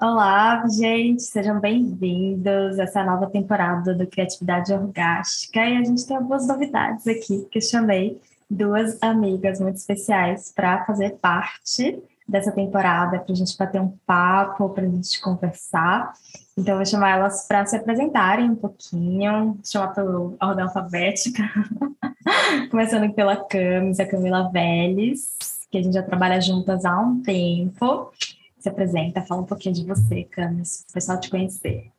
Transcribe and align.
Olá, 0.00 0.64
gente, 0.68 1.22
sejam 1.22 1.58
bem-vindos 1.58 2.78
a 2.78 2.84
essa 2.84 3.02
nova 3.02 3.26
temporada 3.26 3.92
do 3.92 4.06
Criatividade 4.06 4.72
Orgástica. 4.72 5.58
E 5.58 5.76
a 5.76 5.82
gente 5.82 6.06
tem 6.06 6.16
algumas 6.16 6.46
novidades 6.46 7.04
aqui 7.08 7.48
que 7.50 7.58
eu 7.58 7.62
chamei 7.62 8.20
duas 8.48 8.96
amigas 9.02 9.58
muito 9.58 9.74
especiais 9.74 10.52
para 10.54 10.84
fazer 10.84 11.16
parte 11.16 12.00
dessa 12.28 12.52
temporada, 12.52 13.18
para 13.18 13.32
a 13.32 13.34
gente 13.34 13.58
bater 13.58 13.80
um 13.80 13.92
papo, 14.06 14.68
para 14.68 14.84
a 14.84 14.88
gente 14.88 15.20
conversar. 15.20 16.12
Então, 16.56 16.74
eu 16.74 16.78
vou 16.78 16.86
chamar 16.86 17.18
elas 17.18 17.48
para 17.48 17.66
se 17.66 17.74
apresentarem 17.74 18.50
um 18.50 18.54
pouquinho, 18.54 19.58
chamar 19.64 19.88
pela 19.88 20.32
ordem 20.40 20.62
alfabética, 20.62 21.42
começando 22.70 23.12
pela 23.14 23.34
Camis, 23.34 23.98
a 23.98 24.06
Camila 24.06 24.48
Vélez, 24.52 25.36
que 25.68 25.78
a 25.78 25.82
gente 25.82 25.94
já 25.94 26.04
trabalha 26.04 26.40
juntas 26.40 26.84
há 26.84 26.96
um 27.00 27.20
tempo. 27.20 28.12
Se 28.58 28.68
apresenta, 28.68 29.22
fala 29.22 29.42
um 29.42 29.46
pouquinho 29.46 29.74
de 29.74 29.84
você, 29.84 30.24
Camis, 30.24 30.84
para 30.86 30.90
o 30.90 30.94
pessoal 30.94 31.20
te 31.20 31.30
conhecer. 31.30 31.92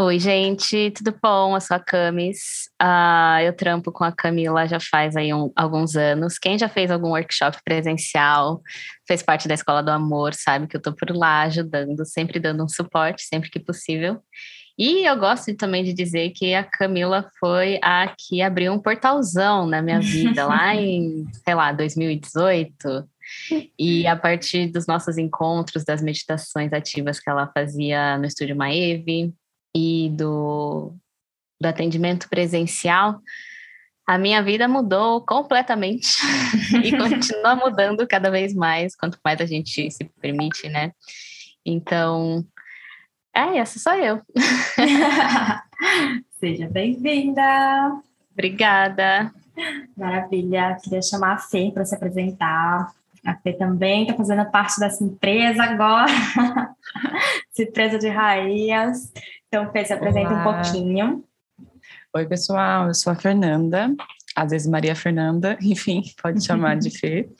Oi, 0.00 0.18
gente, 0.20 0.92
tudo 0.92 1.12
bom? 1.20 1.56
Eu 1.56 1.60
sou 1.60 1.76
a 1.76 1.80
Camis. 1.80 2.68
Uh, 2.80 3.42
eu 3.42 3.52
trampo 3.52 3.90
com 3.90 4.04
a 4.04 4.12
Camila 4.12 4.66
já 4.66 4.78
faz 4.78 5.16
aí 5.16 5.34
um, 5.34 5.50
alguns 5.56 5.96
anos. 5.96 6.38
Quem 6.38 6.56
já 6.56 6.68
fez 6.68 6.90
algum 6.90 7.08
workshop 7.08 7.58
presencial, 7.64 8.62
fez 9.06 9.22
parte 9.22 9.48
da 9.48 9.54
Escola 9.54 9.82
do 9.82 9.90
Amor, 9.90 10.34
sabe 10.34 10.68
que 10.68 10.76
eu 10.76 10.82
tô 10.82 10.92
por 10.92 11.10
lá 11.10 11.42
ajudando, 11.42 12.04
sempre 12.06 12.38
dando 12.38 12.62
um 12.62 12.68
suporte, 12.68 13.24
sempre 13.24 13.50
que 13.50 13.58
possível. 13.58 14.20
E 14.78 15.04
eu 15.04 15.16
gosto 15.16 15.52
também 15.56 15.82
de 15.82 15.92
dizer 15.92 16.30
que 16.30 16.54
a 16.54 16.62
Camila 16.62 17.28
foi 17.40 17.80
a 17.82 18.14
que 18.16 18.40
abriu 18.40 18.72
um 18.72 18.78
portalzão 18.78 19.66
na 19.66 19.82
minha 19.82 19.98
vida, 19.98 20.46
lá 20.46 20.76
em, 20.76 21.26
sei 21.44 21.54
lá, 21.54 21.72
2018. 21.72 23.08
E 23.78 24.06
a 24.06 24.16
partir 24.16 24.68
dos 24.68 24.86
nossos 24.86 25.18
encontros, 25.18 25.84
das 25.84 26.02
meditações 26.02 26.72
ativas 26.72 27.20
que 27.20 27.28
ela 27.28 27.50
fazia 27.54 28.18
no 28.18 28.26
Estúdio 28.26 28.56
Maeve, 28.56 29.34
e 29.74 30.10
do, 30.10 30.92
do 31.60 31.66
atendimento 31.66 32.28
presencial, 32.28 33.20
a 34.06 34.18
minha 34.18 34.42
vida 34.42 34.66
mudou 34.66 35.20
completamente 35.20 36.08
e 36.82 36.96
continua 36.96 37.54
mudando 37.54 38.06
cada 38.06 38.30
vez 38.30 38.54
mais, 38.54 38.96
quanto 38.96 39.18
mais 39.24 39.40
a 39.40 39.46
gente 39.46 39.90
se 39.90 40.04
permite, 40.20 40.68
né? 40.68 40.92
Então, 41.64 42.44
é, 43.34 43.58
essa 43.58 43.78
sou 43.78 43.94
eu. 43.94 44.22
Seja 46.40 46.68
bem-vinda. 46.68 47.42
Obrigada. 48.32 49.32
Maravilha. 49.96 50.78
Queria 50.82 51.02
chamar 51.02 51.34
a 51.34 51.38
Fê 51.38 51.70
para 51.72 51.84
se 51.84 51.94
apresentar. 51.94 52.90
A 53.24 53.34
Fê 53.36 53.52
também 53.52 54.02
está 54.02 54.14
fazendo 54.14 54.44
parte 54.50 54.78
dessa 54.80 55.02
empresa 55.04 55.62
agora, 55.62 56.10
essa 57.52 57.62
empresa 57.62 57.98
de 57.98 58.08
rainhas. 58.08 59.12
Então, 59.46 59.70
Fê, 59.72 59.84
se 59.84 59.92
apresenta 59.92 60.30
Olá. 60.30 60.40
um 60.40 60.44
pouquinho. 60.62 61.24
Oi, 62.14 62.26
pessoal, 62.26 62.88
eu 62.88 62.94
sou 62.94 63.12
a 63.12 63.16
Fernanda, 63.16 63.94
às 64.34 64.50
vezes 64.50 64.66
Maria 64.66 64.94
Fernanda, 64.94 65.58
enfim, 65.62 66.02
pode 66.22 66.44
chamar 66.44 66.76
de 66.76 66.90
Fê. 66.90 67.28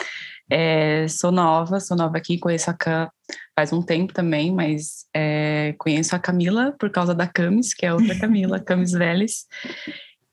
É, 0.51 1.07
sou 1.09 1.31
nova, 1.31 1.79
sou 1.79 1.95
nova 1.95 2.17
aqui, 2.17 2.39
conheço 2.39 2.71
a 2.71 2.73
Cam 2.73 3.11
faz 3.59 3.73
um 3.73 3.83
tempo 3.83 4.13
também, 4.13 4.53
mas 4.53 5.05
é, 5.13 5.75
conheço 5.79 6.15
a 6.15 6.19
Camila 6.19 6.73
por 6.79 6.91
causa 6.91 7.13
da 7.13 7.27
Camis, 7.27 7.75
que 7.75 7.85
é 7.85 7.93
outra 7.93 8.17
Camila, 8.17 8.61
Camis 8.61 8.93
Vélez. 8.93 9.47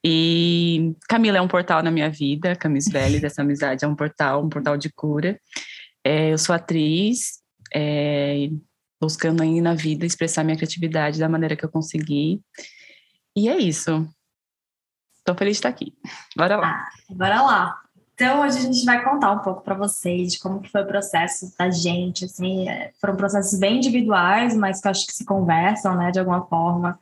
E 0.07 0.95
Camila 1.09 1.39
é 1.39 1.41
um 1.41 1.47
portal 1.47 1.81
na 1.81 1.89
minha 1.89 2.11
vida, 2.11 2.55
Camis 2.55 2.87
Vélez, 2.87 3.23
essa 3.23 3.41
amizade 3.41 3.83
é 3.83 3.87
um 3.87 3.95
portal, 3.95 4.45
um 4.45 4.49
portal 4.49 4.77
de 4.77 4.93
cura. 4.93 5.41
É, 6.03 6.31
eu 6.31 6.37
sou 6.37 6.53
atriz, 6.53 7.39
é, 7.73 8.49
buscando 9.01 9.41
aí 9.41 9.59
na 9.59 9.73
vida 9.73 10.05
expressar 10.05 10.43
minha 10.43 10.55
criatividade 10.55 11.19
da 11.19 11.27
maneira 11.27 11.55
que 11.55 11.65
eu 11.65 11.71
consegui. 11.71 12.39
E 13.35 13.49
é 13.49 13.57
isso. 13.57 14.07
Estou 15.17 15.33
feliz 15.33 15.53
de 15.53 15.57
estar 15.57 15.69
aqui. 15.69 15.91
Bora 16.37 16.57
lá. 16.57 16.67
Ah, 16.67 16.89
bora 17.09 17.41
lá. 17.41 17.81
Então, 18.13 18.41
hoje 18.41 18.59
a 18.59 18.61
gente 18.61 18.85
vai 18.85 19.03
contar 19.03 19.31
um 19.31 19.39
pouco 19.39 19.63
para 19.63 19.73
vocês 19.73 20.33
de 20.33 20.39
como 20.39 20.61
que 20.61 20.69
foi 20.69 20.83
o 20.83 20.87
processo 20.87 21.51
da 21.57 21.71
gente, 21.71 22.25
assim, 22.25 22.69
é, 22.69 22.91
foram 23.01 23.15
processos 23.15 23.59
bem 23.59 23.77
individuais, 23.77 24.55
mas 24.55 24.79
que 24.79 24.87
eu 24.87 24.91
acho 24.91 25.07
que 25.07 25.13
se 25.13 25.25
conversam, 25.25 25.97
né, 25.97 26.11
de 26.11 26.19
alguma 26.19 26.45
forma. 26.45 26.99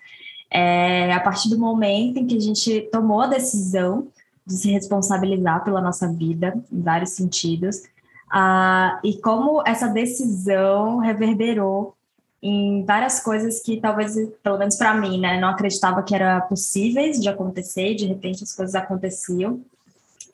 É, 0.55 1.11
a 1.11 1.19
partir 1.19 1.49
do 1.49 1.57
momento 1.57 2.19
em 2.19 2.27
que 2.27 2.37
a 2.37 2.39
gente 2.39 2.81
tomou 2.91 3.21
a 3.21 3.27
decisão 3.27 4.07
de 4.45 4.53
se 4.53 4.71
responsabilizar 4.71 5.63
pela 5.63 5.81
nossa 5.81 6.07
vida, 6.07 6.53
em 6.71 6.81
vários 6.81 7.11
sentidos, 7.11 7.81
ah, 8.29 8.99
e 9.03 9.17
como 9.17 9.63
essa 9.65 9.87
decisão 9.87 10.99
reverberou 10.99 11.95
em 12.41 12.83
várias 12.83 13.19
coisas 13.19 13.61
que 13.61 13.79
talvez, 13.79 14.15
pelo 14.43 14.57
menos 14.57 14.75
para 14.75 14.93
mim, 14.93 15.19
né, 15.19 15.39
não 15.39 15.47
acreditava 15.47 16.03
que 16.03 16.13
era 16.13 16.41
possíveis 16.41 17.19
de 17.19 17.29
acontecer, 17.29 17.95
de 17.95 18.05
repente 18.05 18.43
as 18.43 18.53
coisas 18.53 18.75
aconteciam. 18.75 19.61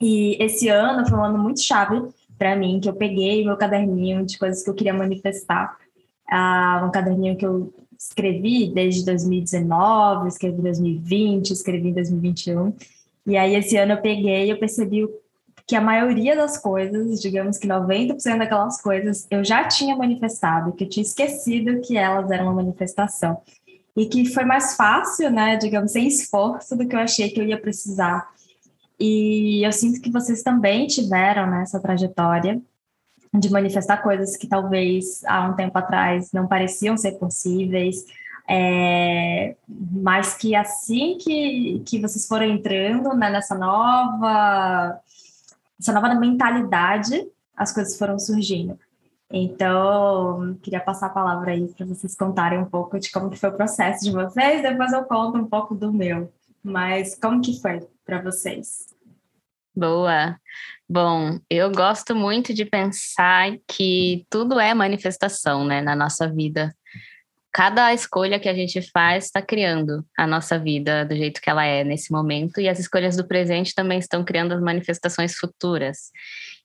E 0.00 0.36
esse 0.42 0.68
ano 0.68 1.08
foi 1.08 1.16
um 1.16 1.24
ano 1.24 1.38
muito 1.38 1.60
chave 1.60 2.02
para 2.36 2.56
mim, 2.56 2.80
que 2.80 2.88
eu 2.88 2.94
peguei 2.94 3.44
meu 3.44 3.56
caderninho 3.56 4.26
de 4.26 4.38
coisas 4.38 4.62
que 4.62 4.68
eu 4.70 4.74
queria 4.74 4.94
manifestar, 4.94 5.76
uh, 6.28 6.84
um 6.84 6.90
caderninho 6.90 7.36
que 7.36 7.46
eu 7.46 7.72
escrevi 8.00 8.72
desde 8.72 9.04
2019, 9.04 10.28
escrevi 10.28 10.58
em 10.58 10.62
2020, 10.62 11.50
escrevi 11.50 11.88
em 11.88 11.92
2021. 11.92 12.72
E 13.26 13.36
aí 13.36 13.54
esse 13.54 13.76
ano 13.76 13.92
eu 13.92 14.00
peguei 14.00 14.46
e 14.46 14.50
eu 14.50 14.58
percebi 14.58 15.06
que 15.66 15.76
a 15.76 15.80
maioria 15.80 16.34
das 16.34 16.56
coisas, 16.56 17.20
digamos 17.20 17.58
que 17.58 17.68
90% 17.68 18.38
daquelas 18.38 18.80
coisas, 18.80 19.26
eu 19.30 19.44
já 19.44 19.68
tinha 19.68 19.94
manifestado, 19.94 20.72
que 20.72 20.84
eu 20.84 20.88
tinha 20.88 21.04
esquecido 21.04 21.80
que 21.82 21.96
elas 21.96 22.30
eram 22.30 22.46
uma 22.46 22.54
manifestação. 22.54 23.42
E 23.94 24.06
que 24.06 24.24
foi 24.24 24.44
mais 24.44 24.76
fácil, 24.76 25.30
né, 25.30 25.56
digamos, 25.56 25.92
sem 25.92 26.08
esforço 26.08 26.74
do 26.74 26.88
que 26.88 26.96
eu 26.96 27.00
achei 27.00 27.28
que 27.28 27.38
eu 27.38 27.46
ia 27.46 27.60
precisar. 27.60 28.30
E 28.98 29.64
eu 29.64 29.72
sinto 29.72 30.00
que 30.00 30.10
vocês 30.10 30.42
também 30.42 30.86
tiveram 30.86 31.46
né, 31.46 31.64
trajetória 31.82 32.60
de 33.32 33.50
manifestar 33.50 34.02
coisas 34.02 34.36
que 34.36 34.48
talvez 34.48 35.24
há 35.24 35.48
um 35.48 35.54
tempo 35.54 35.76
atrás 35.78 36.30
não 36.32 36.46
pareciam 36.46 36.96
ser 36.96 37.12
possíveis, 37.12 38.04
é, 38.48 39.54
mas 39.68 40.34
que 40.34 40.56
assim 40.56 41.16
que, 41.18 41.82
que 41.86 42.00
vocês 42.00 42.26
foram 42.26 42.46
entrando 42.46 43.14
né, 43.14 43.30
nessa 43.30 43.54
nova 43.54 45.00
essa 45.80 45.92
nova 45.92 46.14
mentalidade, 46.14 47.26
as 47.56 47.72
coisas 47.72 47.96
foram 47.96 48.18
surgindo. 48.18 48.78
Então, 49.32 50.58
queria 50.60 50.80
passar 50.80 51.06
a 51.06 51.10
palavra 51.10 51.52
aí 51.52 51.68
para 51.68 51.86
vocês 51.86 52.16
contarem 52.16 52.58
um 52.58 52.64
pouco 52.64 52.98
de 52.98 53.10
como 53.10 53.30
que 53.30 53.38
foi 53.38 53.48
o 53.48 53.56
processo 53.56 54.04
de 54.04 54.10
vocês, 54.10 54.60
depois 54.62 54.92
eu 54.92 55.04
conto 55.04 55.38
um 55.38 55.46
pouco 55.46 55.74
do 55.74 55.92
meu. 55.92 56.30
Mas 56.62 57.14
como 57.14 57.40
que 57.40 57.60
foi 57.60 57.86
para 58.04 58.20
vocês? 58.20 58.88
Boa. 59.74 60.36
Bom, 60.92 61.38
eu 61.48 61.70
gosto 61.70 62.16
muito 62.16 62.52
de 62.52 62.64
pensar 62.64 63.52
que 63.68 64.26
tudo 64.28 64.58
é 64.58 64.74
manifestação, 64.74 65.64
né, 65.64 65.80
na 65.80 65.94
nossa 65.94 66.28
vida 66.28 66.74
cada 67.52 67.92
escolha 67.92 68.38
que 68.38 68.48
a 68.48 68.54
gente 68.54 68.80
faz 68.92 69.24
está 69.24 69.42
criando 69.42 70.04
a 70.16 70.26
nossa 70.26 70.58
vida 70.58 71.04
do 71.04 71.16
jeito 71.16 71.40
que 71.40 71.50
ela 71.50 71.64
é 71.64 71.82
nesse 71.82 72.12
momento, 72.12 72.60
e 72.60 72.68
as 72.68 72.78
escolhas 72.78 73.16
do 73.16 73.26
presente 73.26 73.74
também 73.74 73.98
estão 73.98 74.24
criando 74.24 74.52
as 74.52 74.60
manifestações 74.60 75.34
futuras. 75.34 76.10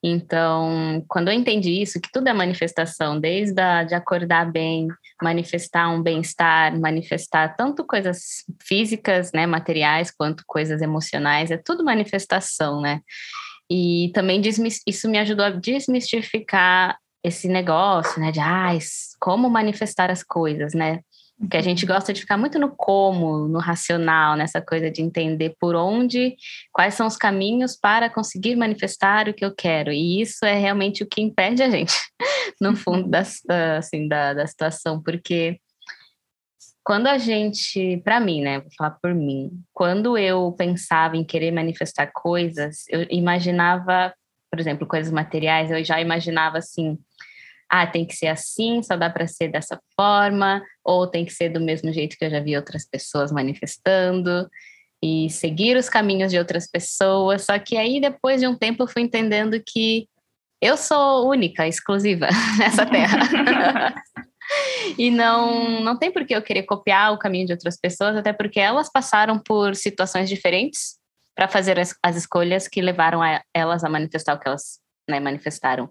Então, 0.03 1.03
quando 1.07 1.29
eu 1.29 1.33
entendi 1.33 1.81
isso, 1.81 1.99
que 1.99 2.11
tudo 2.11 2.27
é 2.27 2.33
manifestação, 2.33 3.19
desde 3.19 3.59
a, 3.59 3.83
de 3.83 3.95
acordar 3.95 4.51
bem, 4.51 4.87
manifestar 5.21 5.89
um 5.89 6.03
bem-estar, 6.03 6.79
manifestar 6.79 7.55
tanto 7.55 7.83
coisas 7.83 8.43
físicas, 8.61 9.31
né, 9.33 9.47
materiais, 9.47 10.11
quanto 10.11 10.43
coisas 10.45 10.81
emocionais, 10.81 11.49
é 11.49 11.57
tudo 11.57 11.83
manifestação, 11.83 12.79
né? 12.79 13.01
E 13.69 14.11
também 14.13 14.41
isso 14.85 15.09
me 15.09 15.17
ajudou 15.17 15.45
a 15.45 15.49
desmistificar 15.49 16.97
esse 17.23 17.47
negócio, 17.47 18.21
né, 18.21 18.31
de 18.31 18.39
ah, 18.39 18.71
como 19.19 19.49
manifestar 19.49 20.11
as 20.11 20.23
coisas, 20.23 20.73
né? 20.73 20.99
Porque 21.39 21.57
a 21.57 21.61
gente 21.61 21.85
uhum. 21.85 21.93
gosta 21.93 22.13
de 22.13 22.21
ficar 22.21 22.37
muito 22.37 22.57
no 22.57 22.73
como, 22.75 23.47
no 23.47 23.59
racional, 23.59 24.37
nessa 24.37 24.61
coisa 24.61 24.89
de 24.89 25.01
entender 25.01 25.53
por 25.59 25.75
onde, 25.75 26.35
quais 26.71 26.93
são 26.93 27.07
os 27.07 27.17
caminhos 27.17 27.75
para 27.75 28.09
conseguir 28.09 28.55
manifestar 28.55 29.27
o 29.27 29.33
que 29.33 29.43
eu 29.43 29.53
quero. 29.53 29.91
E 29.91 30.21
isso 30.21 30.45
é 30.45 30.57
realmente 30.57 31.03
o 31.03 31.07
que 31.07 31.21
impede 31.21 31.61
a 31.61 31.69
gente, 31.69 31.93
no 32.61 32.75
fundo 32.75 33.09
da, 33.09 33.23
assim, 33.77 34.07
da, 34.07 34.33
da 34.33 34.47
situação, 34.47 35.01
porque 35.01 35.59
quando 36.85 37.07
a 37.07 37.17
gente, 37.17 37.97
para 38.03 38.19
mim, 38.19 38.41
né, 38.41 38.59
vou 38.59 38.69
falar 38.77 38.91
por 39.01 39.13
mim, 39.15 39.51
quando 39.73 40.15
eu 40.15 40.53
pensava 40.55 41.17
em 41.17 41.23
querer 41.23 41.51
manifestar 41.51 42.11
coisas, 42.13 42.83
eu 42.87 43.07
imaginava, 43.09 44.13
por 44.51 44.59
exemplo, 44.59 44.87
coisas 44.87 45.11
materiais, 45.11 45.71
eu 45.71 45.83
já 45.83 45.99
imaginava 45.99 46.59
assim, 46.59 46.95
ah, 47.67 47.87
tem 47.87 48.05
que 48.05 48.15
ser 48.15 48.27
assim, 48.27 48.83
só 48.83 48.95
dá 48.95 49.09
para 49.09 49.25
ser 49.25 49.47
dessa 49.47 49.79
forma, 49.99 50.61
ou 50.83 51.07
tem 51.07 51.25
que 51.25 51.33
ser 51.33 51.49
do 51.49 51.59
mesmo 51.59 51.91
jeito 51.91 52.15
que 52.15 52.23
eu 52.23 52.29
já 52.29 52.39
vi 52.39 52.55
outras 52.55 52.87
pessoas 52.87 53.31
manifestando, 53.31 54.47
e 55.03 55.27
seguir 55.31 55.77
os 55.77 55.89
caminhos 55.89 56.31
de 56.31 56.37
outras 56.37 56.67
pessoas. 56.67 57.43
Só 57.43 57.57
que 57.59 57.77
aí, 57.77 57.99
depois 57.99 58.41
de 58.41 58.47
um 58.47 58.55
tempo, 58.55 58.83
eu 58.83 58.87
fui 58.87 59.01
entendendo 59.01 59.61
que 59.65 60.07
eu 60.61 60.77
sou 60.77 61.27
única, 61.27 61.67
exclusiva 61.67 62.27
nessa 62.57 62.85
terra. 62.85 63.93
e 64.97 65.09
não, 65.09 65.81
não 65.81 65.97
tem 65.97 66.11
por 66.11 66.25
que 66.25 66.35
eu 66.35 66.41
querer 66.41 66.63
copiar 66.63 67.13
o 67.13 67.19
caminho 67.19 67.47
de 67.47 67.53
outras 67.53 67.77
pessoas, 67.77 68.15
até 68.15 68.33
porque 68.33 68.59
elas 68.59 68.89
passaram 68.91 69.39
por 69.39 69.75
situações 69.75 70.29
diferentes 70.29 70.97
para 71.35 71.47
fazer 71.47 71.79
as, 71.79 71.95
as, 72.01 72.15
escolhas 72.15 72.67
que 72.67 72.81
levaram 72.81 73.21
a 73.21 73.41
elas 73.53 73.83
a 73.83 73.89
manifestar 73.89 74.35
o 74.35 74.39
que 74.39 74.47
elas 74.47 74.79
né, 75.09 75.19
manifestaram. 75.19 75.89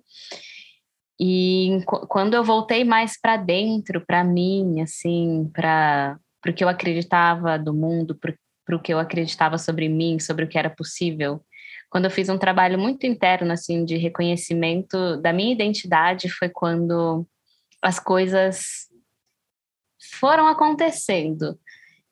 E 1.21 1.79
quando 2.09 2.35
eu 2.35 2.43
voltei 2.43 2.83
mais 2.83 3.21
para 3.21 3.37
dentro, 3.37 4.05
para 4.05 4.25
mim, 4.25 4.81
assim, 4.81 5.49
para 5.53 6.19
o 6.47 6.53
que 6.53 6.65
eu 6.65 6.69
acreditava 6.69 7.59
do 7.59 7.73
mundo, 7.73 8.19
para 8.19 8.77
o 8.77 8.81
que 8.81 8.93
eu 8.93 8.99
acreditava 8.99 9.57
sobre 9.57 9.89
mim, 9.89 10.19
sobre 10.19 10.45
o 10.45 10.49
que 10.49 10.59
era 10.59 10.69
possível, 10.69 11.41
quando 11.89 12.07
eu 12.07 12.11
fiz 12.11 12.29
um 12.29 12.37
trabalho 12.37 12.77
muito 12.77 13.07
interno, 13.07 13.53
assim, 13.53 13.85
de 13.85 13.97
reconhecimento 13.97 15.17
da 15.19 15.33
minha 15.33 15.53
identidade, 15.53 16.29
foi 16.29 16.49
quando 16.49 17.25
as 17.85 18.01
coisas 18.01 18.89
foram 20.19 20.47
acontecendo. 20.47 21.59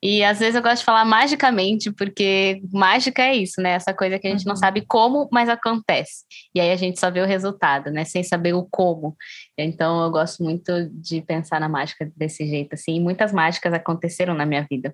E 0.05 0.23
às 0.23 0.39
vezes 0.39 0.55
eu 0.55 0.61
gosto 0.61 0.79
de 0.79 0.85
falar 0.85 1.05
magicamente, 1.05 1.89
porque 1.89 2.61
mágica 2.73 3.21
é 3.23 3.35
isso, 3.35 3.61
né? 3.61 3.71
Essa 3.71 3.93
coisa 3.93 4.19
que 4.19 4.27
a 4.27 4.29
gente 4.29 4.43
uhum. 4.43 4.49
não 4.49 4.55
sabe 4.55 4.85
como, 4.85 5.29
mas 5.31 5.47
acontece. 5.47 6.25
E 6.53 6.59
aí 6.59 6.71
a 6.71 6.75
gente 6.75 6.99
só 6.99 7.09
vê 7.09 7.21
o 7.21 7.25
resultado, 7.25 7.89
né? 7.89 8.03
Sem 8.03 8.21
saber 8.21 8.53
o 8.53 8.67
como. 8.69 9.15
Então 9.57 10.03
eu 10.03 10.11
gosto 10.11 10.43
muito 10.43 10.89
de 10.89 11.21
pensar 11.21 11.59
na 11.59 11.69
mágica 11.69 12.11
desse 12.15 12.45
jeito, 12.45 12.73
assim. 12.73 12.97
E 12.97 12.99
muitas 12.99 13.31
mágicas 13.31 13.73
aconteceram 13.73 14.33
na 14.33 14.45
minha 14.45 14.67
vida. 14.69 14.93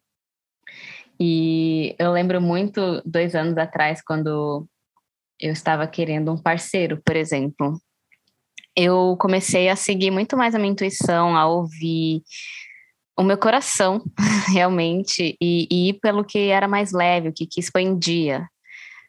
E 1.19 1.95
eu 1.99 2.11
lembro 2.13 2.39
muito, 2.39 3.01
dois 3.03 3.35
anos 3.35 3.57
atrás, 3.57 4.01
quando 4.01 4.67
eu 5.39 5.51
estava 5.51 5.87
querendo 5.87 6.31
um 6.31 6.37
parceiro, 6.37 7.01
por 7.03 7.15
exemplo. 7.15 7.81
Eu 8.75 9.17
comecei 9.19 9.69
a 9.69 9.75
seguir 9.75 10.11
muito 10.11 10.37
mais 10.37 10.55
a 10.55 10.59
minha 10.59 10.71
intuição, 10.71 11.35
a 11.35 11.47
ouvir 11.47 12.21
o 13.19 13.23
meu 13.23 13.37
coração, 13.37 14.01
realmente, 14.53 15.35
e, 15.41 15.67
e, 15.69 15.89
ir 15.89 15.99
pelo 16.01 16.23
que 16.23 16.47
era 16.47 16.69
mais 16.69 16.93
leve, 16.93 17.27
o 17.27 17.33
que, 17.33 17.45
que 17.45 17.59
expandia. 17.59 18.47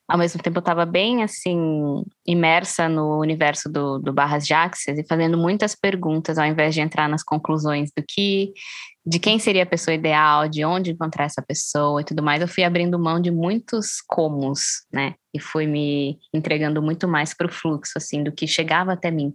Ao 0.08 0.18
mesmo 0.18 0.42
tempo, 0.42 0.58
eu 0.58 0.60
estava 0.60 0.84
bem, 0.84 1.22
assim, 1.22 2.02
imersa 2.26 2.88
no 2.88 3.20
universo 3.20 3.68
do, 3.68 4.00
do 4.00 4.12
Barras 4.12 4.44
de 4.44 4.52
Axis 4.52 4.98
e 4.98 5.06
fazendo 5.06 5.38
muitas 5.38 5.76
perguntas, 5.76 6.36
ao 6.36 6.46
invés 6.46 6.74
de 6.74 6.80
entrar 6.80 7.08
nas 7.08 7.22
conclusões 7.22 7.92
do 7.96 8.02
que, 8.02 8.52
de 9.06 9.20
quem 9.20 9.38
seria 9.38 9.62
a 9.62 9.66
pessoa 9.66 9.94
ideal, 9.94 10.48
de 10.48 10.64
onde 10.64 10.90
encontrar 10.90 11.26
essa 11.26 11.40
pessoa 11.40 12.00
e 12.00 12.04
tudo 12.04 12.24
mais. 12.24 12.42
Eu 12.42 12.48
fui 12.48 12.64
abrindo 12.64 12.98
mão 12.98 13.20
de 13.20 13.30
muitos 13.30 14.00
comos, 14.04 14.84
né? 14.92 15.14
E 15.32 15.38
fui 15.38 15.68
me 15.68 16.18
entregando 16.34 16.82
muito 16.82 17.06
mais 17.06 17.32
para 17.32 17.46
o 17.46 17.52
fluxo, 17.52 17.92
assim, 17.96 18.24
do 18.24 18.32
que 18.32 18.48
chegava 18.48 18.92
até 18.92 19.12
mim. 19.12 19.32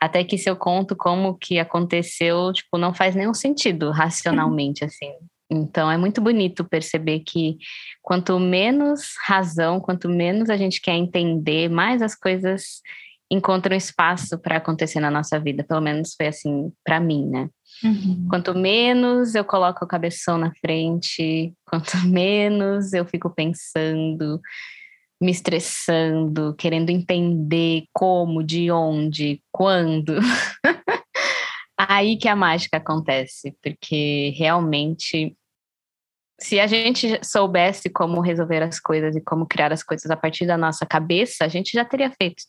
Até 0.00 0.22
que 0.22 0.38
se 0.38 0.48
eu 0.48 0.56
conto 0.56 0.94
como 0.94 1.36
que 1.36 1.58
aconteceu, 1.58 2.52
tipo, 2.52 2.78
não 2.78 2.94
faz 2.94 3.14
nenhum 3.14 3.34
sentido 3.34 3.90
racionalmente, 3.90 4.84
assim. 4.84 5.12
Então 5.50 5.90
é 5.90 5.96
muito 5.96 6.20
bonito 6.20 6.64
perceber 6.64 7.20
que 7.20 7.56
quanto 8.02 8.38
menos 8.38 9.14
razão, 9.26 9.80
quanto 9.80 10.08
menos 10.08 10.50
a 10.50 10.56
gente 10.56 10.80
quer 10.80 10.94
entender, 10.94 11.68
mais 11.70 12.02
as 12.02 12.14
coisas 12.14 12.82
encontram 13.30 13.76
espaço 13.76 14.38
para 14.38 14.56
acontecer 14.56 15.00
na 15.00 15.10
nossa 15.10 15.38
vida. 15.38 15.64
Pelo 15.64 15.80
menos 15.80 16.14
foi 16.14 16.28
assim 16.28 16.72
para 16.84 17.00
mim, 17.00 17.26
né? 17.26 17.48
Uhum. 17.82 18.26
Quanto 18.28 18.54
menos 18.54 19.34
eu 19.34 19.44
coloco 19.44 19.84
o 19.84 19.88
cabeção 19.88 20.38
na 20.38 20.52
frente, 20.60 21.52
quanto 21.64 21.96
menos 22.06 22.92
eu 22.92 23.04
fico 23.06 23.30
pensando, 23.30 24.40
me 25.20 25.32
estressando, 25.32 26.54
querendo 26.56 26.90
entender 26.90 27.84
como, 27.92 28.42
de 28.42 28.70
onde, 28.70 29.42
quando. 29.50 30.14
Aí 31.76 32.16
que 32.16 32.28
a 32.28 32.36
mágica 32.36 32.76
acontece, 32.76 33.56
porque 33.62 34.34
realmente, 34.36 35.36
se 36.40 36.58
a 36.60 36.66
gente 36.66 37.20
soubesse 37.24 37.88
como 37.88 38.20
resolver 38.20 38.62
as 38.62 38.80
coisas 38.80 39.14
e 39.16 39.20
como 39.20 39.46
criar 39.46 39.72
as 39.72 39.82
coisas 39.82 40.10
a 40.10 40.16
partir 40.16 40.46
da 40.46 40.56
nossa 40.56 40.86
cabeça, 40.86 41.44
a 41.44 41.48
gente 41.48 41.72
já 41.72 41.84
teria 41.84 42.10
feito 42.10 42.42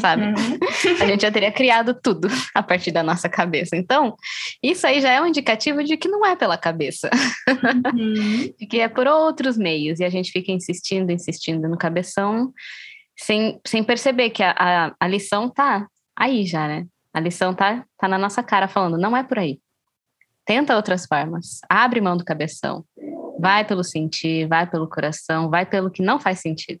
sabe? 0.00 0.24
Uhum. 0.24 0.58
a 1.00 1.06
gente 1.06 1.22
já 1.22 1.30
teria 1.30 1.52
criado 1.52 1.94
tudo 1.94 2.28
a 2.54 2.62
partir 2.62 2.90
da 2.90 3.02
nossa 3.02 3.28
cabeça. 3.28 3.76
Então, 3.76 4.14
isso 4.62 4.86
aí 4.86 5.00
já 5.00 5.10
é 5.10 5.20
um 5.20 5.26
indicativo 5.26 5.82
de 5.82 5.96
que 5.96 6.08
não 6.08 6.24
é 6.26 6.36
pela 6.36 6.58
cabeça, 6.58 7.08
uhum. 7.48 8.52
de 8.58 8.66
que 8.66 8.80
é 8.80 8.88
por 8.88 9.06
outros 9.06 9.56
meios. 9.56 10.00
E 10.00 10.04
a 10.04 10.10
gente 10.10 10.30
fica 10.30 10.52
insistindo, 10.52 11.10
insistindo 11.10 11.68
no 11.68 11.78
cabeção, 11.78 12.52
sem, 13.16 13.60
sem 13.66 13.82
perceber 13.82 14.30
que 14.30 14.42
a, 14.42 14.54
a, 14.56 14.94
a 15.00 15.08
lição 15.08 15.48
tá 15.48 15.86
aí 16.16 16.44
já, 16.44 16.68
né? 16.68 16.86
A 17.14 17.20
lição 17.20 17.54
tá, 17.54 17.84
tá 17.98 18.06
na 18.06 18.18
nossa 18.18 18.42
cara, 18.42 18.68
falando, 18.68 18.98
não 18.98 19.16
é 19.16 19.22
por 19.22 19.38
aí. 19.38 19.58
Tenta 20.44 20.76
outras 20.76 21.06
formas. 21.06 21.60
Abre 21.68 22.00
mão 22.00 22.16
do 22.16 22.24
cabeção. 22.24 22.84
Vai 23.38 23.64
pelo 23.64 23.84
sentir, 23.84 24.46
vai 24.48 24.68
pelo 24.68 24.88
coração, 24.88 25.48
vai 25.48 25.64
pelo 25.64 25.90
que 25.90 26.02
não 26.02 26.18
faz 26.18 26.40
sentido. 26.40 26.80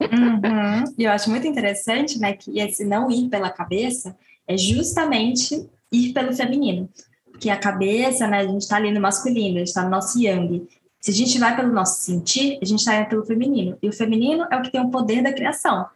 Uhum. 0.00 0.84
E 0.96 1.04
eu 1.04 1.10
acho 1.10 1.30
muito 1.30 1.46
interessante, 1.46 2.18
né, 2.18 2.32
que 2.32 2.58
esse 2.58 2.84
não 2.84 3.10
ir 3.10 3.28
pela 3.28 3.50
cabeça 3.50 4.16
é 4.46 4.56
justamente 4.56 5.68
ir 5.92 6.12
pelo 6.12 6.32
feminino. 6.32 6.88
Porque 7.30 7.50
a 7.50 7.56
cabeça, 7.56 8.26
né, 8.26 8.38
a 8.38 8.46
gente 8.46 8.62
está 8.62 8.76
ali 8.76 8.90
no 8.90 9.00
masculino, 9.00 9.56
a 9.56 9.58
gente 9.58 9.68
está 9.68 9.84
no 9.84 9.90
nosso 9.90 10.18
yang. 10.20 10.66
Se 11.00 11.10
a 11.10 11.14
gente 11.14 11.38
vai 11.38 11.54
pelo 11.54 11.72
nosso 11.72 12.02
sentir, 12.02 12.58
a 12.60 12.64
gente 12.64 12.80
está 12.80 12.96
indo 12.96 13.08
pelo 13.08 13.24
feminino. 13.24 13.78
E 13.80 13.88
o 13.88 13.92
feminino 13.92 14.46
é 14.50 14.56
o 14.56 14.62
que 14.62 14.72
tem 14.72 14.80
o 14.80 14.90
poder 14.90 15.22
da 15.22 15.32
criação. 15.32 15.86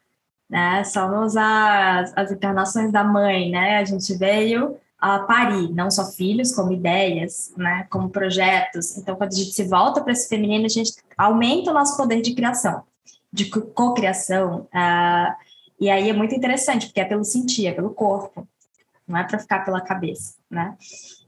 Né? 0.48 0.84
Somos 0.84 1.36
as, 1.36 2.12
as 2.16 2.30
encarnações 2.30 2.92
da 2.92 3.02
mãe, 3.02 3.50
né? 3.50 3.78
A 3.78 3.84
gente 3.84 4.14
veio 4.16 4.76
a 5.02 5.18
parir, 5.18 5.68
não 5.72 5.90
só 5.90 6.12
filhos, 6.12 6.54
como 6.54 6.72
ideias, 6.72 7.52
né, 7.56 7.84
como 7.90 8.08
projetos. 8.08 8.96
Então, 8.96 9.16
quando 9.16 9.32
a 9.32 9.36
gente 9.36 9.50
se 9.50 9.64
volta 9.64 10.00
para 10.00 10.12
esse 10.12 10.28
feminino, 10.28 10.64
a 10.64 10.68
gente 10.68 10.92
aumenta 11.18 11.72
o 11.72 11.74
nosso 11.74 11.96
poder 11.96 12.22
de 12.22 12.32
criação, 12.36 12.84
de 13.32 13.46
cocriação. 13.46 14.68
Uh, 14.72 15.34
e 15.80 15.90
aí 15.90 16.08
é 16.08 16.12
muito 16.12 16.36
interessante, 16.36 16.86
porque 16.86 17.00
é 17.00 17.04
pelo 17.04 17.24
sentir, 17.24 17.66
é 17.66 17.72
pelo 17.72 17.90
corpo, 17.90 18.46
não 19.08 19.18
é 19.18 19.24
para 19.24 19.40
ficar 19.40 19.64
pela 19.64 19.80
cabeça, 19.80 20.34
né? 20.48 20.76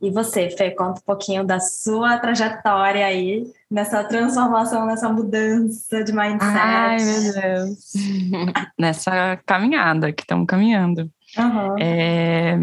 E 0.00 0.08
você, 0.08 0.48
Fê, 0.50 0.70
conta 0.70 1.00
um 1.00 1.04
pouquinho 1.04 1.42
da 1.44 1.58
sua 1.58 2.16
trajetória 2.18 3.04
aí, 3.04 3.44
nessa 3.68 4.04
transformação, 4.04 4.86
nessa 4.86 5.08
mudança 5.08 6.04
de 6.04 6.12
mindset. 6.12 6.56
Ai, 6.56 6.98
meu 6.98 7.32
Deus. 7.32 7.92
nessa 8.78 9.36
caminhada 9.44 10.12
que 10.12 10.22
estamos 10.22 10.46
caminhando. 10.46 11.10
Uhum. 11.36 11.76
É, 11.80 12.56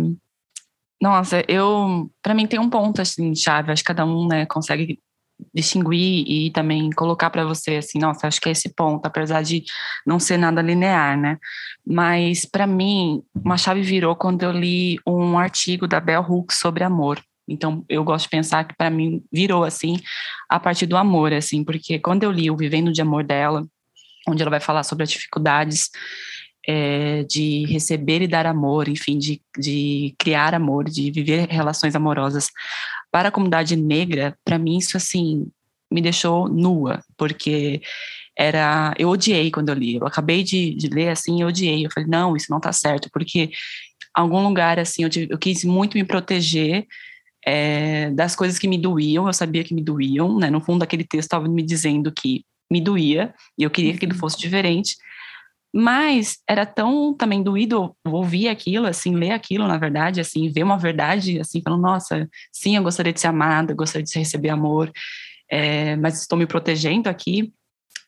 nossa, 1.02 1.44
eu, 1.48 2.12
para 2.22 2.34
mim 2.34 2.46
tem 2.46 2.60
um 2.60 2.70
ponto 2.70 3.02
assim 3.02 3.34
chave, 3.36 3.72
acho 3.72 3.82
que 3.84 3.88
cada 3.88 4.06
um, 4.06 4.28
né, 4.28 4.46
consegue 4.46 5.00
distinguir 5.54 6.24
e 6.28 6.52
também 6.52 6.92
colocar 6.92 7.32
para 7.32 7.44
você 7.44 7.78
assim, 7.78 7.98
nossa, 7.98 8.28
acho 8.28 8.40
que 8.40 8.48
é 8.48 8.52
esse 8.52 8.70
ponto, 8.70 9.06
apesar 9.06 9.42
de 9.42 9.64
não 10.06 10.20
ser 10.20 10.38
nada 10.38 10.62
linear, 10.62 11.18
né? 11.18 11.38
Mas 11.86 12.46
para 12.46 12.68
mim, 12.68 13.24
uma 13.34 13.58
chave 13.58 13.82
virou 13.82 14.16
quando 14.16 14.44
eu 14.44 14.52
li 14.52 15.00
um 15.08 15.40
artigo 15.40 15.88
da 15.88 16.00
Bell 16.00 16.22
Hooks 16.22 16.58
sobre 16.58 16.84
amor. 16.84 17.20
Então, 17.48 17.84
eu 17.90 18.04
gosto 18.04 18.26
de 18.26 18.30
pensar 18.30 18.64
que 18.66 18.76
para 18.76 18.92
mim 18.92 19.24
virou 19.32 19.64
assim 19.64 19.98
a 20.48 20.60
partir 20.60 20.86
do 20.86 20.96
amor, 20.96 21.34
assim, 21.34 21.64
porque 21.64 21.98
quando 22.00 22.24
eu 22.24 22.32
li 22.32 22.52
o 22.52 22.56
Vivendo 22.56 22.94
de 22.94 23.02
Amor 23.02 23.24
dela, 23.24 23.66
onde 24.28 24.42
ela 24.42 24.52
vai 24.52 24.60
falar 24.60 24.84
sobre 24.84 25.04
as 25.04 25.10
dificuldades 25.10 25.90
é, 26.68 27.24
de 27.24 27.66
receber 27.66 28.22
e 28.22 28.28
dar 28.28 28.46
amor, 28.46 28.88
enfim, 28.88 29.18
de, 29.18 29.42
de 29.58 30.14
criar 30.18 30.54
amor, 30.54 30.86
de 30.86 31.12
viver 31.12 31.48
relações 31.50 31.96
amorosas. 31.96 32.50
Para 33.12 33.30
a 33.30 33.32
comunidade 33.32 33.76
negra, 33.76 34.38
para 34.46 34.60
mim 34.60 34.78
isso 34.78 34.96
assim 34.98 35.48
me 35.92 36.02
deixou 36.02 36.48
nua, 36.48 37.04
porque 37.18 37.82
era 38.38 38.94
eu 38.98 39.10
odiei 39.10 39.52
quando 39.52 39.70
eu 39.70 39.76
li. 39.76 39.96
Eu 39.96 40.08
acabei 40.08 40.44
de, 40.44 40.74
de 40.76 40.88
ler 40.88 41.10
assim, 41.10 41.42
eu 41.42 41.48
odiei. 41.48 41.86
Eu 41.86 41.92
falei 41.94 42.10
não, 42.10 42.36
isso 42.36 42.48
não 42.50 42.58
está 42.58 42.72
certo, 42.72 43.10
porque 43.12 43.52
algum 44.14 44.42
lugar 44.44 44.80
assim 44.80 45.04
eu, 45.04 45.10
eu 45.30 45.38
quis 45.38 45.64
muito 45.64 45.98
me 45.98 46.04
proteger 46.04 46.86
é, 47.46 48.12
das 48.12 48.36
coisas 48.36 48.58
que 48.60 48.68
me 48.68 48.78
doíam. 48.78 49.28
Eu 49.28 49.34
sabia 49.34 49.64
que 49.64 49.74
me 49.74 49.84
doíam, 49.84 50.38
né? 50.38 50.50
No 50.50 50.62
fundo, 50.62 50.84
aquele 50.84 51.04
texto 51.04 51.26
estava 51.26 51.48
me 51.48 51.64
dizendo 51.64 52.12
que 52.12 52.46
me 52.72 52.80
doía 52.80 53.34
e 53.58 53.64
eu 53.64 53.70
queria 53.70 53.92
que 53.92 53.98
aquilo 53.98 54.14
uhum. 54.14 54.20
fosse 54.20 54.38
diferente. 54.38 54.96
Mas 55.74 56.38
era 56.48 56.66
tão 56.66 57.14
também 57.14 57.42
doído 57.42 57.96
ouvir 58.06 58.50
aquilo, 58.50 58.88
assim, 58.88 59.16
ler 59.16 59.32
aquilo, 59.32 59.68
na 59.68 59.78
verdade, 59.78 60.20
assim, 60.20 60.52
ver 60.52 60.64
uma 60.64 60.78
verdade, 60.78 61.40
assim, 61.40 61.62
falando, 61.62 61.82
nossa, 61.82 62.30
sim, 62.52 62.76
eu 62.76 62.84
gostaria 62.84 63.14
de 63.14 63.22
ser 63.22 63.28
amada, 63.28 63.74
gostaria 63.74 64.04
de 64.04 64.20
receber 64.20 64.50
amor, 64.50 64.92
é, 65.50 65.96
mas 65.96 66.20
estou 66.22 66.38
me 66.38 66.46
protegendo 66.46 67.10
aqui, 67.10 67.54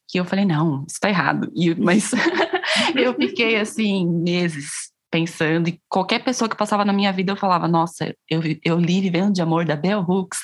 que 0.08 0.20
eu 0.20 0.26
falei, 0.26 0.46
não, 0.46 0.86
isso 0.88 0.96
está 0.96 1.10
errado. 1.10 1.52
E, 1.56 1.74
mas 1.76 2.12
eu 2.96 3.14
fiquei, 3.16 3.56
assim, 3.56 4.06
meses 4.08 4.92
pensando, 5.10 5.70
e 5.70 5.80
qualquer 5.88 6.24
pessoa 6.24 6.50
que 6.50 6.58
passava 6.58 6.84
na 6.84 6.92
minha 6.92 7.14
vida, 7.14 7.32
eu 7.32 7.38
falava, 7.38 7.68
nossa, 7.68 8.16
eu, 8.28 8.42
eu 8.66 8.80
li 8.80 9.00
Vivendo 9.00 9.32
de 9.32 9.44
Amor, 9.44 9.64
da 9.64 9.76
Bell 9.76 10.00
Hooks, 10.00 10.40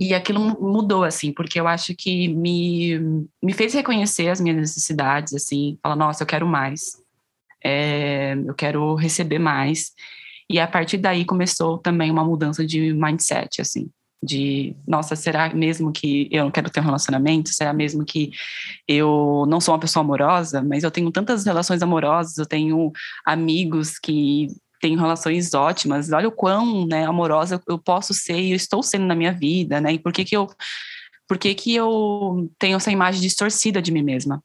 e 0.00 0.14
aquilo 0.14 0.40
mudou, 0.60 1.04
assim, 1.04 1.32
porque 1.32 1.58
eu 1.58 1.66
acho 1.68 1.94
que 1.96 2.28
me, 2.28 2.98
me 3.42 3.52
fez 3.52 3.74
reconhecer 3.74 4.28
as 4.28 4.40
minhas 4.40 4.58
necessidades, 4.58 5.34
assim, 5.34 5.78
falar, 5.82 5.96
nossa, 5.96 6.22
eu 6.22 6.26
quero 6.26 6.46
mais, 6.46 6.92
é, 7.64 8.34
eu 8.46 8.54
quero 8.54 8.94
receber 8.94 9.38
mais, 9.38 9.92
E 10.52 10.60
a 10.60 10.66
partir 10.66 10.98
daí 10.98 11.24
começou 11.24 11.78
também 11.78 12.10
uma 12.10 12.24
mudança 12.24 12.66
de 12.66 12.92
mindset, 12.92 13.60
assim, 13.62 13.90
de, 14.22 14.76
nossa, 14.86 15.16
será 15.16 15.52
mesmo 15.54 15.90
que 15.92 16.28
eu 16.30 16.44
não 16.44 16.50
quero 16.50 16.70
ter 16.70 16.80
um 16.80 16.84
relacionamento? 16.84 17.48
Será 17.50 17.72
mesmo 17.72 18.04
que 18.04 18.30
eu 18.86 19.46
não 19.48 19.60
sou 19.60 19.74
uma 19.74 19.80
pessoa 19.80 20.04
amorosa? 20.04 20.62
Mas 20.62 20.84
eu 20.84 20.90
tenho 20.90 21.10
tantas 21.10 21.44
relações 21.44 21.82
amorosas, 21.82 22.36
eu 22.38 22.46
tenho 22.46 22.92
amigos 23.24 23.98
que 23.98 24.48
têm 24.82 24.98
relações 24.98 25.54
ótimas, 25.54 26.10
olha 26.10 26.28
o 26.28 26.32
quão 26.32 26.86
né, 26.88 27.06
amorosa 27.06 27.62
eu 27.68 27.78
posso 27.78 28.12
ser 28.12 28.38
e 28.38 28.50
eu 28.50 28.56
estou 28.56 28.82
sendo 28.82 29.06
na 29.06 29.14
minha 29.14 29.32
vida, 29.32 29.80
né? 29.80 29.92
E 29.92 29.98
por 29.98 30.12
que 30.12 30.24
que 30.24 30.36
eu, 30.36 30.48
por 31.28 31.38
que 31.38 31.54
que 31.54 31.72
eu 31.72 32.50
tenho 32.58 32.76
essa 32.76 32.90
imagem 32.90 33.20
distorcida 33.20 33.80
de 33.80 33.92
mim 33.92 34.02
mesma? 34.02 34.42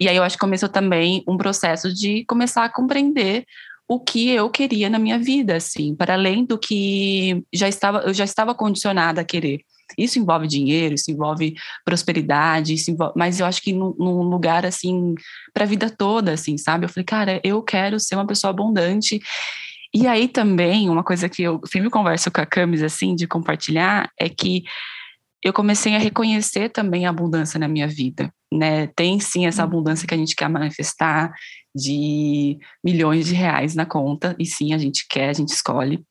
E 0.00 0.08
aí 0.08 0.16
eu 0.16 0.22
acho 0.22 0.36
que 0.36 0.40
começou 0.40 0.70
também 0.70 1.22
um 1.28 1.36
processo 1.36 1.92
de 1.92 2.24
começar 2.24 2.64
a 2.64 2.72
compreender 2.72 3.44
o 3.86 4.00
que 4.00 4.30
eu 4.30 4.48
queria 4.50 4.88
na 4.88 4.98
minha 4.98 5.18
vida, 5.18 5.56
assim, 5.56 5.94
para 5.94 6.14
além 6.14 6.44
do 6.44 6.58
que 6.58 7.44
já 7.52 7.68
estava, 7.68 8.00
eu 8.00 8.14
já 8.14 8.24
estava 8.24 8.54
condicionada 8.54 9.20
a 9.20 9.24
querer. 9.24 9.60
Isso 9.96 10.18
envolve 10.18 10.46
dinheiro, 10.46 10.94
isso 10.94 11.10
envolve 11.10 11.54
prosperidade, 11.84 12.74
isso 12.74 12.90
envolve, 12.90 13.14
mas 13.16 13.40
eu 13.40 13.46
acho 13.46 13.62
que 13.62 13.72
num, 13.72 13.94
num 13.98 14.22
lugar 14.22 14.64
assim 14.66 15.14
para 15.52 15.64
a 15.64 15.66
vida 15.66 15.90
toda, 15.90 16.32
assim, 16.32 16.56
sabe? 16.58 16.84
Eu 16.84 16.88
falei, 16.88 17.04
cara, 17.04 17.40
eu 17.44 17.62
quero 17.62 17.98
ser 18.00 18.14
uma 18.14 18.26
pessoa 18.26 18.50
abundante. 18.50 19.20
E 19.94 20.06
aí 20.06 20.28
também 20.28 20.90
uma 20.90 21.04
coisa 21.04 21.28
que 21.28 21.42
eu 21.42 21.60
sempre 21.66 21.90
converso 21.90 22.30
com 22.30 22.40
a 22.40 22.46
Camis 22.46 22.82
assim 22.82 23.14
de 23.14 23.26
compartilhar 23.26 24.10
é 24.18 24.28
que 24.28 24.64
eu 25.42 25.52
comecei 25.52 25.94
a 25.94 25.98
reconhecer 25.98 26.70
também 26.70 27.06
a 27.06 27.10
abundância 27.10 27.58
na 27.58 27.68
minha 27.68 27.86
vida, 27.86 28.32
né? 28.52 28.88
Tem 28.88 29.20
sim 29.20 29.46
essa 29.46 29.62
uhum. 29.62 29.68
abundância 29.68 30.06
que 30.06 30.14
a 30.14 30.16
gente 30.16 30.34
quer 30.34 30.48
manifestar 30.48 31.32
de 31.74 32.58
milhões 32.82 33.26
de 33.26 33.34
reais 33.34 33.74
na 33.74 33.84
conta, 33.84 34.34
e 34.38 34.46
sim, 34.46 34.72
a 34.72 34.78
gente 34.78 35.06
quer, 35.08 35.28
a 35.28 35.32
gente 35.32 35.50
escolhe. 35.50 36.02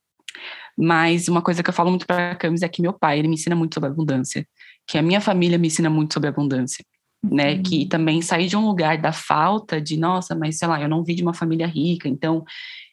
Mas 0.77 1.27
uma 1.27 1.41
coisa 1.41 1.63
que 1.63 1.69
eu 1.69 1.73
falo 1.73 1.89
muito 1.89 2.05
para 2.05 2.31
a 2.31 2.35
Camis 2.35 2.61
é 2.61 2.67
que 2.67 2.81
meu 2.81 2.93
pai, 2.93 3.19
ele 3.19 3.27
me 3.27 3.35
ensina 3.35 3.55
muito 3.55 3.73
sobre 3.73 3.89
abundância, 3.89 4.45
que 4.87 4.97
a 4.97 5.01
minha 5.01 5.21
família 5.21 5.57
me 5.57 5.67
ensina 5.67 5.89
muito 5.89 6.13
sobre 6.13 6.29
abundância, 6.29 6.83
né? 7.23 7.53
Uhum. 7.53 7.63
Que 7.63 7.85
também 7.87 8.21
sair 8.21 8.47
de 8.47 8.57
um 8.57 8.65
lugar 8.65 8.97
da 8.97 9.11
falta 9.11 9.79
de, 9.79 9.97
nossa, 9.97 10.35
mas 10.35 10.57
sei 10.57 10.67
lá, 10.67 10.81
eu 10.81 10.89
não 10.89 11.03
vi 11.03 11.15
de 11.15 11.23
uma 11.23 11.33
família 11.33 11.67
rica, 11.67 12.09
então 12.09 12.43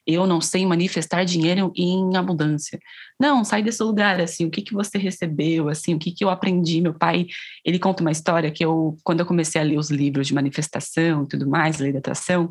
eu 0.07 0.27
não 0.27 0.41
sei 0.41 0.67
manifestar 0.67 1.25
dinheiro 1.25 1.73
em 1.77 2.17
abundância. 2.17 2.79
Não, 3.21 3.45
sai 3.45 3.63
desse 3.63 3.83
lugar, 3.83 4.21
assim, 4.21 4.47
o 4.47 4.51
que, 4.51 4.63
que 4.63 4.75
você 4.75 4.99
recebeu, 4.99 5.69
assim, 5.69 5.95
o 5.95 5.99
que, 5.99 6.11
que 6.11 6.25
eu 6.25 6.31
aprendi. 6.31 6.81
Meu 6.81 6.95
pai, 6.95 7.27
ele 7.65 7.79
conta 7.79 8.03
uma 8.03 8.11
história 8.11 8.51
que 8.51 8.65
eu, 8.65 8.97
quando 9.05 9.21
eu 9.21 9.27
comecei 9.27 9.61
a 9.61 9.65
ler 9.65 9.79
os 9.79 9.91
livros 9.91 10.27
de 10.27 10.35
manifestação 10.35 11.23
e 11.23 11.29
tudo 11.29 11.49
mais, 11.49 11.79
lei 11.79 11.93
da 11.93 12.01
atração, 12.01 12.51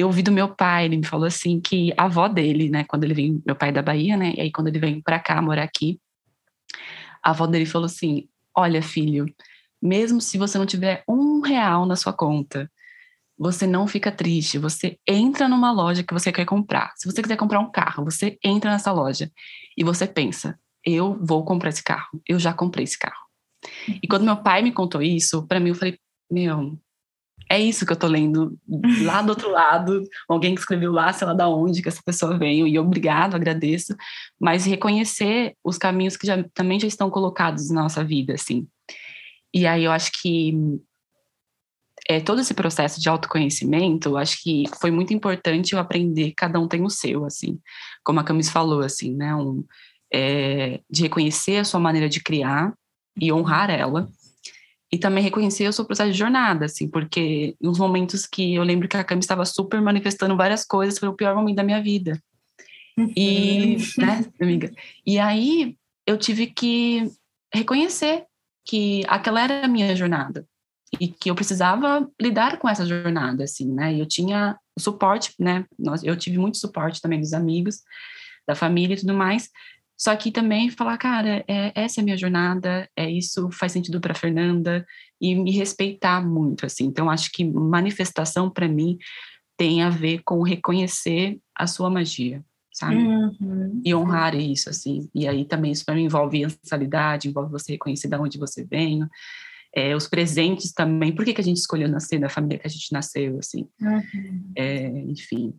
eu 0.00 0.06
ouvi 0.06 0.22
do 0.22 0.32
meu 0.32 0.48
pai, 0.48 0.86
ele 0.86 0.96
me 0.96 1.06
falou 1.06 1.26
assim 1.26 1.60
que 1.60 1.92
a 1.96 2.04
avó 2.04 2.28
dele, 2.28 2.68
né, 2.70 2.84
quando 2.84 3.04
ele 3.04 3.14
veio, 3.14 3.42
meu 3.46 3.56
pai 3.56 3.70
é 3.70 3.72
da 3.72 3.82
Bahia, 3.82 4.16
né, 4.16 4.32
e 4.36 4.40
aí 4.40 4.52
quando 4.52 4.68
ele 4.68 4.78
veio 4.78 5.02
para 5.02 5.18
cá, 5.18 5.40
morar 5.40 5.62
aqui, 5.62 6.00
a 7.22 7.30
avó 7.30 7.46
dele 7.46 7.66
falou 7.66 7.86
assim, 7.86 8.28
olha 8.56 8.82
filho, 8.82 9.26
mesmo 9.80 10.20
se 10.20 10.38
você 10.38 10.58
não 10.58 10.66
tiver 10.66 11.04
um 11.08 11.40
real 11.40 11.86
na 11.86 11.96
sua 11.96 12.12
conta, 12.12 12.70
você 13.38 13.66
não 13.66 13.86
fica 13.86 14.12
triste, 14.12 14.58
você 14.58 14.98
entra 15.08 15.48
numa 15.48 15.72
loja 15.72 16.02
que 16.02 16.12
você 16.12 16.30
quer 16.30 16.44
comprar. 16.44 16.92
Se 16.96 17.10
você 17.10 17.22
quiser 17.22 17.38
comprar 17.38 17.58
um 17.58 17.70
carro, 17.70 18.04
você 18.04 18.38
entra 18.44 18.70
nessa 18.70 18.92
loja 18.92 19.30
e 19.74 19.82
você 19.82 20.06
pensa: 20.06 20.58
eu 20.84 21.18
vou 21.22 21.42
comprar 21.42 21.70
esse 21.70 21.82
carro, 21.82 22.20
eu 22.28 22.38
já 22.38 22.52
comprei 22.52 22.84
esse 22.84 22.98
carro. 22.98 23.24
E 24.02 24.06
quando 24.06 24.26
meu 24.26 24.36
pai 24.36 24.60
me 24.60 24.72
contou 24.72 25.00
isso, 25.00 25.46
para 25.46 25.58
mim 25.58 25.70
eu 25.70 25.74
falei: 25.74 25.98
meu, 26.30 26.78
é 27.48 27.58
isso 27.58 27.84
que 27.84 27.92
eu 27.92 27.96
tô 27.96 28.06
lendo 28.06 28.58
lá 29.02 29.22
do 29.22 29.30
outro 29.30 29.50
lado, 29.50 30.02
alguém 30.28 30.54
que 30.54 30.60
escreveu 30.60 30.92
lá, 30.92 31.12
sei 31.12 31.26
lá 31.26 31.34
da 31.34 31.48
onde 31.48 31.82
que 31.82 31.88
essa 31.88 32.02
pessoa 32.04 32.38
veio, 32.38 32.66
e 32.66 32.78
obrigado, 32.78 33.34
agradeço, 33.34 33.94
mas 34.38 34.64
reconhecer 34.64 35.54
os 35.64 35.76
caminhos 35.76 36.16
que 36.16 36.26
já, 36.26 36.44
também 36.54 36.78
já 36.78 36.86
estão 36.86 37.10
colocados 37.10 37.70
na 37.70 37.82
nossa 37.82 38.04
vida, 38.04 38.34
assim. 38.34 38.66
E 39.52 39.66
aí 39.66 39.84
eu 39.84 39.92
acho 39.92 40.12
que 40.20 40.54
é, 42.08 42.20
todo 42.20 42.40
esse 42.40 42.54
processo 42.54 43.00
de 43.00 43.08
autoconhecimento, 43.08 44.16
acho 44.16 44.42
que 44.42 44.64
foi 44.80 44.90
muito 44.90 45.12
importante 45.12 45.72
eu 45.72 45.78
aprender, 45.78 46.32
cada 46.36 46.58
um 46.58 46.68
tem 46.68 46.82
o 46.82 46.90
seu, 46.90 47.24
assim, 47.24 47.58
como 48.04 48.20
a 48.20 48.24
Camis 48.24 48.50
falou, 48.50 48.80
assim, 48.80 49.14
né, 49.14 49.34
um, 49.34 49.64
é, 50.12 50.80
de 50.90 51.02
reconhecer 51.02 51.58
a 51.58 51.64
sua 51.64 51.80
maneira 51.80 52.08
de 52.08 52.20
criar 52.20 52.72
e 53.20 53.32
honrar 53.32 53.70
ela, 53.70 54.08
e 54.92 54.98
também 54.98 55.22
reconhecer 55.22 55.68
o 55.68 55.72
seu 55.72 55.84
processo 55.84 56.10
de 56.10 56.18
jornada, 56.18 56.64
assim, 56.64 56.88
porque 56.88 57.54
nos 57.60 57.78
momentos 57.78 58.26
que 58.26 58.54
eu 58.54 58.62
lembro 58.62 58.88
que 58.88 58.96
a 58.96 59.04
Camis 59.04 59.24
estava 59.24 59.44
super 59.44 59.80
manifestando 59.80 60.36
várias 60.36 60.64
coisas, 60.64 60.98
foi 60.98 61.08
o 61.08 61.14
pior 61.14 61.34
momento 61.34 61.56
da 61.56 61.62
minha 61.62 61.82
vida. 61.82 62.20
E, 63.16 63.76
uhum. 63.76 64.06
né, 64.06 64.24
amiga? 64.40 64.72
E 65.06 65.18
aí 65.18 65.76
eu 66.06 66.18
tive 66.18 66.48
que 66.48 67.10
reconhecer 67.54 68.24
que 68.66 69.04
aquela 69.08 69.42
era 69.42 69.64
a 69.64 69.68
minha 69.68 69.94
jornada, 69.94 70.44
e 70.98 71.08
que 71.08 71.30
eu 71.30 71.34
precisava 71.34 72.08
lidar 72.20 72.58
com 72.58 72.68
essa 72.68 72.84
jornada, 72.84 73.44
assim, 73.44 73.72
né? 73.72 73.94
E 73.94 74.00
eu 74.00 74.06
tinha 74.06 74.58
o 74.76 74.80
suporte, 74.80 75.32
né? 75.38 75.64
Eu 76.02 76.16
tive 76.16 76.36
muito 76.36 76.58
suporte 76.58 77.00
também 77.00 77.20
dos 77.20 77.32
amigos, 77.32 77.82
da 78.46 78.56
família 78.56 78.94
e 78.94 78.98
tudo 78.98 79.14
mais. 79.14 79.50
Só 80.00 80.16
que 80.16 80.32
também 80.32 80.70
falar, 80.70 80.96
cara, 80.96 81.44
é, 81.46 81.72
essa 81.74 82.00
é 82.00 82.02
a 82.02 82.04
minha 82.04 82.16
jornada, 82.16 82.88
é 82.96 83.10
isso 83.10 83.50
faz 83.52 83.72
sentido 83.72 84.00
para 84.00 84.14
Fernanda 84.14 84.86
e 85.20 85.34
me 85.34 85.50
respeitar 85.50 86.26
muito, 86.26 86.64
assim. 86.64 86.86
Então 86.86 87.10
acho 87.10 87.30
que 87.30 87.44
manifestação 87.44 88.48
para 88.48 88.66
mim 88.66 88.96
tem 89.58 89.82
a 89.82 89.90
ver 89.90 90.22
com 90.24 90.42
reconhecer 90.42 91.38
a 91.54 91.66
sua 91.66 91.90
magia, 91.90 92.42
sabe? 92.72 92.96
Uhum. 92.96 93.82
E 93.84 93.94
honrar 93.94 94.34
isso, 94.34 94.70
assim. 94.70 95.10
E 95.14 95.28
aí 95.28 95.44
também 95.44 95.72
isso 95.72 95.84
para 95.84 95.94
mim 95.94 96.04
envolve 96.04 96.44
ancestralidade, 96.44 97.28
envolve 97.28 97.52
você 97.52 97.72
reconhecer 97.72 98.08
de 98.08 98.16
onde 98.16 98.38
você 98.38 98.64
vem, 98.64 99.06
é, 99.76 99.94
os 99.94 100.08
presentes 100.08 100.72
também, 100.72 101.14
por 101.14 101.26
que, 101.26 101.34
que 101.34 101.42
a 101.42 101.44
gente 101.44 101.58
escolheu 101.58 101.90
nascer 101.90 102.18
na 102.18 102.30
família 102.30 102.58
que 102.58 102.66
a 102.66 102.70
gente 102.70 102.90
nasceu, 102.90 103.38
assim. 103.38 103.68
Uhum. 103.78 104.52
É, 104.56 104.88
enfim, 105.02 105.52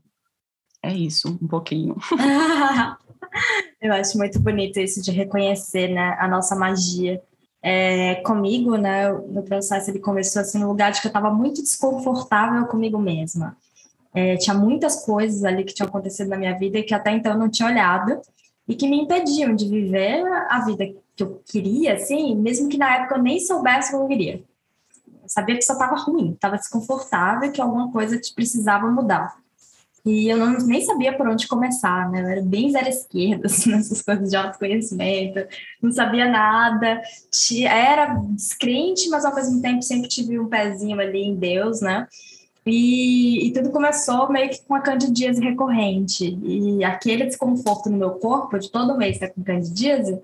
é 0.82 0.96
isso, 0.96 1.38
um 1.40 1.48
pouquinho. 1.48 1.96
Eu 3.82 3.94
acho 3.94 4.18
muito 4.18 4.40
bonito 4.40 4.80
isso 4.80 5.02
de 5.02 5.12
reconhecer 5.12 5.90
né, 5.90 6.16
a 6.20 6.28
nossa 6.28 6.56
magia. 6.56 7.22
É, 7.64 8.16
comigo, 8.24 8.76
né, 8.76 9.12
no 9.12 9.44
processo 9.44 9.92
ele 9.92 10.00
começou 10.00 10.42
assim 10.42 10.58
no 10.58 10.68
lugar 10.68 10.92
de 10.92 11.00
que 11.00 11.06
eu 11.06 11.10
estava 11.10 11.32
muito 11.32 11.62
desconfortável 11.62 12.66
comigo 12.66 12.98
mesma. 12.98 13.56
É, 14.14 14.36
tinha 14.38 14.56
muitas 14.56 15.06
coisas 15.06 15.44
ali 15.44 15.64
que 15.64 15.74
tinham 15.74 15.88
acontecido 15.88 16.30
na 16.30 16.38
minha 16.38 16.58
vida 16.58 16.82
que 16.82 16.94
até 16.94 17.12
então 17.12 17.34
eu 17.34 17.38
não 17.38 17.50
tinha 17.50 17.70
olhado 17.70 18.20
e 18.68 18.76
que 18.76 18.88
me 18.88 19.02
impediam 19.02 19.56
de 19.56 19.68
viver 19.68 20.24
a 20.50 20.64
vida 20.66 20.86
que 21.16 21.24
eu 21.24 21.42
queria, 21.46 21.94
assim, 21.94 22.36
mesmo 22.36 22.68
que 22.68 22.78
na 22.78 22.96
época 22.96 23.16
eu 23.16 23.22
nem 23.22 23.40
soubesse 23.40 23.92
como 23.92 24.06
eu 24.06 24.08
queria. 24.08 24.44
Eu 25.22 25.30
sabia 25.30 25.56
que 25.56 25.62
só 25.62 25.74
estava 25.74 25.96
ruim, 25.96 26.32
estava 26.32 26.58
desconfortável, 26.58 27.52
que 27.52 27.62
alguma 27.62 27.92
coisa 27.92 28.20
precisava 28.36 28.90
mudar. 28.90 29.41
E 30.06 30.28
eu 30.30 30.38
não, 30.38 30.58
nem 30.66 30.82
sabia 30.82 31.16
por 31.16 31.28
onde 31.28 31.48
começar, 31.48 32.10
né? 32.10 32.22
Eu 32.22 32.28
era 32.28 32.42
bem 32.42 32.72
zero 32.72 32.90
esquerda, 32.90 33.46
assim, 33.52 33.72
nessas 33.72 34.02
coisas 34.02 34.30
de 34.30 34.36
autoconhecimento, 34.36 35.48
não 35.82 35.92
sabia 35.92 36.28
nada. 36.28 37.02
Era 37.68 38.16
descrente, 38.30 39.10
mas 39.10 39.26
ao 39.26 39.36
mesmo 39.36 39.62
tempo 39.62 39.82
sempre 39.82 40.10
tive 40.10 40.40
um 40.40 40.48
pezinho 40.48 41.00
ali 41.00 41.24
em 41.24 41.36
Deus, 41.36 41.82
né? 41.82 42.08
E, 42.66 43.48
e, 43.48 43.54
tudo 43.54 43.72
começou 43.72 44.32
meio 44.32 44.50
que 44.50 44.62
com 44.64 44.76
a 44.76 44.82
candidíase 44.82 45.42
recorrente. 45.42 46.38
E 46.44 46.84
aquele 46.84 47.26
desconforto 47.26 47.90
no 47.90 47.98
meu 47.98 48.12
corpo, 48.12 48.60
de 48.60 48.70
todo 48.70 48.98
mês 48.98 49.16
estar 49.16 49.30
com 49.30 49.44
candidíase, 49.44 50.22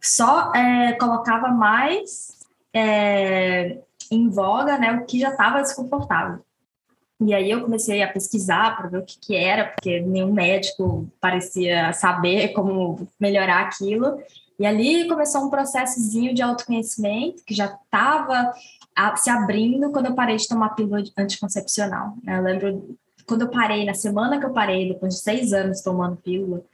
só 0.00 0.52
é, 0.54 0.92
colocava 0.94 1.48
mais 1.48 2.38
é, 2.74 3.78
em 4.10 4.28
voga 4.28 4.76
né, 4.78 4.92
o 4.92 5.06
que 5.06 5.20
já 5.20 5.30
estava 5.30 5.62
desconfortável. 5.62 6.40
E 7.20 7.34
aí 7.34 7.50
eu 7.50 7.60
comecei 7.62 8.02
a 8.02 8.12
pesquisar 8.12 8.76
para 8.76 8.88
ver 8.88 8.98
o 8.98 9.04
que, 9.04 9.18
que 9.18 9.36
era, 9.36 9.66
porque 9.66 10.00
nenhum 10.00 10.32
médico 10.32 11.08
parecia 11.20 11.92
saber 11.92 12.48
como 12.48 13.08
melhorar 13.18 13.62
aquilo. 13.62 14.18
E 14.58 14.64
ali 14.64 15.08
começou 15.08 15.42
um 15.42 15.50
processozinho 15.50 16.34
de 16.34 16.42
autoconhecimento 16.42 17.44
que 17.44 17.54
já 17.54 17.66
estava 17.66 18.52
se 19.16 19.30
abrindo 19.30 19.90
quando 19.90 20.06
eu 20.06 20.14
parei 20.14 20.36
de 20.36 20.48
tomar 20.48 20.70
pílula 20.70 21.02
anticoncepcional. 21.16 22.14
Eu 22.26 22.42
lembro 22.42 22.96
quando 23.26 23.42
eu 23.42 23.48
parei, 23.48 23.84
na 23.84 23.94
semana 23.94 24.40
que 24.40 24.46
eu 24.46 24.52
parei, 24.52 24.88
depois 24.88 25.14
de 25.14 25.20
seis 25.20 25.52
anos 25.52 25.82
tomando 25.82 26.16
pílula, 26.16 26.64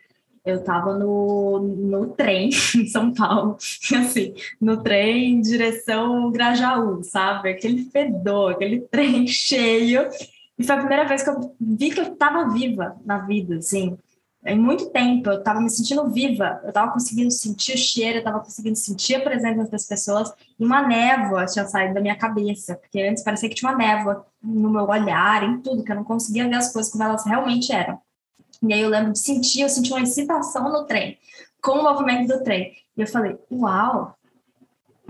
eu 0.45 0.57
estava 0.57 0.97
no, 0.97 1.59
no 1.59 2.07
trem 2.09 2.51
em 2.77 2.87
São 2.87 3.13
Paulo, 3.13 3.57
assim, 3.97 4.35
no 4.61 4.83
trem 4.83 5.33
em 5.33 5.41
direção 5.41 6.31
Grajaú, 6.31 7.03
sabe? 7.03 7.51
Aquele 7.51 7.85
fedor, 7.85 8.53
aquele 8.53 8.81
trem 8.81 9.27
cheio. 9.29 10.09
E 10.59 10.65
foi 10.65 10.75
a 10.75 10.79
primeira 10.79 11.05
vez 11.05 11.23
que 11.23 11.31
eu 11.31 11.57
vi 11.61 11.91
que 11.91 12.01
eu 12.01 12.13
estava 12.13 12.49
viva 12.51 12.97
na 13.05 13.19
vida, 13.19 13.57
assim. 13.57 13.99
Em 14.47 14.59
muito 14.59 14.91
tempo 14.91 15.31
eu 15.31 15.39
estava 15.39 15.59
me 15.59 15.71
sentindo 15.71 16.07
viva, 16.11 16.61
eu 16.63 16.69
estava 16.69 16.93
conseguindo 16.93 17.31
sentir 17.31 17.75
o 17.75 17.79
cheiro, 17.79 18.17
eu 18.17 18.19
estava 18.19 18.41
conseguindo 18.41 18.77
sentir 18.77 19.15
a 19.15 19.23
presença 19.23 19.71
das 19.71 19.87
pessoas 19.87 20.31
e 20.61 20.65
uma 20.65 20.87
névoa 20.87 21.47
tinha 21.47 21.65
saído 21.65 21.95
da 21.95 22.01
minha 22.01 22.17
cabeça, 22.17 22.77
porque 22.77 23.01
antes 23.01 23.25
parecia 23.25 23.49
que 23.49 23.55
tinha 23.55 23.71
uma 23.71 23.79
névoa 23.79 24.27
no 24.43 24.69
meu 24.69 24.85
olhar, 24.85 25.43
em 25.43 25.61
tudo, 25.63 25.83
que 25.83 25.91
eu 25.91 25.97
não 25.97 26.05
conseguia 26.05 26.47
ver 26.47 26.57
as 26.57 26.71
coisas 26.71 26.93
como 26.93 27.03
elas 27.03 27.25
realmente 27.25 27.73
eram. 27.73 27.99
E 28.63 28.73
aí 28.73 28.81
eu 28.81 28.91
lembro 28.91 29.13
de 29.13 29.19
sentir, 29.19 29.63
eu 29.63 29.69
senti 29.69 29.91
uma 29.91 30.03
excitação 30.03 30.71
no 30.71 30.85
trem, 30.85 31.19
com 31.63 31.79
o 31.79 31.83
movimento 31.83 32.29
do 32.29 32.45
trem. 32.45 32.75
E 32.97 33.01
eu 33.01 33.07
falei, 33.07 33.39
uau, 33.51 34.15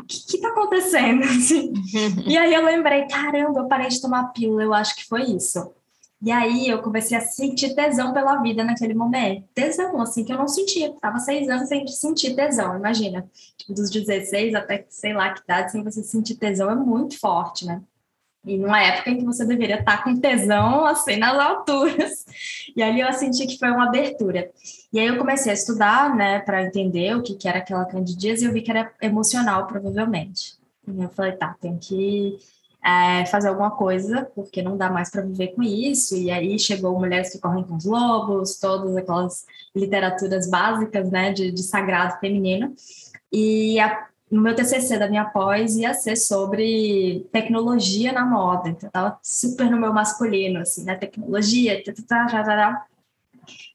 o 0.04 0.06
que 0.06 0.36
está 0.36 0.48
acontecendo? 0.48 1.24
Assim. 1.24 1.72
e 2.26 2.36
aí 2.36 2.52
eu 2.52 2.64
lembrei, 2.64 3.06
caramba, 3.08 3.60
eu 3.60 3.68
parei 3.68 3.88
de 3.88 4.00
tomar 4.00 4.32
pílula, 4.32 4.62
eu 4.62 4.74
acho 4.74 4.94
que 4.96 5.06
foi 5.06 5.22
isso. 5.22 5.72
E 6.22 6.32
aí 6.32 6.68
eu 6.68 6.80
comecei 6.80 7.18
a 7.18 7.20
sentir 7.20 7.74
tesão 7.74 8.14
pela 8.14 8.40
vida 8.40 8.64
naquele 8.64 8.94
momento. 8.94 9.46
Tesão, 9.52 10.00
assim, 10.00 10.24
que 10.24 10.32
eu 10.32 10.38
não 10.38 10.48
sentia. 10.48 10.90
Tava 10.98 11.18
seis 11.18 11.48
anos 11.50 11.68
sem 11.68 11.86
sentir 11.86 12.34
tesão, 12.34 12.78
imagina. 12.78 13.28
Tipo, 13.58 13.74
dos 13.74 13.90
16 13.90 14.54
até 14.54 14.86
sei 14.88 15.12
lá 15.12 15.34
que 15.34 15.42
idade, 15.42 15.72
sem 15.72 15.84
você 15.84 16.02
sentir 16.02 16.36
tesão 16.36 16.70
é 16.70 16.74
muito 16.74 17.18
forte, 17.18 17.66
né? 17.66 17.82
E 18.46 18.58
numa 18.58 18.82
época 18.82 19.10
em 19.10 19.18
que 19.18 19.24
você 19.24 19.44
deveria 19.44 19.78
estar 19.78 20.04
com 20.04 20.16
tesão, 20.16 20.84
assim, 20.84 21.16
nas 21.16 21.38
alturas. 21.38 22.26
E 22.76 22.82
ali 22.82 23.00
eu 23.00 23.12
senti 23.12 23.46
que 23.46 23.58
foi 23.58 23.70
uma 23.70 23.86
abertura. 23.86 24.50
E 24.92 25.00
aí 25.00 25.06
eu 25.06 25.16
comecei 25.16 25.50
a 25.50 25.54
estudar, 25.54 26.14
né, 26.14 26.40
para 26.40 26.62
entender 26.62 27.16
o 27.16 27.22
que, 27.22 27.34
que 27.34 27.48
era 27.48 27.58
aquela 27.58 27.84
candidíase 27.84 28.44
e 28.44 28.48
eu 28.48 28.52
vi 28.52 28.60
que 28.60 28.70
era 28.70 28.92
emocional, 29.00 29.66
provavelmente. 29.66 30.54
E 30.86 31.02
eu 31.02 31.08
falei, 31.08 31.32
tá, 31.32 31.56
tem 31.60 31.78
que 31.78 32.36
é, 32.84 33.24
fazer 33.26 33.48
alguma 33.48 33.70
coisa, 33.70 34.30
porque 34.34 34.60
não 34.60 34.76
dá 34.76 34.90
mais 34.90 35.10
para 35.10 35.22
viver 35.22 35.54
com 35.54 35.62
isso. 35.62 36.14
E 36.14 36.30
aí 36.30 36.58
chegou 36.58 36.98
Mulheres 36.98 37.30
que 37.32 37.38
Correm 37.38 37.64
com 37.64 37.76
os 37.76 37.86
Lobos, 37.86 38.58
todas 38.58 38.94
aquelas 38.94 39.46
literaturas 39.74 40.48
básicas, 40.50 41.10
né, 41.10 41.32
de, 41.32 41.50
de 41.50 41.62
sagrado 41.62 42.20
feminino. 42.20 42.74
E 43.32 43.80
a, 43.80 44.06
no 44.34 44.40
meu 44.40 44.54
TCC 44.54 44.98
da 44.98 45.08
minha 45.08 45.24
pós 45.26 45.76
ia 45.76 45.94
ser 45.94 46.16
sobre 46.16 47.24
tecnologia 47.30 48.12
na 48.12 48.26
moda. 48.26 48.68
Então, 48.68 48.88
eu 48.88 48.92
tava 48.92 49.18
super 49.22 49.70
no 49.70 49.78
meu 49.78 49.92
masculino, 49.92 50.58
assim, 50.58 50.82
né, 50.84 50.96
tecnologia, 50.96 51.80
tá, 51.84 51.92
tá, 51.92 52.26
tá, 52.26 52.44
tá, 52.44 52.86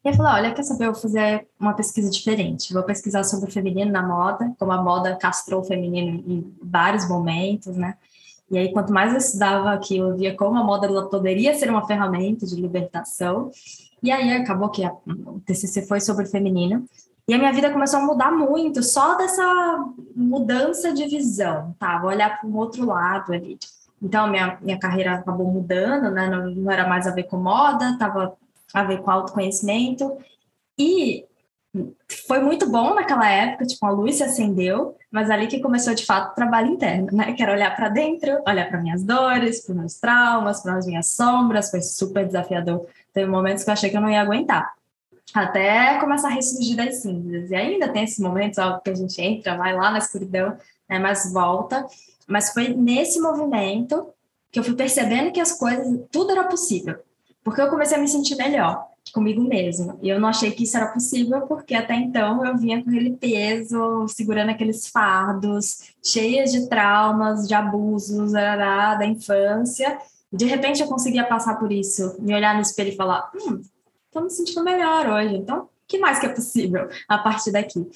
e 0.04 0.10
eu 0.10 0.14
falei, 0.14 0.32
olha, 0.34 0.54
quer 0.54 0.64
saber, 0.64 0.88
eu 0.88 0.94
vou 0.94 1.02
fazer 1.02 1.48
uma 1.60 1.74
pesquisa 1.74 2.10
diferente. 2.10 2.74
Vou 2.74 2.84
pesquisar 2.84 3.24
sobre 3.24 3.50
o 3.50 3.54
feminino 3.54 3.92
na 3.92 4.06
moda, 4.06 4.54
como 4.58 4.72
a 4.72 4.82
moda 4.82 5.16
castrou 5.16 5.62
o 5.62 5.64
feminino 5.64 6.24
em 6.28 6.54
vários 6.62 7.08
momentos, 7.08 7.78
né? 7.78 7.96
E 8.50 8.58
aí, 8.58 8.74
quanto 8.74 8.92
mais 8.92 9.12
eu 9.12 9.20
estudava 9.20 9.72
aquilo, 9.72 10.10
eu 10.10 10.18
via 10.18 10.36
como 10.36 10.58
a 10.58 10.64
moda 10.64 10.88
poderia 11.04 11.54
ser 11.54 11.70
uma 11.70 11.86
ferramenta 11.86 12.46
de 12.48 12.56
libertação. 12.56 13.52
E 14.02 14.12
aí, 14.12 14.32
acabou 14.32 14.70
que 14.70 14.84
a, 14.84 14.92
o 14.92 15.40
TCC 15.46 15.86
foi 15.86 16.02
sobre 16.02 16.26
o 16.26 16.30
feminino. 16.30 16.86
E 17.30 17.34
a 17.36 17.38
minha 17.38 17.54
vida 17.54 17.70
começou 17.70 18.00
a 18.00 18.04
mudar 18.04 18.32
muito, 18.32 18.82
só 18.82 19.16
dessa 19.16 19.86
mudança 20.16 20.92
de 20.92 21.06
visão, 21.06 21.76
tá? 21.78 22.00
Vou 22.00 22.10
olhar 22.10 22.42
para 22.42 22.50
um 22.50 22.58
outro 22.58 22.84
lado 22.84 23.32
ali. 23.32 23.56
Então, 24.02 24.28
minha, 24.28 24.58
minha 24.60 24.80
carreira 24.80 25.14
acabou 25.14 25.46
mudando, 25.46 26.10
né? 26.10 26.28
Não, 26.28 26.50
não 26.50 26.72
era 26.72 26.88
mais 26.88 27.06
a 27.06 27.12
ver 27.12 27.26
com 27.26 27.38
moda, 27.38 27.92
estava 27.92 28.36
a 28.74 28.84
ver 28.84 29.04
com 29.04 29.12
autoconhecimento. 29.12 30.18
E 30.76 31.24
foi 32.28 32.40
muito 32.40 32.68
bom 32.68 32.96
naquela 32.96 33.30
época, 33.30 33.68
tipo, 33.68 33.86
a 33.86 33.92
luz 33.92 34.16
se 34.16 34.24
acendeu, 34.24 34.98
mas 35.12 35.30
ali 35.30 35.46
que 35.46 35.60
começou 35.60 35.94
de 35.94 36.08
fato 36.08 36.32
o 36.32 36.36
trabalho 36.36 36.72
interno, 36.72 37.10
né? 37.12 37.34
Que 37.34 37.44
era 37.44 37.52
olhar 37.52 37.76
para 37.76 37.90
dentro, 37.90 38.42
olhar 38.48 38.68
para 38.68 38.82
minhas 38.82 39.04
dores, 39.04 39.64
para 39.64 39.76
meus 39.76 40.00
traumas, 40.00 40.64
para 40.64 40.78
as 40.78 40.88
minhas 40.88 41.12
sombras, 41.12 41.70
foi 41.70 41.84
super 41.84 42.26
desafiador. 42.26 42.88
Teve 43.14 43.30
momentos 43.30 43.64
que 43.64 43.70
eu 43.70 43.74
achei 43.74 43.92
que 43.92 43.98
eu 43.98 44.02
não 44.02 44.10
ia 44.10 44.20
aguentar. 44.20 44.79
Até 45.34 46.00
começar 46.00 46.30
a 46.30 46.32
ressurgir 46.32 46.76
das 46.76 46.98
cinzas. 46.98 47.52
E 47.52 47.56
ainda 47.56 47.90
tem 47.90 48.04
esses 48.04 48.20
momentos 48.20 48.58
ó, 48.58 48.80
que 48.80 48.90
a 48.90 48.96
gente 48.96 49.22
entra, 49.22 49.58
vai 49.58 49.76
lá 49.76 49.92
na 49.92 50.00
escuridão, 50.00 50.58
né, 50.90 51.00
mas 51.00 51.32
volta. 51.32 51.86
Mas 52.28 52.52
foi 52.52 52.70
nesse 52.70 53.20
movimento 53.20 54.08
que 54.52 54.60
eu 54.60 54.64
fui 54.64 54.76
percebendo 54.76 55.32
que 55.32 55.40
as 55.40 55.52
coisas, 55.52 56.00
tudo 56.12 56.32
era 56.32 56.46
possível. 56.46 56.98
Porque 57.44 57.62
eu 57.62 57.70
comecei 57.70 57.98
a 57.98 58.02
me 58.02 58.08
sentir 58.08 58.36
melhor 58.36 58.88
comigo 59.14 59.42
mesma. 59.42 59.98
E 60.02 60.10
eu 60.10 60.20
não 60.20 60.30
achei 60.30 60.52
que 60.52 60.64
isso 60.64 60.78
era 60.78 60.88
possível, 60.88 61.42
porque 61.42 61.74
até 61.74 61.96
então 61.96 62.46
eu 62.46 62.58
vinha 62.58 62.84
com 62.84 62.90
aquele 62.90 63.16
peso, 63.16 64.08
segurando 64.08 64.50
aqueles 64.50 64.88
fardos, 64.88 65.94
cheias 66.04 66.52
de 66.52 66.68
traumas, 66.68 67.48
de 67.48 67.54
abusos 67.54 68.34
da 68.34 69.06
infância. 69.06 70.00
De 70.32 70.46
repente 70.46 70.82
eu 70.82 70.88
conseguia 70.88 71.24
passar 71.24 71.56
por 71.56 71.72
isso, 71.72 72.18
me 72.20 72.36
olhar 72.36 72.54
no 72.54 72.62
espelho 72.62 72.90
e 72.90 72.96
falar: 72.96 73.32
hum, 73.36 73.62
estou 74.10 74.24
me 74.24 74.30
sentindo 74.30 74.64
melhor 74.64 75.08
hoje, 75.08 75.36
então 75.36 75.62
o 75.64 75.70
que 75.88 75.98
mais 75.98 76.20
que 76.20 76.26
é 76.26 76.30
possível 76.30 76.90
a 77.08 77.18
partir 77.18 77.52
daqui? 77.52 77.88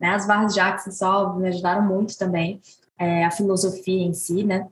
Né? 0.00 0.10
As 0.10 0.26
barras 0.26 0.54
de 0.54 0.60
Axis, 0.60 1.02
óbvio, 1.02 1.40
me 1.40 1.48
ajudaram 1.48 1.82
muito 1.82 2.16
também, 2.16 2.60
é, 2.98 3.24
a 3.24 3.30
filosofia 3.30 4.02
em 4.02 4.12
si, 4.12 4.44
né, 4.44 4.68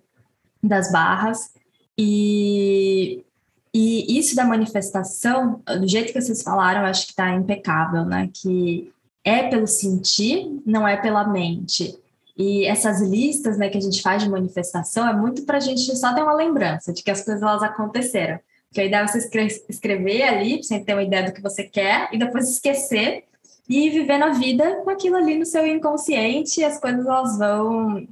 das 0.62 0.92
barras. 0.92 1.52
E 1.98 3.24
e 3.72 4.18
isso 4.18 4.34
da 4.34 4.44
manifestação, 4.44 5.62
do 5.78 5.86
jeito 5.86 6.12
que 6.12 6.20
vocês 6.20 6.42
falaram, 6.42 6.84
acho 6.84 7.06
que 7.06 7.12
está 7.12 7.32
impecável, 7.32 8.04
né? 8.04 8.28
Que 8.34 8.92
é 9.22 9.48
pelo 9.48 9.66
sentir, 9.66 10.60
não 10.66 10.86
é 10.86 10.96
pela 10.96 11.24
mente. 11.28 11.96
E 12.36 12.64
essas 12.64 13.00
listas 13.00 13.58
né, 13.58 13.68
que 13.68 13.78
a 13.78 13.80
gente 13.80 14.02
faz 14.02 14.22
de 14.22 14.28
manifestação 14.28 15.06
é 15.06 15.12
muito 15.12 15.42
para 15.42 15.58
a 15.58 15.60
gente 15.60 15.96
só 15.96 16.12
ter 16.12 16.22
uma 16.22 16.34
lembrança 16.34 16.92
de 16.92 17.02
que 17.02 17.10
as 17.10 17.22
coisas 17.22 17.42
elas 17.42 17.62
aconteceram. 17.62 18.40
Porque 18.70 18.83
a 18.83 18.85
ideia 18.85 19.02
é 19.02 19.06
você 19.06 19.62
escrever 19.68 20.22
ali, 20.22 20.62
você 20.62 20.78
ter 20.78 20.94
uma 20.94 21.02
ideia 21.02 21.24
do 21.24 21.33
que 21.33 21.42
você 21.42 21.64
quer, 21.64 22.09
e 22.12 22.18
depois 22.18 22.48
esquecer 22.48 23.24
e 23.68 23.90
viver 23.90 24.16
na 24.16 24.30
vida 24.30 24.80
com 24.85 24.90
aquilo 24.90 25.16
ali 25.16 25.37
no 25.37 25.44
seu 25.44 25.66
inconsciente, 25.66 26.62
as 26.62 26.80
coisas 26.80 27.04
elas 27.04 27.37
vão 27.37 28.06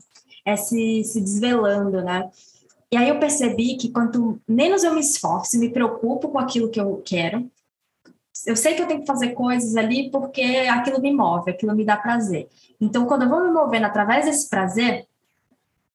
é, 0.44 0.56
se, 0.56 1.04
se 1.04 1.20
desvelando, 1.20 2.02
né? 2.02 2.28
E 2.90 2.96
aí 2.96 3.08
eu 3.08 3.20
percebi 3.20 3.76
que 3.76 3.90
quanto 3.90 4.40
menos 4.48 4.82
eu 4.82 4.94
me 4.94 5.00
esforço, 5.00 5.58
me 5.58 5.70
preocupo 5.70 6.28
com 6.28 6.38
aquilo 6.38 6.70
que 6.70 6.80
eu 6.80 7.02
quero, 7.04 7.48
eu 8.46 8.56
sei 8.56 8.74
que 8.74 8.82
eu 8.82 8.86
tenho 8.86 9.00
que 9.00 9.06
fazer 9.06 9.32
coisas 9.34 9.76
ali 9.76 10.10
porque 10.10 10.42
aquilo 10.42 11.00
me 11.00 11.12
move, 11.12 11.50
aquilo 11.50 11.74
me 11.74 11.84
dá 11.84 11.96
prazer. 11.96 12.48
Então, 12.80 13.06
quando 13.06 13.22
eu 13.22 13.28
vou 13.28 13.44
me 13.44 13.50
movendo 13.50 13.84
através 13.84 14.24
desse 14.24 14.48
prazer, 14.48 15.06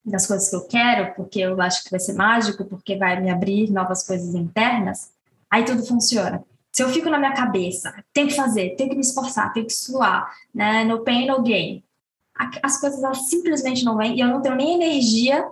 das 0.05 0.27
coisas 0.27 0.49
que 0.49 0.55
eu 0.55 0.65
quero, 0.65 1.13
porque 1.15 1.39
eu 1.39 1.59
acho 1.61 1.83
que 1.83 1.91
vai 1.91 1.99
ser 1.99 2.13
mágico, 2.13 2.65
porque 2.65 2.97
vai 2.97 3.19
me 3.21 3.31
abrir 3.31 3.71
novas 3.71 4.03
coisas 4.05 4.35
internas, 4.35 5.11
aí 5.49 5.63
tudo 5.63 5.85
funciona. 5.85 6.43
Se 6.71 6.83
eu 6.83 6.89
fico 6.89 7.09
na 7.09 7.19
minha 7.19 7.33
cabeça, 7.33 7.93
tenho 8.11 8.27
que 8.27 8.35
fazer, 8.35 8.75
tenho 8.75 8.89
que 8.89 8.95
me 8.95 9.01
esforçar, 9.01 9.53
tenho 9.53 9.67
que 9.67 9.73
suar, 9.73 10.33
né? 10.53 10.83
No 10.83 11.03
pain, 11.03 11.27
no 11.27 11.41
gain. 11.41 11.83
As 12.63 12.81
coisas 12.81 13.03
elas 13.03 13.29
simplesmente 13.29 13.85
não 13.85 13.95
vêm 13.95 14.15
e 14.15 14.19
eu 14.19 14.27
não 14.27 14.41
tenho 14.41 14.55
nem 14.55 14.73
energia 14.73 15.47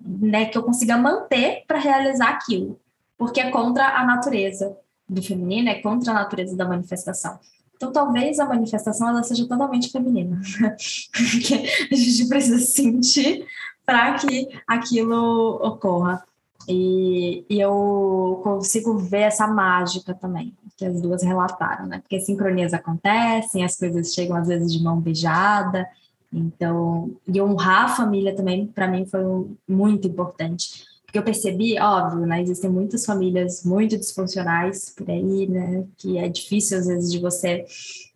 né, 0.00 0.46
que 0.46 0.56
eu 0.56 0.62
consiga 0.62 0.96
manter 0.96 1.64
para 1.66 1.78
realizar 1.78 2.30
aquilo, 2.30 2.80
porque 3.16 3.40
é 3.40 3.50
contra 3.50 3.88
a 3.98 4.04
natureza 4.04 4.76
do 5.08 5.22
feminino, 5.22 5.68
é 5.68 5.80
contra 5.80 6.10
a 6.10 6.14
natureza 6.14 6.56
da 6.56 6.66
manifestação. 6.66 7.38
Então, 7.76 7.92
talvez 7.92 8.38
a 8.38 8.46
manifestação 8.46 9.08
ela 9.08 9.22
seja 9.22 9.46
totalmente 9.46 9.90
feminina, 9.90 10.40
porque 11.12 11.54
a 11.90 11.94
gente 11.94 12.28
precisa 12.28 12.58
sentir 12.58 13.46
para 13.84 14.14
que 14.14 14.48
aquilo 14.66 15.56
ocorra. 15.62 16.24
E, 16.68 17.44
e, 17.48 17.60
eu 17.60 18.40
consigo 18.42 18.96
ver 18.96 19.22
essa 19.22 19.46
mágica 19.46 20.14
também, 20.14 20.54
que 20.76 20.86
as 20.86 21.00
duas 21.00 21.22
relataram, 21.22 21.86
né? 21.86 21.98
Porque 21.98 22.20
sincronias 22.20 22.72
acontecem, 22.72 23.64
as 23.64 23.76
coisas 23.76 24.14
chegam 24.14 24.36
às 24.36 24.48
vezes 24.48 24.72
de 24.72 24.82
mão 24.82 24.98
beijada, 24.98 25.86
então, 26.32 27.14
e 27.28 27.40
honrar 27.40 27.84
a 27.84 27.88
família 27.88 28.34
também, 28.34 28.66
para 28.66 28.88
mim, 28.88 29.06
foi 29.06 29.22
muito 29.68 30.08
importante. 30.08 30.84
Porque 31.04 31.18
eu 31.18 31.22
percebi, 31.22 31.78
óbvio, 31.78 32.26
né, 32.26 32.42
existem 32.42 32.68
muitas 32.68 33.04
famílias 33.04 33.62
muito 33.62 33.96
disfuncionais 33.96 34.90
por 34.96 35.08
aí, 35.08 35.46
né, 35.46 35.84
que 35.96 36.18
é 36.18 36.28
difícil, 36.28 36.78
às 36.78 36.86
vezes, 36.86 37.12
de 37.12 37.20
você 37.20 37.64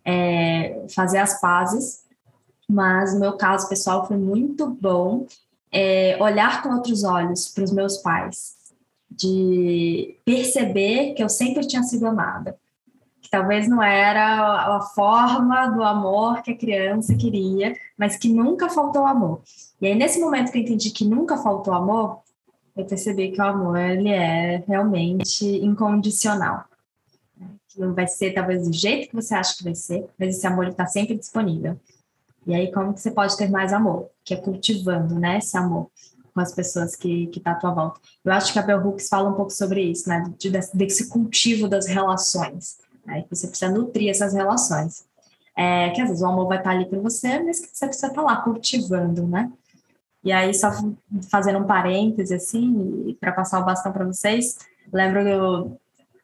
é, 0.04 0.85
fazer 0.88 1.18
as 1.18 1.40
pazes, 1.40 2.02
mas 2.68 3.14
no 3.14 3.20
meu 3.20 3.35
caso 3.35 3.68
pessoal 3.68 4.07
foi 4.07 4.16
muito 4.16 4.68
bom 4.68 5.26
é, 5.72 6.16
olhar 6.20 6.62
com 6.62 6.70
outros 6.70 7.04
olhos 7.04 7.48
para 7.48 7.64
os 7.64 7.72
meus 7.72 7.98
pais, 7.98 8.57
de 9.11 10.16
perceber 10.24 11.14
que 11.14 11.22
eu 11.22 11.28
sempre 11.28 11.66
tinha 11.66 11.83
sido 11.83 12.07
amada, 12.07 12.57
que 13.20 13.31
talvez 13.31 13.68
não 13.68 13.83
era 13.83 14.76
a 14.76 14.81
forma 14.94 15.66
do 15.68 15.83
amor 15.83 16.42
que 16.42 16.52
a 16.52 16.57
criança 16.57 17.14
queria, 17.14 17.76
mas 17.96 18.16
que 18.16 18.28
nunca 18.28 18.68
faltou 18.68 19.04
amor. 19.04 19.42
E 19.81 19.87
aí, 19.87 19.94
nesse 19.94 20.20
momento 20.20 20.50
que 20.50 20.59
eu 20.59 20.62
entendi 20.62 20.90
que 20.90 21.04
nunca 21.04 21.37
faltou 21.37 21.74
amor, 21.74 22.20
eu 22.76 22.85
percebi 22.85 23.31
que 23.31 23.40
o 23.40 23.44
amor 23.44 23.76
ele 23.76 24.09
é 24.09 24.62
realmente 24.66 25.44
incondicional. 25.44 26.64
Que 27.68 27.81
não 27.81 27.92
vai 27.92 28.07
ser 28.07 28.33
talvez 28.33 28.66
do 28.66 28.72
jeito 28.72 29.09
que 29.09 29.16
você 29.16 29.35
acha 29.35 29.57
que 29.57 29.64
vai 29.64 29.74
ser, 29.74 30.07
mas 30.18 30.37
esse 30.37 30.46
amor 30.46 30.68
está 30.68 30.87
sempre 30.87 31.18
disponível. 31.18 31.78
E 32.48 32.54
aí, 32.54 32.72
como 32.72 32.94
que 32.94 33.00
você 33.00 33.11
pode 33.11 33.37
ter 33.37 33.48
mais 33.50 33.72
amor? 33.72 34.08
Que 34.24 34.34
é 34.34 34.37
cultivando, 34.37 35.14
né, 35.18 35.38
esse 35.38 35.56
amor 35.56 35.90
com 36.34 36.40
as 36.40 36.52
pessoas 36.52 36.96
que 36.96 37.26
que 37.28 37.40
tá 37.40 37.52
à 37.52 37.54
tua 37.54 37.72
volta. 37.72 38.00
Eu 38.24 38.32
acho 38.32 38.52
que 38.52 38.58
a 38.58 38.62
Bell 38.62 38.84
Hooks 38.84 39.08
fala 39.08 39.28
um 39.28 39.34
pouco 39.34 39.50
sobre 39.52 39.82
isso, 39.82 40.08
né, 40.08 40.24
de, 40.38 40.50
desse 40.50 41.08
cultivo 41.08 41.68
das 41.68 41.87
relações 41.87 42.78
Aí 43.08 43.24
você 43.28 43.48
precisa 43.48 43.72
nutrir 43.72 44.11
essas 44.11 44.34
relações. 44.34 45.06
É, 45.56 45.90
que 45.90 46.00
às 46.00 46.08
vezes 46.08 46.22
o 46.22 46.26
amor 46.26 46.46
vai 46.46 46.58
estar 46.58 46.70
ali 46.70 46.87
para 46.87 47.00
você, 47.00 47.40
mas 47.40 47.58
que 47.58 47.76
você 47.76 47.87
precisa 47.87 48.08
estar 48.08 48.22
lá 48.22 48.37
cultivando, 48.42 49.26
né? 49.26 49.50
E 50.22 50.30
aí, 50.30 50.54
só 50.54 50.70
fazendo 51.30 51.58
um 51.58 51.66
parêntese, 51.66 52.34
assim, 52.34 53.16
para 53.18 53.32
passar 53.32 53.61
o 53.61 53.64
bastão 53.64 53.92
para 53.92 54.04
vocês, 54.04 54.58
lembro 54.92 55.20
eu, 55.20 55.80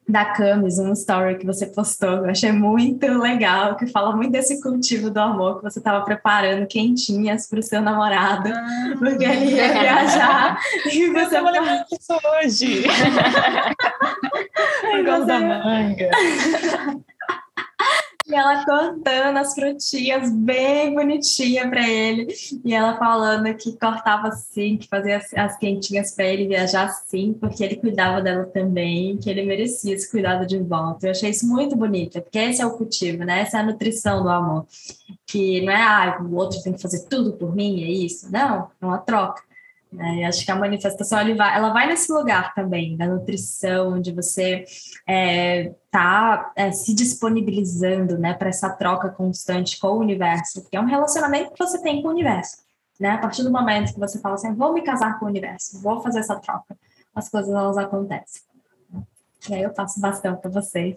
da 0.06 0.24
Camis, 0.26 0.78
um 0.78 0.92
story 0.92 1.38
que 1.38 1.46
você 1.46 1.66
postou, 1.66 2.10
eu 2.10 2.30
achei 2.30 2.52
muito 2.52 3.06
legal, 3.06 3.74
que 3.76 3.86
fala 3.86 4.14
muito 4.14 4.32
desse 4.32 4.60
cultivo 4.60 5.10
do 5.10 5.18
amor 5.18 5.56
que 5.56 5.62
você 5.62 5.78
estava 5.78 6.04
preparando 6.04 6.66
quentinhas 6.66 7.48
para 7.48 7.58
o 7.58 7.62
seu 7.62 7.80
namorado, 7.80 8.50
ah, 8.52 8.94
porque 8.98 9.24
ele 9.24 9.52
ia 9.52 9.72
viajar 9.72 10.58
e 10.92 11.10
você 11.10 11.38
eu 11.38 11.44
lembrar 11.44 11.84
disso 11.84 12.18
hoje. 12.42 12.84
Por 14.80 15.04
causa 15.04 15.26
da 15.26 15.40
manga. 15.40 16.10
E 18.26 18.34
ela 18.34 18.64
cortando 18.64 19.36
as 19.36 19.54
frutinhas 19.54 20.32
bem 20.32 20.94
bonitinha 20.94 21.68
para 21.68 21.86
ele. 21.86 22.26
E 22.64 22.72
ela 22.72 22.96
falando 22.96 23.54
que 23.54 23.76
cortava 23.78 24.28
assim, 24.28 24.78
que 24.78 24.88
fazia 24.88 25.18
as, 25.18 25.34
as 25.34 25.58
quentinhas 25.58 26.14
para 26.14 26.24
ele 26.24 26.48
viajar 26.48 26.86
assim, 26.86 27.34
porque 27.34 27.62
ele 27.62 27.76
cuidava 27.76 28.22
dela 28.22 28.46
também, 28.46 29.18
que 29.18 29.28
ele 29.28 29.42
merecia 29.42 29.94
esse 29.94 30.10
cuidado 30.10 30.46
de 30.46 30.58
volta. 30.58 31.06
Eu 31.06 31.10
achei 31.10 31.28
isso 31.30 31.46
muito 31.46 31.76
bonito, 31.76 32.22
porque 32.22 32.38
esse 32.38 32.62
é 32.62 32.66
o 32.66 32.76
cultivo, 32.78 33.24
né? 33.24 33.40
Essa 33.40 33.58
é 33.58 33.60
a 33.60 33.64
nutrição 33.66 34.22
do 34.22 34.30
amor. 34.30 34.66
Que 35.26 35.60
não 35.60 35.72
é, 35.72 35.82
ah, 35.82 36.18
o 36.22 36.34
outro 36.34 36.62
tem 36.62 36.72
que 36.72 36.80
fazer 36.80 37.06
tudo 37.06 37.34
por 37.34 37.54
mim, 37.54 37.82
é 37.84 37.90
isso. 37.90 38.32
Não, 38.32 38.70
é 38.80 38.86
uma 38.86 38.98
troca. 38.98 39.42
Né? 39.94 40.24
Acho 40.24 40.44
que 40.44 40.50
a 40.50 40.56
manifestação 40.56 41.18
ela 41.18 41.72
vai, 41.72 41.86
nesse 41.86 42.12
lugar 42.12 42.52
também, 42.52 42.96
da 42.96 43.06
nutrição, 43.06 44.00
de 44.00 44.12
você 44.12 44.64
é, 45.06 45.72
tá 45.90 46.52
é, 46.56 46.72
se 46.72 46.92
disponibilizando 46.92 48.18
né, 48.18 48.34
para 48.34 48.48
essa 48.48 48.70
troca 48.70 49.08
constante 49.08 49.78
com 49.78 49.88
o 49.88 50.00
universo, 50.00 50.62
porque 50.62 50.76
é 50.76 50.80
um 50.80 50.86
relacionamento 50.86 51.52
que 51.52 51.64
você 51.64 51.80
tem 51.80 52.02
com 52.02 52.08
o 52.08 52.10
universo. 52.10 52.56
Né? 52.98 53.10
A 53.10 53.18
partir 53.18 53.44
do 53.44 53.52
momento 53.52 53.94
que 53.94 54.00
você 54.00 54.20
fala 54.20 54.34
assim, 54.34 54.52
vou 54.54 54.72
me 54.72 54.82
casar 54.82 55.18
com 55.18 55.26
o 55.26 55.28
universo, 55.28 55.80
vou 55.80 56.02
fazer 56.02 56.20
essa 56.20 56.36
troca, 56.36 56.76
as 57.14 57.28
coisas 57.28 57.54
elas 57.54 57.78
acontecem. 57.78 58.42
E 59.48 59.54
aí 59.54 59.62
eu 59.62 59.70
passo 59.70 60.00
bastão 60.00 60.36
para 60.36 60.50
vocês. 60.50 60.96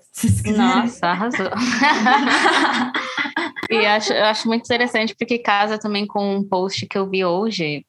Nossa, 0.56 1.08
arrasou. 1.08 1.52
e 3.70 3.86
acho, 3.86 4.14
eu 4.14 4.26
acho 4.26 4.48
muito 4.48 4.64
interessante 4.64 5.14
porque 5.16 5.38
casa 5.38 5.78
também 5.78 6.08
com 6.08 6.38
um 6.38 6.48
post 6.48 6.88
que 6.88 6.98
eu 6.98 7.10
vi 7.10 7.26
hoje. 7.26 7.86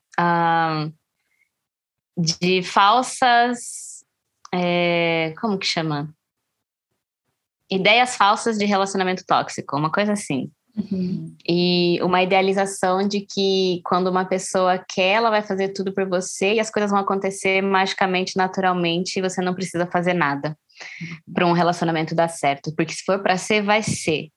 De 2.17 2.63
falsas. 2.63 4.05
É, 4.53 5.35
como 5.41 5.59
que 5.59 5.67
chama? 5.67 6.13
Ideias 7.71 8.17
falsas 8.17 8.57
de 8.57 8.65
relacionamento 8.65 9.25
tóxico, 9.27 9.77
uma 9.77 9.93
coisa 9.93 10.13
assim. 10.13 10.51
Uhum. 10.79 11.35
E 11.47 11.99
uma 12.03 12.23
idealização 12.23 13.07
de 13.07 13.21
que 13.21 13.81
quando 13.85 14.09
uma 14.09 14.25
pessoa 14.25 14.79
quer, 14.79 15.15
ela 15.15 15.29
vai 15.29 15.43
fazer 15.43 15.71
tudo 15.71 15.93
por 15.93 16.09
você 16.09 16.55
e 16.55 16.61
as 16.61 16.71
coisas 16.71 16.91
vão 16.91 17.01
acontecer 17.01 17.61
magicamente, 17.61 18.37
naturalmente, 18.37 19.19
e 19.19 19.23
você 19.23 19.43
não 19.43 19.55
precisa 19.55 19.87
fazer 19.87 20.15
nada 20.15 20.57
uhum. 21.01 21.35
para 21.35 21.47
um 21.47 21.53
relacionamento 21.53 22.15
dar 22.15 22.29
certo. 22.29 22.75
Porque 22.77 22.93
se 22.93 23.03
for 23.05 23.19
para 23.21 23.37
ser, 23.37 23.63
vai 23.63 23.83
ser. 23.83 24.29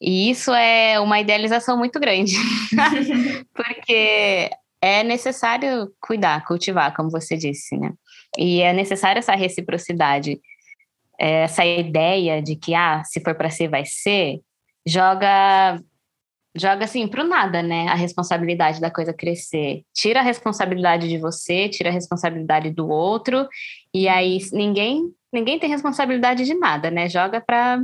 E 0.00 0.30
isso 0.30 0.52
é 0.52 1.00
uma 1.00 1.18
idealização 1.20 1.76
muito 1.76 1.98
grande. 1.98 2.34
porque 3.54 4.50
é 4.82 5.02
necessário 5.02 5.92
cuidar, 6.00 6.44
cultivar, 6.44 6.94
como 6.94 7.10
você 7.10 7.36
disse, 7.36 7.76
né? 7.76 7.92
E 8.38 8.60
é 8.62 8.72
necessária 8.72 9.18
essa 9.18 9.34
reciprocidade, 9.34 10.40
essa 11.18 11.64
ideia 11.64 12.40
de 12.42 12.56
que, 12.56 12.74
ah, 12.74 13.02
se 13.04 13.20
for 13.20 13.34
para 13.34 13.50
ser, 13.50 13.68
vai 13.68 13.84
ser, 13.84 14.40
joga 14.86 15.78
joga 16.56 16.84
assim 16.84 17.06
para 17.06 17.22
o 17.22 17.28
nada, 17.28 17.62
né? 17.62 17.86
A 17.88 17.94
responsabilidade 17.94 18.80
da 18.80 18.90
coisa 18.90 19.12
crescer. 19.12 19.82
Tira 19.94 20.20
a 20.20 20.22
responsabilidade 20.22 21.08
de 21.08 21.18
você, 21.18 21.68
tira 21.68 21.90
a 21.90 21.92
responsabilidade 21.92 22.70
do 22.70 22.88
outro, 22.88 23.48
e 23.94 24.08
aí 24.08 24.38
ninguém 24.52 25.12
ninguém 25.32 25.58
tem 25.58 25.70
responsabilidade 25.70 26.44
de 26.44 26.54
nada, 26.54 26.90
né? 26.90 27.08
Joga 27.08 27.40
para 27.40 27.80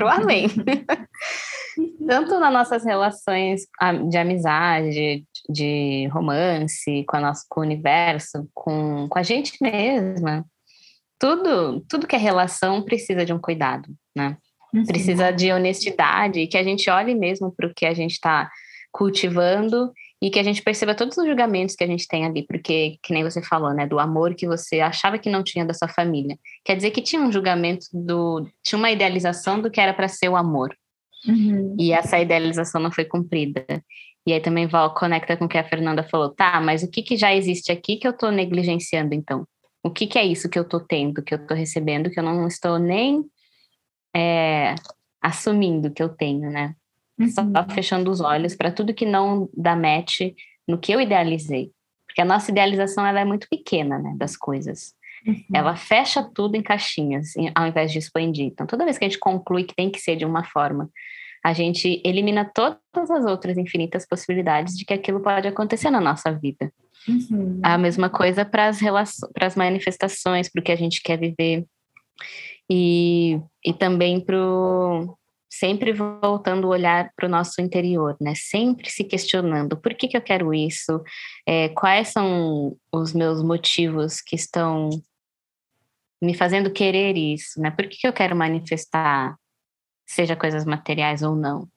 o 0.00 0.08
além. 0.08 0.48
Tanto 2.06 2.38
nas 2.38 2.52
nossas 2.52 2.84
relações 2.84 3.62
de 4.10 4.18
amizade, 4.18 5.24
de 5.48 6.08
romance, 6.08 7.04
com, 7.08 7.16
a 7.16 7.20
nossa, 7.20 7.44
com 7.48 7.60
o 7.60 7.64
universo, 7.64 8.48
com, 8.54 9.08
com 9.08 9.18
a 9.18 9.22
gente 9.22 9.56
mesma. 9.60 10.44
Tudo, 11.18 11.80
tudo 11.88 12.06
que 12.06 12.16
é 12.16 12.18
relação 12.18 12.82
precisa 12.82 13.24
de 13.24 13.32
um 13.32 13.38
cuidado, 13.38 13.88
né? 14.14 14.36
Uhum. 14.74 14.84
Precisa 14.84 15.30
de 15.30 15.52
honestidade, 15.52 16.46
que 16.46 16.58
a 16.58 16.62
gente 16.62 16.90
olhe 16.90 17.14
mesmo 17.14 17.52
para 17.54 17.66
o 17.66 17.74
que 17.74 17.86
a 17.86 17.94
gente 17.94 18.12
está 18.12 18.50
cultivando 18.92 19.92
e 20.22 20.30
que 20.30 20.38
a 20.38 20.42
gente 20.42 20.62
perceba 20.62 20.94
todos 20.94 21.16
os 21.18 21.26
julgamentos 21.26 21.76
que 21.76 21.84
a 21.84 21.86
gente 21.86 22.08
tem 22.08 22.24
ali, 22.24 22.42
porque, 22.46 22.98
que 23.02 23.12
nem 23.12 23.22
você 23.22 23.42
falou, 23.42 23.74
né, 23.74 23.86
do 23.86 23.98
amor 23.98 24.34
que 24.34 24.46
você 24.46 24.80
achava 24.80 25.18
que 25.18 25.28
não 25.28 25.42
tinha 25.42 25.64
da 25.64 25.74
sua 25.74 25.88
família. 25.88 26.38
Quer 26.64 26.76
dizer 26.76 26.90
que 26.90 27.02
tinha 27.02 27.20
um 27.20 27.30
julgamento 27.30 27.86
do. 27.92 28.48
tinha 28.62 28.78
uma 28.78 28.90
idealização 28.90 29.60
do 29.60 29.70
que 29.70 29.80
era 29.80 29.92
para 29.92 30.08
ser 30.08 30.28
o 30.28 30.36
amor. 30.36 30.74
Uhum. 31.26 31.76
E 31.78 31.92
essa 31.92 32.18
idealização 32.18 32.80
não 32.80 32.90
foi 32.90 33.04
cumprida. 33.04 33.64
E 34.26 34.32
aí 34.32 34.40
também 34.40 34.66
Val 34.66 34.92
conecta 34.92 35.36
com 35.36 35.44
o 35.44 35.48
que 35.48 35.56
a 35.56 35.64
Fernanda 35.64 36.02
falou. 36.02 36.30
Tá, 36.30 36.60
mas 36.60 36.82
o 36.82 36.90
que, 36.90 37.02
que 37.02 37.16
já 37.16 37.32
existe 37.32 37.70
aqui 37.70 37.96
que 37.96 38.06
eu 38.06 38.10
estou 38.10 38.32
negligenciando, 38.32 39.14
então? 39.14 39.46
O 39.82 39.90
que, 39.90 40.06
que 40.06 40.18
é 40.18 40.24
isso 40.24 40.48
que 40.48 40.58
eu 40.58 40.64
estou 40.64 40.80
tendo, 40.80 41.22
que 41.22 41.32
eu 41.32 41.38
estou 41.38 41.56
recebendo, 41.56 42.10
que 42.10 42.18
eu 42.18 42.24
não 42.24 42.48
estou 42.48 42.76
nem 42.76 43.24
é, 44.14 44.74
assumindo 45.22 45.92
que 45.92 46.02
eu 46.02 46.08
tenho, 46.08 46.50
né? 46.50 46.74
Uhum. 47.18 47.28
Só 47.28 47.42
fechando 47.72 48.10
os 48.10 48.20
olhos 48.20 48.56
para 48.56 48.72
tudo 48.72 48.92
que 48.92 49.06
não 49.06 49.48
dá 49.56 49.76
match 49.76 50.20
no 50.66 50.76
que 50.76 50.92
eu 50.92 51.00
idealizei. 51.00 51.70
Porque 52.06 52.20
a 52.20 52.24
nossa 52.24 52.50
idealização 52.50 53.06
ela 53.06 53.20
é 53.20 53.24
muito 53.24 53.46
pequena, 53.48 53.98
né, 53.98 54.14
das 54.16 54.36
coisas. 54.36 54.92
Uhum. 55.24 55.44
Ela 55.54 55.76
fecha 55.76 56.22
tudo 56.22 56.56
em 56.56 56.62
caixinhas, 56.62 57.34
ao 57.54 57.66
invés 57.66 57.92
de 57.92 57.98
expandir. 57.98 58.46
Então, 58.46 58.66
toda 58.66 58.84
vez 58.84 58.98
que 58.98 59.04
a 59.04 59.08
gente 59.08 59.20
conclui 59.20 59.64
que 59.64 59.74
tem 59.74 59.90
que 59.90 60.00
ser 60.00 60.16
de 60.16 60.24
uma 60.24 60.42
forma 60.44 60.90
a 61.46 61.52
gente 61.52 62.02
elimina 62.04 62.44
todas 62.52 63.08
as 63.08 63.24
outras 63.24 63.56
infinitas 63.56 64.04
possibilidades 64.04 64.76
de 64.76 64.84
que 64.84 64.92
aquilo 64.92 65.20
pode 65.20 65.46
acontecer 65.46 65.90
na 65.90 66.00
nossa 66.00 66.32
vida. 66.32 66.72
Uhum. 67.08 67.60
A 67.62 67.78
mesma 67.78 68.10
coisa 68.10 68.44
para 68.44 68.66
as 68.66 68.80
relações, 68.80 69.32
para 69.32 69.46
as 69.46 69.54
manifestações, 69.54 70.48
para 70.48 70.58
o 70.58 70.64
que 70.64 70.72
a 70.72 70.76
gente 70.76 71.00
quer 71.00 71.16
viver. 71.16 71.64
E, 72.68 73.40
e 73.64 73.72
também 73.72 74.20
para 74.20 74.36
sempre 75.48 75.92
voltando 75.92 76.64
o 76.64 76.70
olhar 76.70 77.12
para 77.14 77.26
o 77.26 77.30
nosso 77.30 77.60
interior, 77.60 78.16
né? 78.20 78.32
Sempre 78.34 78.90
se 78.90 79.04
questionando 79.04 79.76
por 79.76 79.94
que, 79.94 80.08
que 80.08 80.16
eu 80.16 80.22
quero 80.22 80.52
isso, 80.52 81.00
é, 81.46 81.68
quais 81.68 82.08
são 82.08 82.76
os 82.92 83.12
meus 83.12 83.40
motivos 83.40 84.20
que 84.20 84.34
estão 84.34 84.90
me 86.20 86.34
fazendo 86.34 86.72
querer 86.72 87.16
isso, 87.16 87.60
né? 87.60 87.70
Por 87.70 87.86
que, 87.86 87.98
que 87.98 88.08
eu 88.08 88.12
quero 88.12 88.34
manifestar 88.34 89.36
seja 90.06 90.36
coisas 90.36 90.64
materiais 90.64 91.22
ou 91.22 91.34
não. 91.34 91.68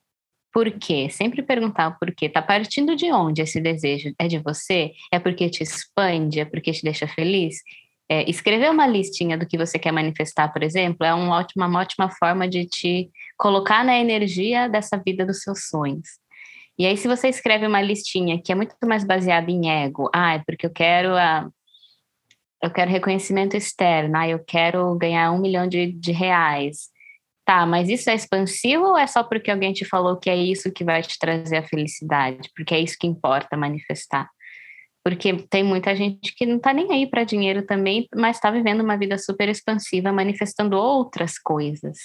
Por 0.52 0.70
quê? 0.72 1.08
Sempre 1.10 1.42
perguntar 1.42 1.88
o 1.88 1.98
porquê. 1.98 2.28
Tá 2.28 2.42
partindo 2.42 2.96
de 2.96 3.12
onde 3.12 3.42
esse 3.42 3.60
desejo? 3.60 4.12
É 4.18 4.26
de 4.26 4.38
você? 4.38 4.92
É 5.12 5.18
porque 5.18 5.48
te 5.48 5.62
expande? 5.62 6.40
É 6.40 6.44
porque 6.44 6.72
te 6.72 6.82
deixa 6.82 7.06
feliz? 7.06 7.56
É, 8.08 8.28
escrever 8.28 8.68
uma 8.70 8.86
listinha 8.86 9.38
do 9.38 9.46
que 9.46 9.56
você 9.56 9.78
quer 9.78 9.92
manifestar, 9.92 10.52
por 10.52 10.64
exemplo, 10.64 11.06
é 11.06 11.14
uma 11.14 11.36
ótima, 11.38 11.68
uma 11.68 11.80
ótima 11.80 12.10
forma 12.10 12.48
de 12.48 12.66
te 12.66 13.08
colocar 13.38 13.84
na 13.84 13.96
energia 13.96 14.68
dessa 14.68 14.96
vida 14.96 15.24
dos 15.24 15.42
seus 15.42 15.68
sonhos. 15.68 16.08
E 16.76 16.86
aí, 16.86 16.96
se 16.96 17.06
você 17.06 17.28
escreve 17.28 17.66
uma 17.66 17.80
listinha 17.80 18.40
que 18.42 18.50
é 18.50 18.54
muito 18.54 18.74
mais 18.84 19.04
baseada 19.04 19.48
em 19.48 19.70
ego, 19.70 20.10
ah, 20.12 20.34
é 20.34 20.42
porque 20.44 20.66
eu 20.66 20.70
quero 20.70 21.14
a, 21.14 21.48
eu 22.62 22.70
quero 22.70 22.90
reconhecimento 22.90 23.56
externo, 23.56 24.16
ah, 24.16 24.28
eu 24.28 24.38
quero 24.44 24.94
ganhar 24.96 25.30
um 25.30 25.38
milhão 25.38 25.68
de, 25.68 25.92
de 25.92 26.10
reais, 26.10 26.88
Tá, 27.50 27.66
mas 27.66 27.88
isso 27.88 28.08
é 28.08 28.14
expansivo 28.14 28.84
ou 28.84 28.96
é 28.96 29.08
só 29.08 29.24
porque 29.24 29.50
alguém 29.50 29.72
te 29.72 29.84
falou 29.84 30.16
que 30.16 30.30
é 30.30 30.36
isso 30.36 30.70
que 30.70 30.84
vai 30.84 31.02
te 31.02 31.18
trazer 31.18 31.56
a 31.56 31.66
felicidade? 31.66 32.48
Porque 32.54 32.72
é 32.72 32.78
isso 32.78 32.96
que 32.96 33.08
importa 33.08 33.56
manifestar. 33.56 34.30
Porque 35.04 35.32
tem 35.50 35.64
muita 35.64 35.96
gente 35.96 36.32
que 36.36 36.46
não 36.46 36.60
tá 36.60 36.72
nem 36.72 36.92
aí 36.92 37.10
para 37.10 37.24
dinheiro 37.24 37.66
também, 37.66 38.06
mas 38.14 38.36
está 38.36 38.52
vivendo 38.52 38.82
uma 38.82 38.96
vida 38.96 39.18
super 39.18 39.48
expansiva, 39.48 40.12
manifestando 40.12 40.76
outras 40.76 41.40
coisas. 41.40 41.98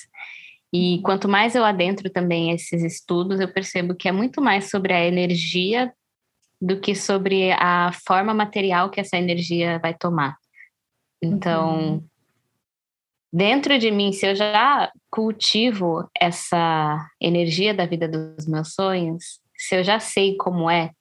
E 0.73 0.99
quanto 1.03 1.29
mais 1.29 1.53
eu 1.53 1.63
adentro 1.63 2.09
também 2.09 2.49
esses 2.49 2.81
estudos, 2.81 3.39
eu 3.39 3.47
percebo 3.47 3.93
que 3.93 4.07
é 4.09 4.11
muito 4.11 4.41
mais 4.41 4.71
sobre 4.71 4.93
a 4.93 5.05
energia 5.05 5.93
do 6.59 6.79
que 6.79 6.95
sobre 6.95 7.51
a 7.51 7.91
forma 8.07 8.33
material 8.33 8.89
que 8.89 8.99
essa 8.99 9.15
energia 9.15 9.77
vai 9.77 9.93
tomar. 9.93 10.37
Então, 11.21 11.77
uhum 11.77 12.14
dentro 13.35 13.77
de 13.77 13.91
mim, 13.91 14.13
se 14.13 14.25
eu 14.25 14.33
já 14.33 14.89
cultivo 15.11 16.09
essa 16.17 17.05
energia 17.21 17.73
da 17.73 17.85
vida 17.85 18.07
dos 18.07 18.47
meus 18.47 18.73
sonhos, 18.73 19.41
se 19.57 19.75
eu 19.75 19.83
já 19.83 19.99
sei 19.99 20.37
como 20.37 20.69
é 20.69 20.91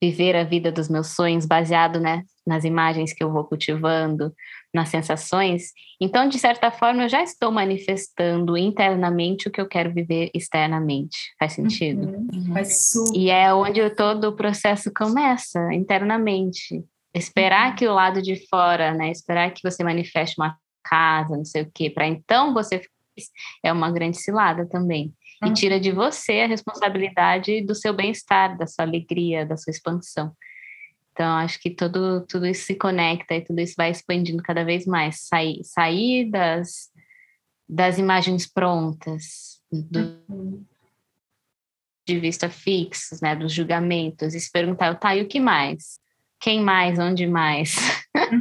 viver 0.00 0.36
a 0.36 0.44
vida 0.44 0.70
dos 0.70 0.88
meus 0.88 1.08
sonhos 1.08 1.44
baseado 1.44 1.98
né, 1.98 2.22
nas 2.46 2.64
imagens 2.64 3.12
que 3.12 3.22
eu 3.22 3.32
vou 3.32 3.44
cultivando, 3.44 4.32
nas 4.72 4.90
sensações, 4.90 5.72
então, 6.00 6.28
de 6.28 6.38
certa 6.38 6.70
forma, 6.70 7.04
eu 7.04 7.08
já 7.08 7.22
estou 7.22 7.50
manifestando 7.50 8.56
internamente 8.56 9.48
o 9.48 9.50
que 9.50 9.60
eu 9.60 9.68
quero 9.68 9.92
viver 9.92 10.30
externamente. 10.32 11.16
Faz 11.38 11.52
sentido? 11.52 12.16
Uhum. 12.32 12.52
Faz 12.52 12.92
super. 12.92 13.18
E 13.18 13.30
é 13.30 13.52
onde 13.52 13.88
todo 13.90 14.28
o 14.28 14.36
processo 14.36 14.90
começa, 14.92 15.72
internamente. 15.72 16.84
Esperar 17.14 17.70
uhum. 17.70 17.76
que 17.76 17.86
o 17.86 17.94
lado 17.94 18.22
de 18.22 18.48
fora, 18.48 18.94
né? 18.94 19.10
Esperar 19.10 19.52
que 19.52 19.60
você 19.62 19.84
manifeste 19.84 20.34
uma 20.40 20.56
casa, 20.82 21.36
não 21.36 21.44
sei 21.44 21.62
o 21.62 21.70
quê, 21.72 21.90
para 21.90 22.06
então 22.06 22.52
você 22.52 22.82
é 23.62 23.72
uma 23.72 23.90
grande 23.90 24.18
cilada 24.18 24.66
também. 24.66 25.12
E 25.42 25.48
uhum. 25.48 25.54
tira 25.54 25.80
de 25.80 25.90
você 25.90 26.40
a 26.40 26.46
responsabilidade 26.46 27.62
do 27.62 27.74
seu 27.74 27.92
bem-estar, 27.92 28.56
da 28.56 28.66
sua 28.66 28.84
alegria, 28.84 29.44
da 29.44 29.56
sua 29.56 29.70
expansão. 29.70 30.32
Então, 31.12 31.36
acho 31.36 31.60
que 31.60 31.70
tudo, 31.70 32.24
tudo 32.26 32.46
isso 32.46 32.64
se 32.64 32.74
conecta 32.74 33.34
e 33.34 33.42
tudo 33.42 33.60
isso 33.60 33.74
vai 33.76 33.90
expandindo 33.90 34.42
cada 34.42 34.64
vez 34.64 34.86
mais. 34.86 35.26
Sair, 35.26 35.62
sair 35.62 36.30
das, 36.30 36.90
das 37.68 37.98
imagens 37.98 38.50
prontas, 38.50 39.60
do, 39.70 40.22
uhum. 40.28 40.64
de 42.06 42.18
vista 42.18 42.48
fixos, 42.48 43.20
né, 43.20 43.36
dos 43.36 43.52
julgamentos, 43.52 44.34
e 44.34 44.40
se 44.40 44.50
perguntar, 44.50 44.94
tá, 44.94 45.14
e 45.14 45.22
o 45.22 45.28
que 45.28 45.38
mais? 45.38 46.00
Quem 46.40 46.62
mais? 46.62 46.98
Onde 46.98 47.26
mais? 47.26 47.76
Uhum. 48.16 48.40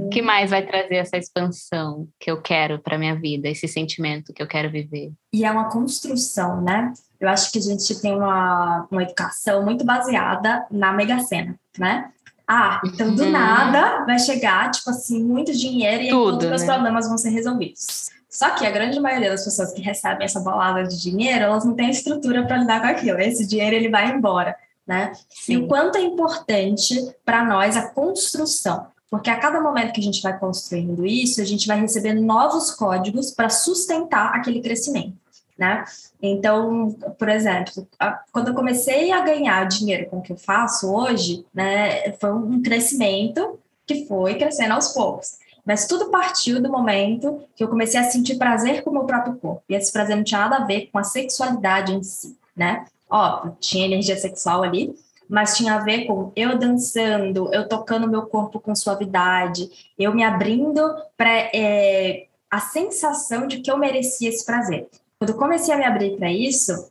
O 0.00 0.08
que 0.08 0.22
mais 0.22 0.50
vai 0.50 0.66
trazer 0.66 0.96
essa 0.96 1.16
expansão 1.16 2.08
que 2.18 2.30
eu 2.30 2.40
quero 2.40 2.78
para 2.78 2.98
minha 2.98 3.14
vida, 3.14 3.48
esse 3.48 3.68
sentimento 3.68 4.32
que 4.32 4.42
eu 4.42 4.46
quero 4.46 4.70
viver? 4.70 5.12
E 5.32 5.44
é 5.44 5.50
uma 5.50 5.70
construção, 5.70 6.60
né? 6.60 6.92
Eu 7.20 7.28
acho 7.28 7.50
que 7.50 7.58
a 7.58 7.62
gente 7.62 8.00
tem 8.00 8.14
uma, 8.14 8.86
uma 8.90 9.02
educação 9.02 9.64
muito 9.64 9.84
baseada 9.84 10.66
na 10.70 10.92
mega 10.92 11.18
sena, 11.20 11.58
né? 11.78 12.10
Ah, 12.46 12.80
então 12.82 13.14
do 13.14 13.24
uhum. 13.24 13.30
nada 13.30 14.06
vai 14.06 14.18
chegar, 14.18 14.70
tipo 14.70 14.88
assim, 14.88 15.22
muito 15.22 15.52
dinheiro 15.52 16.04
e 16.04 16.08
Tudo, 16.08 16.38
todos 16.38 16.44
os 16.44 16.48
meus 16.48 16.62
né? 16.62 16.66
problemas 16.66 17.06
vão 17.06 17.18
ser 17.18 17.28
resolvidos. 17.28 18.08
Só 18.30 18.50
que 18.50 18.64
a 18.64 18.70
grande 18.70 18.98
maioria 19.00 19.30
das 19.30 19.44
pessoas 19.44 19.72
que 19.72 19.82
recebem 19.82 20.24
essa 20.24 20.40
bolada 20.40 20.84
de 20.84 21.00
dinheiro, 21.00 21.44
elas 21.44 21.64
não 21.64 21.74
têm 21.74 21.90
estrutura 21.90 22.46
para 22.46 22.58
lidar 22.58 22.80
com 22.80 22.86
aquilo. 22.86 23.18
Esse 23.18 23.46
dinheiro 23.46 23.76
ele 23.76 23.90
vai 23.90 24.10
embora, 24.10 24.56
né? 24.86 25.12
Sim. 25.28 25.52
E 25.52 25.56
o 25.58 25.66
quanto 25.66 25.96
é 25.96 26.02
importante 26.02 26.94
para 27.24 27.44
nós 27.44 27.76
a 27.76 27.90
construção. 27.90 28.86
Porque 29.10 29.30
a 29.30 29.38
cada 29.38 29.60
momento 29.60 29.92
que 29.92 30.00
a 30.00 30.04
gente 30.04 30.22
vai 30.22 30.38
construindo 30.38 31.06
isso, 31.06 31.40
a 31.40 31.44
gente 31.44 31.66
vai 31.66 31.80
recebendo 31.80 32.20
novos 32.20 32.70
códigos 32.70 33.30
para 33.30 33.48
sustentar 33.48 34.34
aquele 34.34 34.60
crescimento 34.60 35.16
né? 35.58 35.84
Então, 36.22 36.92
por 37.18 37.28
exemplo, 37.28 37.86
quando 38.32 38.48
eu 38.48 38.54
comecei 38.54 39.10
a 39.10 39.20
ganhar 39.20 39.66
dinheiro 39.66 40.08
com 40.08 40.18
o 40.18 40.22
que 40.22 40.32
eu 40.32 40.36
faço 40.36 40.92
hoje, 40.92 41.44
né, 41.52 42.12
foi 42.12 42.32
um 42.32 42.62
crescimento 42.62 43.58
que 43.84 44.06
foi 44.06 44.36
crescendo 44.36 44.74
aos 44.74 44.88
poucos. 44.88 45.38
Mas 45.66 45.86
tudo 45.86 46.10
partiu 46.10 46.62
do 46.62 46.70
momento 46.70 47.42
que 47.56 47.62
eu 47.62 47.68
comecei 47.68 47.98
a 48.00 48.04
sentir 48.04 48.38
prazer 48.38 48.82
com 48.82 48.90
o 48.90 48.92
meu 48.92 49.04
próprio 49.04 49.36
corpo. 49.36 49.62
E 49.68 49.74
esse 49.74 49.92
prazer 49.92 50.16
não 50.16 50.24
tinha 50.24 50.40
nada 50.40 50.56
a 50.56 50.64
ver 50.64 50.88
com 50.92 50.98
a 50.98 51.04
sexualidade 51.04 51.92
em 51.92 52.02
si, 52.02 52.38
né? 52.56 52.86
Ó, 53.10 53.50
tinha 53.60 53.84
energia 53.84 54.16
sexual 54.16 54.62
ali, 54.62 54.94
mas 55.28 55.56
tinha 55.56 55.74
a 55.74 55.78
ver 55.78 56.06
com 56.06 56.32
eu 56.34 56.58
dançando, 56.58 57.52
eu 57.52 57.68
tocando 57.68 58.08
meu 58.08 58.22
corpo 58.22 58.58
com 58.58 58.74
suavidade, 58.74 59.68
eu 59.98 60.14
me 60.14 60.24
abrindo 60.24 60.80
para 61.16 61.30
é, 61.54 62.26
a 62.50 62.60
sensação 62.60 63.46
de 63.46 63.60
que 63.60 63.70
eu 63.70 63.76
merecia 63.76 64.28
esse 64.28 64.44
prazer. 64.44 64.88
Quando 65.18 65.34
comecei 65.34 65.74
a 65.74 65.76
me 65.76 65.84
abrir 65.84 66.16
para 66.16 66.32
isso, 66.32 66.90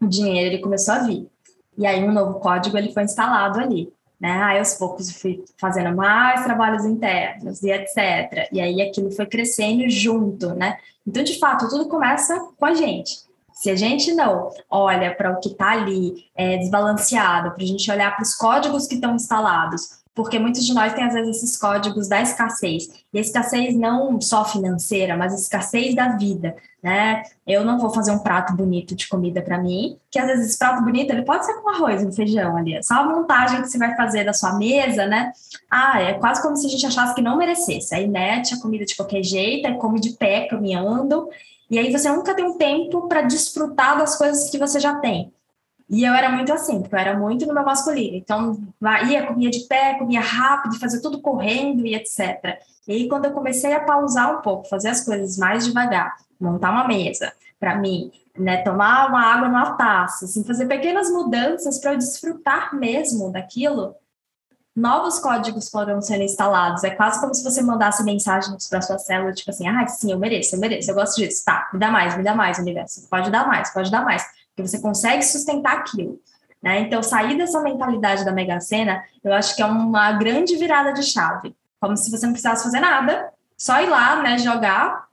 o 0.00 0.06
dinheiro 0.06 0.54
ele 0.54 0.62
começou 0.62 0.94
a 0.94 0.98
vir. 1.00 1.28
E 1.76 1.86
aí 1.86 2.02
um 2.02 2.12
novo 2.12 2.40
código 2.40 2.78
ele 2.78 2.92
foi 2.92 3.02
instalado 3.02 3.60
ali, 3.60 3.92
né? 4.18 4.42
Aí 4.42 4.58
aos 4.58 4.74
poucos 4.74 5.10
fui 5.10 5.44
fazendo 5.58 5.94
mais 5.94 6.44
trabalhos 6.44 6.84
internos 6.84 7.62
e 7.62 7.70
etc. 7.70 8.48
E 8.50 8.60
aí 8.60 8.80
aquilo 8.80 9.10
foi 9.10 9.26
crescendo 9.26 9.88
junto, 9.90 10.54
né? 10.54 10.78
Então, 11.06 11.22
de 11.22 11.38
fato, 11.38 11.68
tudo 11.68 11.88
começa 11.88 12.48
com 12.56 12.64
a 12.64 12.74
gente. 12.74 13.25
Se 13.56 13.70
a 13.70 13.74
gente 13.74 14.12
não 14.12 14.50
olha 14.70 15.14
para 15.14 15.32
o 15.32 15.40
que 15.40 15.48
está 15.48 15.72
ali 15.72 16.26
é, 16.36 16.58
desbalanceado, 16.58 17.52
para 17.52 17.64
a 17.64 17.66
gente 17.66 17.90
olhar 17.90 18.14
para 18.14 18.22
os 18.22 18.34
códigos 18.34 18.86
que 18.86 18.96
estão 18.96 19.14
instalados, 19.14 20.04
porque 20.14 20.38
muitos 20.38 20.64
de 20.64 20.74
nós 20.74 20.92
têm, 20.92 21.04
às 21.04 21.14
vezes, 21.14 21.36
esses 21.36 21.58
códigos 21.58 22.06
da 22.06 22.20
escassez. 22.20 22.88
E 23.12 23.18
a 23.18 23.20
escassez 23.20 23.74
não 23.74 24.20
só 24.20 24.44
financeira, 24.44 25.16
mas 25.16 25.32
a 25.32 25.36
escassez 25.36 25.94
da 25.94 26.16
vida, 26.16 26.54
né? 26.82 27.22
Eu 27.46 27.64
não 27.64 27.78
vou 27.78 27.90
fazer 27.90 28.12
um 28.12 28.18
prato 28.18 28.54
bonito 28.54 28.94
de 28.94 29.08
comida 29.08 29.40
para 29.40 29.58
mim, 29.58 29.98
que 30.10 30.18
às 30.18 30.26
vezes 30.26 30.48
esse 30.48 30.58
prato 30.58 30.82
bonito 30.82 31.10
ele 31.10 31.22
pode 31.22 31.46
ser 31.46 31.54
com 31.54 31.68
arroz 31.68 32.02
e 32.02 32.14
feijão 32.14 32.56
ali, 32.56 32.74
é 32.74 32.82
só 32.82 32.94
a 32.94 33.04
montagem 33.04 33.60
que 33.60 33.68
você 33.68 33.76
vai 33.76 33.94
fazer 33.96 34.24
da 34.24 34.32
sua 34.32 34.56
mesa, 34.56 35.06
né? 35.06 35.32
Ah, 35.70 36.00
é 36.00 36.14
quase 36.14 36.40
como 36.42 36.56
se 36.56 36.66
a 36.66 36.70
gente 36.70 36.86
achasse 36.86 37.14
que 37.14 37.22
não 37.22 37.36
merecesse. 37.36 37.94
Aí 37.94 38.06
mete 38.06 38.54
a 38.54 38.60
comida 38.60 38.84
de 38.84 38.96
qualquer 38.96 39.22
jeito, 39.22 39.66
aí 39.66 39.76
come 39.78 40.00
de 40.00 40.10
pé, 40.10 40.46
caminhando, 40.46 41.28
e 41.70 41.78
aí 41.78 41.90
você 41.90 42.08
nunca 42.10 42.34
tem 42.34 42.44
um 42.44 42.56
tempo 42.56 43.08
para 43.08 43.22
desfrutar 43.22 43.98
das 43.98 44.16
coisas 44.16 44.50
que 44.50 44.58
você 44.58 44.78
já 44.78 44.96
tem. 44.96 45.32
E 45.88 46.04
eu 46.04 46.12
era 46.14 46.30
muito 46.30 46.52
assim, 46.52 46.80
porque 46.80 46.94
eu 46.94 46.98
era 46.98 47.18
muito 47.18 47.46
no 47.46 47.54
meu 47.54 47.64
masculino. 47.64 48.16
Então, 48.16 48.60
ia, 49.08 49.26
comia 49.26 49.50
de 49.50 49.60
pé, 49.60 49.94
comia 49.94 50.20
rápido, 50.20 50.78
fazia 50.80 51.00
tudo 51.00 51.20
correndo 51.20 51.86
e 51.86 51.94
etc. 51.94 52.58
E 52.88 52.92
aí, 52.92 53.08
quando 53.08 53.26
eu 53.26 53.32
comecei 53.32 53.72
a 53.72 53.80
pausar 53.80 54.36
um 54.36 54.42
pouco, 54.42 54.68
fazer 54.68 54.88
as 54.88 55.04
coisas 55.04 55.38
mais 55.38 55.64
devagar, 55.64 56.16
montar 56.40 56.70
uma 56.70 56.88
mesa 56.88 57.32
para 57.58 57.76
mim, 57.76 58.10
né, 58.36 58.58
tomar 58.58 59.08
uma 59.08 59.20
água 59.20 59.48
numa 59.48 59.76
taça, 59.76 60.26
assim, 60.26 60.44
fazer 60.44 60.66
pequenas 60.66 61.10
mudanças 61.10 61.78
para 61.78 61.92
eu 61.92 61.98
desfrutar 61.98 62.74
mesmo 62.74 63.30
daquilo, 63.32 63.94
novos 64.76 65.18
códigos 65.18 65.70
foram 65.70 66.02
sendo 66.02 66.22
instalados. 66.22 66.84
É 66.84 66.90
quase 66.90 67.18
como 67.18 67.34
se 67.34 67.42
você 67.42 67.62
mandasse 67.62 68.04
mensagens 68.04 68.68
para 68.68 68.82
sua 68.82 68.98
célula, 68.98 69.32
tipo 69.32 69.50
assim, 69.50 69.66
ah, 69.66 69.86
sim, 69.86 70.12
eu 70.12 70.18
mereço, 70.18 70.54
eu 70.54 70.60
mereço, 70.60 70.90
eu 70.90 70.94
gosto 70.94 71.16
disso. 71.16 71.42
Tá, 71.44 71.70
me 71.72 71.80
dá 71.80 71.90
mais, 71.90 72.16
me 72.16 72.22
dá 72.22 72.34
mais, 72.34 72.58
universo. 72.58 73.08
Pode 73.08 73.30
dar 73.30 73.46
mais, 73.46 73.72
pode 73.72 73.90
dar 73.90 74.04
mais 74.04 74.22
que 74.54 74.62
você 74.62 74.78
consegue 74.78 75.22
sustentar 75.22 75.78
aquilo. 75.78 76.20
Né? 76.62 76.80
Então, 76.80 77.02
sair 77.02 77.36
dessa 77.36 77.60
mentalidade 77.60 78.24
da 78.24 78.32
Mega 78.32 78.60
Sena, 78.60 79.02
eu 79.24 79.32
acho 79.32 79.56
que 79.56 79.62
é 79.62 79.66
uma 79.66 80.12
grande 80.12 80.56
virada 80.56 80.92
de 80.92 81.02
chave. 81.02 81.54
Como 81.80 81.96
se 81.96 82.10
você 82.10 82.26
não 82.26 82.32
precisasse 82.32 82.64
fazer 82.64 82.80
nada, 82.80 83.32
só 83.56 83.80
ir 83.80 83.88
lá, 83.88 84.22
né, 84.22 84.38
jogar 84.38 85.06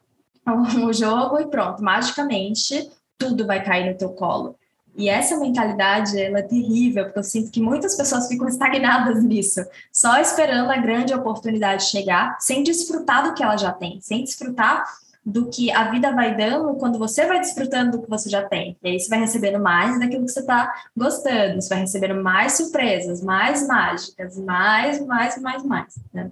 o 0.83 0.91
jogo 0.91 1.39
e 1.39 1.47
pronto, 1.47 1.83
magicamente 1.83 2.89
tudo 3.17 3.45
vai 3.45 3.63
cair 3.63 3.91
no 3.91 3.97
teu 3.97 4.09
colo. 4.09 4.57
E 4.95 5.09
essa 5.09 5.37
mentalidade, 5.37 6.19
ela 6.19 6.39
é 6.39 6.43
terrível, 6.43 7.05
porque 7.05 7.19
eu 7.19 7.23
sinto 7.23 7.51
que 7.51 7.59
muitas 7.59 7.95
pessoas 7.95 8.27
ficam 8.27 8.47
estagnadas 8.47 9.21
nisso, 9.25 9.65
só 9.91 10.19
esperando 10.19 10.69
a 10.71 10.77
grande 10.77 11.13
oportunidade 11.13 11.85
chegar, 11.85 12.37
sem 12.39 12.63
desfrutar 12.63 13.23
do 13.23 13.33
que 13.33 13.43
ela 13.43 13.57
já 13.57 13.71
tem, 13.71 13.99
sem 14.01 14.23
desfrutar 14.23 14.85
do 15.25 15.49
que 15.49 15.71
a 15.71 15.89
vida 15.89 16.11
vai 16.11 16.35
dando 16.35 16.75
quando 16.75 16.99
você 16.99 17.25
vai 17.25 17.39
desfrutando 17.39 17.91
do 17.91 18.03
que 18.03 18.09
você 18.09 18.29
já 18.29 18.43
tem. 18.43 18.77
E 18.83 18.89
aí 18.89 18.99
você 18.99 19.09
vai 19.09 19.19
recebendo 19.19 19.61
mais 19.61 19.99
daquilo 19.99 20.25
que 20.25 20.31
você 20.31 20.41
está 20.41 20.73
gostando, 20.95 21.61
você 21.61 21.69
vai 21.69 21.79
recebendo 21.79 22.21
mais 22.21 22.53
surpresas, 22.57 23.23
mais 23.23 23.65
mágicas, 23.65 24.37
mais, 24.37 25.05
mais, 25.05 25.41
mais, 25.41 25.63
mais. 25.63 25.99
Né? 26.13 26.31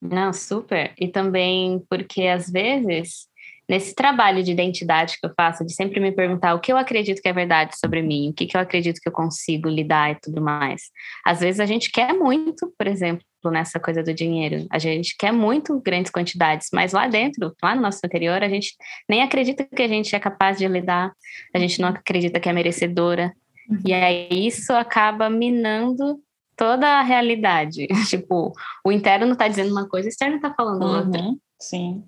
Não, 0.00 0.32
super. 0.32 0.94
E 0.98 1.08
também 1.08 1.84
porque 1.88 2.26
às 2.26 2.48
vezes 2.48 3.28
nesse 3.68 3.94
trabalho 3.94 4.42
de 4.42 4.52
identidade 4.52 5.16
que 5.20 5.26
eu 5.26 5.32
faço, 5.36 5.64
de 5.64 5.72
sempre 5.72 6.00
me 6.00 6.12
perguntar 6.12 6.54
o 6.54 6.60
que 6.60 6.72
eu 6.72 6.76
acredito 6.76 7.20
que 7.20 7.28
é 7.28 7.32
verdade 7.32 7.76
sobre 7.78 8.00
mim, 8.02 8.30
o 8.30 8.32
que, 8.32 8.46
que 8.46 8.56
eu 8.56 8.60
acredito 8.60 9.00
que 9.00 9.08
eu 9.08 9.12
consigo 9.12 9.68
lidar 9.68 10.12
e 10.12 10.20
tudo 10.20 10.40
mais. 10.40 10.82
Às 11.24 11.40
vezes 11.40 11.60
a 11.60 11.66
gente 11.66 11.90
quer 11.90 12.12
muito, 12.12 12.72
por 12.78 12.86
exemplo, 12.86 13.24
nessa 13.50 13.78
coisa 13.78 14.02
do 14.02 14.14
dinheiro. 14.14 14.66
A 14.70 14.78
gente 14.78 15.16
quer 15.16 15.32
muito 15.32 15.80
grandes 15.80 16.10
quantidades, 16.10 16.68
mas 16.72 16.92
lá 16.92 17.06
dentro, 17.08 17.54
lá 17.62 17.74
no 17.74 17.82
nosso 17.82 18.00
interior, 18.04 18.42
a 18.42 18.48
gente 18.48 18.74
nem 19.08 19.22
acredita 19.22 19.64
que 19.64 19.82
a 19.82 19.88
gente 19.88 20.14
é 20.14 20.18
capaz 20.18 20.58
de 20.58 20.66
lidar, 20.66 21.12
a 21.54 21.58
gente 21.58 21.80
não 21.80 21.88
acredita 21.88 22.40
que 22.40 22.48
é 22.48 22.52
merecedora. 22.52 23.32
Uhum. 23.68 23.78
E 23.84 23.92
aí 23.92 24.46
isso 24.46 24.72
acaba 24.72 25.28
minando 25.28 26.20
toda 26.56 26.86
a 26.86 27.02
realidade. 27.02 27.86
tipo, 28.08 28.52
o 28.84 28.92
interno 28.92 29.32
está 29.32 29.48
dizendo 29.48 29.72
uma 29.72 29.88
coisa, 29.88 30.06
o 30.06 30.10
externo 30.10 30.36
está 30.36 30.52
falando 30.54 30.82
uhum. 30.82 30.96
outra. 30.96 31.22
Sim. 31.60 32.04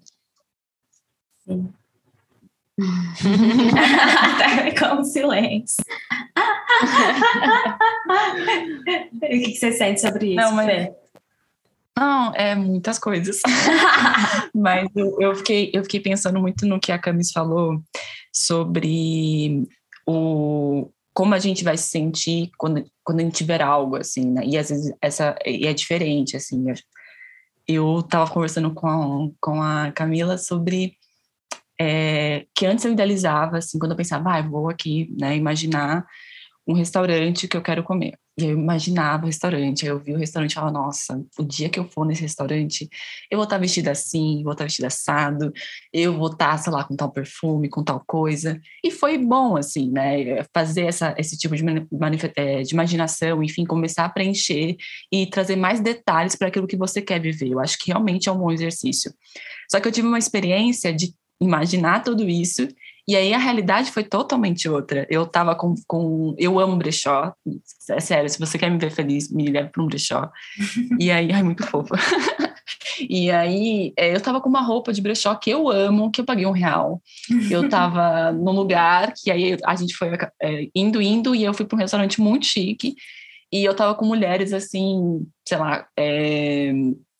Sim. 1.48 1.72
Até 4.34 4.78
com 4.78 5.02
silêncio. 5.02 5.82
o 9.14 9.28
que, 9.28 9.56
você 9.56 9.72
sente 9.72 10.00
sobre 10.00 10.28
isso? 10.28 10.36
Não, 10.36 10.52
mas... 10.52 10.88
Não, 11.98 12.32
é 12.34 12.54
muitas 12.54 12.98
coisas. 12.98 13.40
Mas 14.54 14.88
eu, 14.94 15.20
eu, 15.20 15.34
fiquei, 15.34 15.70
eu 15.74 15.82
fiquei 15.82 15.98
pensando 15.98 16.38
muito 16.38 16.64
no 16.64 16.78
que 16.78 16.92
a 16.92 16.98
Camis 16.98 17.32
falou 17.32 17.82
sobre 18.32 19.66
o 20.06 20.90
como 21.12 21.34
a 21.34 21.38
gente 21.40 21.64
vai 21.64 21.76
se 21.76 21.88
sentir 21.88 22.52
quando, 22.56 22.84
quando 23.02 23.18
a 23.18 23.22
gente 23.24 23.34
tiver 23.34 23.60
algo, 23.60 23.96
assim, 23.96 24.30
né? 24.30 24.42
E 24.44 24.56
às 24.56 24.68
vezes 24.68 24.94
essa 25.02 25.34
e 25.44 25.66
é 25.66 25.72
diferente, 25.72 26.36
assim. 26.36 26.64
Eu 27.66 27.98
estava 27.98 28.30
conversando 28.30 28.72
com 28.72 28.86
a, 28.86 29.28
com 29.40 29.60
a 29.60 29.90
Camila 29.90 30.38
sobre 30.38 30.96
é, 31.80 32.46
que 32.54 32.66
antes 32.66 32.84
eu 32.84 32.92
idealizava, 32.92 33.58
assim, 33.58 33.78
quando 33.78 33.92
eu 33.92 33.96
pensava, 33.96 34.36
ah, 34.36 34.42
vou 34.42 34.68
aqui, 34.68 35.14
né, 35.18 35.36
imaginar 35.36 36.06
um 36.66 36.74
restaurante 36.74 37.48
que 37.48 37.56
eu 37.56 37.62
quero 37.62 37.82
comer. 37.82 38.18
E 38.38 38.44
eu 38.44 38.50
imaginava 38.52 39.24
o 39.24 39.26
restaurante, 39.26 39.84
aí 39.84 39.90
eu 39.90 39.98
vi 39.98 40.12
o 40.12 40.18
restaurante 40.18 40.52
e 40.52 40.54
falava, 40.54 40.72
nossa, 40.72 41.20
o 41.36 41.42
dia 41.42 41.68
que 41.68 41.80
eu 41.80 41.84
for 41.84 42.04
nesse 42.04 42.20
restaurante, 42.20 42.88
eu 43.28 43.36
vou 43.36 43.44
estar 43.44 43.58
vestida 43.58 43.90
assim, 43.90 44.42
vou 44.44 44.52
estar 44.52 44.64
vestida 44.64 44.86
assado, 44.86 45.52
eu 45.92 46.16
vou 46.16 46.30
estar, 46.30 46.56
sei 46.58 46.72
lá, 46.72 46.84
com 46.84 46.94
tal 46.94 47.10
perfume, 47.10 47.68
com 47.68 47.82
tal 47.82 48.00
coisa. 48.06 48.60
E 48.84 48.92
foi 48.92 49.18
bom, 49.18 49.56
assim, 49.56 49.90
né, 49.90 50.44
fazer 50.54 50.82
essa, 50.82 51.14
esse 51.18 51.36
tipo 51.36 51.56
de, 51.56 51.64
é, 52.36 52.62
de 52.62 52.74
imaginação, 52.74 53.42
enfim, 53.42 53.64
começar 53.64 54.04
a 54.04 54.08
preencher 54.08 54.76
e 55.10 55.26
trazer 55.26 55.56
mais 55.56 55.80
detalhes 55.80 56.36
para 56.36 56.46
aquilo 56.46 56.68
que 56.68 56.76
você 56.76 57.02
quer 57.02 57.20
viver. 57.20 57.48
Eu 57.48 57.58
acho 57.58 57.76
que 57.78 57.90
realmente 57.90 58.28
é 58.28 58.32
um 58.32 58.38
bom 58.38 58.52
exercício. 58.52 59.12
Só 59.68 59.80
que 59.80 59.88
eu 59.88 59.92
tive 59.92 60.06
uma 60.06 60.18
experiência 60.18 60.92
de 60.94 61.12
imaginar 61.40 62.02
tudo 62.02 62.28
isso 62.28 62.68
e 63.08 63.16
aí 63.16 63.32
a 63.32 63.38
realidade 63.38 63.90
foi 63.90 64.04
totalmente 64.04 64.68
outra. 64.68 65.06
Eu 65.08 65.26
tava 65.26 65.54
com. 65.54 65.74
com 65.86 66.34
eu 66.36 66.60
amo 66.60 66.76
brechó. 66.76 67.32
É 67.88 68.00
sério, 68.00 68.28
se 68.28 68.38
você 68.38 68.58
quer 68.58 68.70
me 68.70 68.76
ver 68.76 68.90
feliz, 68.90 69.32
me 69.32 69.50
leve 69.50 69.70
para 69.70 69.82
um 69.82 69.86
brechó. 69.86 70.30
e 71.00 71.10
aí, 71.10 71.32
ai, 71.32 71.42
muito 71.42 71.66
fofa. 71.66 71.94
e 73.08 73.30
aí, 73.30 73.94
é, 73.96 74.14
eu 74.14 74.20
tava 74.20 74.42
com 74.42 74.48
uma 74.50 74.60
roupa 74.60 74.92
de 74.92 75.00
brechó 75.00 75.34
que 75.36 75.48
eu 75.48 75.70
amo, 75.70 76.10
que 76.10 76.20
eu 76.20 76.24
paguei 76.26 76.44
um 76.44 76.50
real. 76.50 77.00
Eu 77.50 77.66
tava 77.70 78.30
num 78.36 78.52
lugar 78.52 79.14
que 79.16 79.30
aí 79.30 79.56
a 79.64 79.74
gente 79.74 79.94
foi 79.94 80.10
é, 80.42 80.68
indo, 80.74 81.00
indo, 81.00 81.34
e 81.34 81.44
eu 81.44 81.54
fui 81.54 81.64
para 81.64 81.76
um 81.76 81.80
restaurante 81.80 82.20
muito 82.20 82.44
chique. 82.44 82.94
E 83.50 83.64
eu 83.64 83.74
tava 83.74 83.94
com 83.94 84.04
mulheres 84.04 84.52
assim, 84.52 85.26
sei 85.48 85.56
lá, 85.56 85.88
é, 85.98 86.74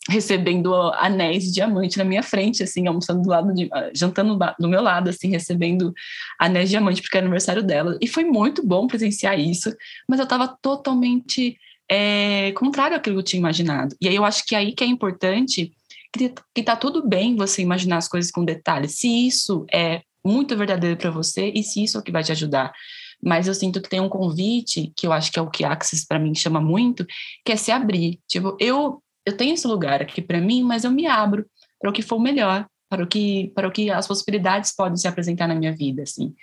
recebendo 0.09 0.75
anéis 0.95 1.45
de 1.45 1.53
diamante 1.53 1.99
na 1.99 2.05
minha 2.05 2.23
frente, 2.23 2.63
assim, 2.63 2.87
almoçando 2.87 3.23
do 3.23 3.29
lado 3.29 3.53
de, 3.53 3.69
ah, 3.73 3.91
jantando 3.95 4.39
do 4.59 4.69
meu 4.69 4.81
lado, 4.81 5.11
assim, 5.11 5.29
recebendo 5.29 5.93
anéis 6.39 6.71
de 6.71 6.77
diamante 6.77 7.03
porque 7.03 7.17
era 7.17 7.27
aniversário 7.27 7.63
dela. 7.63 7.99
E 8.01 8.07
foi 8.07 8.25
muito 8.25 8.67
bom 8.67 8.87
presenciar 8.87 9.39
isso, 9.39 9.75
mas 10.09 10.19
eu 10.19 10.25
estava 10.25 10.49
totalmente 10.49 11.59
é, 11.91 12.53
contrário 12.53 12.97
àquilo 12.97 13.17
que 13.17 13.21
eu 13.21 13.25
tinha 13.25 13.41
imaginado. 13.41 13.95
E 14.01 14.09
aí 14.09 14.17
eu 14.17 14.25
acho 14.25 14.45
que 14.47 14.55
aí 14.55 14.73
que 14.73 14.83
é 14.83 14.87
importante 14.87 15.71
que, 16.13 16.33
que 16.55 16.63
tá 16.63 16.75
tudo 16.75 17.07
bem 17.07 17.37
você 17.37 17.61
imaginar 17.61 17.99
as 17.99 18.09
coisas 18.09 18.31
com 18.31 18.45
detalhes, 18.45 18.99
se 18.99 19.27
isso 19.27 19.67
é 19.73 20.01
muito 20.25 20.57
verdadeiro 20.57 20.97
para 20.97 21.11
você 21.11 21.53
e 21.55 21.63
se 21.63 21.85
isso 21.85 21.99
é 21.99 22.01
o 22.01 22.03
que 22.03 22.13
vai 22.13 22.25
te 22.25 22.33
ajudar 22.33 22.73
mas 23.23 23.49
eu 23.49 23.55
sinto 23.55 23.83
que 23.83 23.89
tem 23.89 24.01
um 24.01 24.09
convite, 24.09 24.93
que 24.97 25.07
eu 25.07 25.13
acho 25.13 25.33
que 25.33 25.39
é 25.39 25.43
o 25.43 25.51
que 25.51 25.65
Axis 25.65 26.05
para 26.05 26.19
mim 26.19 26.35
chama 26.35 26.61
muito, 26.61 27.05
que 27.45 27.53
é 27.53 27.57
se 27.57 27.73
abrir. 27.73 28.21
Tipo, 28.29 28.57
eu 28.61 29.03
eu 29.29 29.37
tenho 29.37 29.55
esse 29.55 29.67
lugar 29.67 30.01
aqui 30.01 30.23
para 30.23 30.41
mim, 30.41 30.63
mas 30.63 30.85
eu 30.85 30.91
me 30.91 31.07
abro 31.07 31.47
para 31.81 31.91
o 31.91 31.93
que 31.93 32.03
for 32.03 32.19
melhor, 32.19 32.67
para 32.89 33.05
o 33.05 33.07
que 33.07 33.53
para 33.55 33.69
o 33.69 33.71
que 33.71 33.91
as 33.91 34.07
possibilidades 34.07 34.75
podem 34.75 34.97
se 34.97 35.07
apresentar 35.07 35.47
na 35.47 35.55
minha 35.55 35.75
vida, 35.75 36.03
assim. 36.03 36.35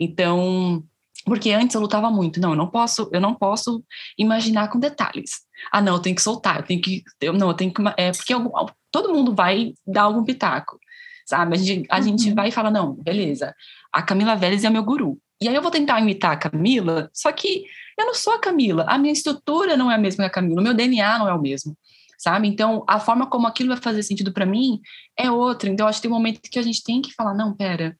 Então, 0.00 0.82
porque 1.24 1.52
antes 1.52 1.74
eu 1.74 1.80
lutava 1.80 2.10
muito, 2.10 2.40
não, 2.40 2.50
eu 2.50 2.56
não 2.56 2.66
posso, 2.66 3.08
eu 3.12 3.20
não 3.20 3.34
posso 3.34 3.84
imaginar 4.18 4.68
com 4.68 4.78
detalhes. 4.78 5.42
Ah, 5.70 5.80
não, 5.80 5.94
eu 5.94 6.00
tenho 6.00 6.16
que 6.16 6.22
soltar, 6.22 6.56
eu 6.56 6.62
tenho 6.64 6.80
que, 6.80 7.02
eu, 7.20 7.32
não, 7.32 7.48
eu 7.48 7.54
tenho 7.54 7.72
que, 7.72 7.82
é 7.96 8.10
porque 8.10 8.34
eu, 8.34 8.50
todo 8.90 9.12
mundo 9.12 9.34
vai 9.34 9.74
dar 9.86 10.02
algum 10.02 10.24
pitaco, 10.24 10.78
sabe? 11.26 11.54
A 11.54 11.58
gente, 11.58 11.86
a 11.88 11.98
uhum. 11.98 12.02
gente 12.02 12.34
vai 12.34 12.48
e 12.48 12.52
fala, 12.52 12.70
não, 12.70 12.94
beleza, 12.94 13.54
a 13.92 14.02
Camila 14.02 14.34
Vélez 14.34 14.64
é 14.64 14.70
meu 14.70 14.82
guru. 14.82 15.18
E 15.40 15.48
aí 15.48 15.54
eu 15.54 15.62
vou 15.62 15.70
tentar 15.70 16.00
imitar 16.00 16.32
a 16.32 16.36
Camila, 16.36 17.10
só 17.12 17.30
que 17.30 17.64
eu 17.98 18.06
não 18.06 18.14
sou 18.14 18.32
a 18.32 18.40
Camila, 18.40 18.84
a 18.88 18.98
minha 18.98 19.12
estrutura 19.12 19.76
não 19.76 19.90
é 19.90 19.94
a 19.94 19.98
mesma 19.98 20.24
que 20.24 20.30
a 20.30 20.32
Camila, 20.32 20.60
o 20.60 20.64
meu 20.64 20.74
DNA 20.74 21.18
não 21.18 21.28
é 21.28 21.34
o 21.34 21.40
mesmo 21.40 21.76
sabe? 22.22 22.46
Então, 22.46 22.84
a 22.86 23.00
forma 23.00 23.26
como 23.26 23.48
aquilo 23.48 23.70
vai 23.70 23.78
fazer 23.78 24.02
sentido 24.04 24.32
para 24.32 24.46
mim 24.46 24.80
é 25.18 25.28
outra. 25.28 25.68
Então, 25.68 25.88
acho 25.88 25.98
que 25.98 26.02
tem 26.02 26.10
um 26.10 26.14
momento 26.14 26.40
que 26.40 26.58
a 26.58 26.62
gente 26.62 26.84
tem 26.84 27.02
que 27.02 27.12
falar, 27.12 27.34
não, 27.34 27.52
pera, 27.52 27.96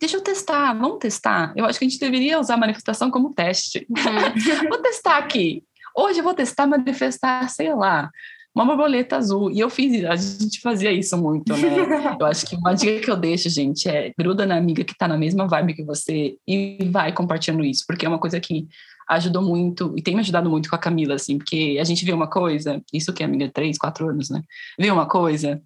deixa 0.00 0.16
eu 0.16 0.22
testar, 0.22 0.72
vamos 0.72 0.98
testar. 0.98 1.52
Eu 1.54 1.66
acho 1.66 1.78
que 1.78 1.84
a 1.84 1.88
gente 1.88 2.00
deveria 2.00 2.40
usar 2.40 2.54
a 2.54 2.58
manifestação 2.58 3.10
como 3.10 3.34
teste. 3.34 3.86
Uhum. 3.90 4.68
vou 4.70 4.78
testar 4.78 5.18
aqui. 5.18 5.62
Hoje 5.94 6.20
eu 6.20 6.24
vou 6.24 6.32
testar 6.32 6.66
manifestar, 6.66 7.46
sei 7.50 7.74
lá, 7.74 8.10
uma 8.54 8.64
borboleta 8.64 9.18
azul. 9.18 9.50
E 9.50 9.60
eu 9.60 9.68
fiz, 9.68 10.02
a 10.06 10.16
gente 10.16 10.62
fazia 10.62 10.90
isso 10.90 11.18
muito, 11.18 11.52
né? 11.52 11.58
Eu 12.18 12.24
acho 12.24 12.46
que 12.46 12.56
uma 12.56 12.72
dica 12.72 13.00
que 13.00 13.10
eu 13.10 13.16
deixo, 13.16 13.50
gente, 13.50 13.86
é 13.86 14.12
gruda 14.18 14.46
na 14.46 14.56
amiga 14.56 14.82
que 14.82 14.96
tá 14.96 15.06
na 15.06 15.18
mesma 15.18 15.46
vibe 15.46 15.74
que 15.74 15.84
você 15.84 16.36
e 16.48 16.78
vai 16.90 17.12
compartilhando 17.12 17.64
isso, 17.64 17.84
porque 17.86 18.06
é 18.06 18.08
uma 18.08 18.18
coisa 18.18 18.40
que 18.40 18.66
ajudou 19.08 19.42
muito, 19.42 19.94
e 19.96 20.02
tem 20.02 20.14
me 20.14 20.20
ajudado 20.20 20.50
muito 20.50 20.68
com 20.68 20.76
a 20.76 20.78
Camila, 20.78 21.14
assim, 21.14 21.38
porque 21.38 21.78
a 21.80 21.84
gente 21.84 22.04
vê 22.04 22.12
uma 22.12 22.28
coisa, 22.28 22.82
isso 22.92 23.12
que 23.12 23.22
é 23.22 23.26
amiga 23.26 23.50
três, 23.52 23.78
quatro 23.78 24.08
anos, 24.08 24.30
né? 24.30 24.42
Vê 24.78 24.90
uma 24.90 25.06
coisa, 25.06 25.62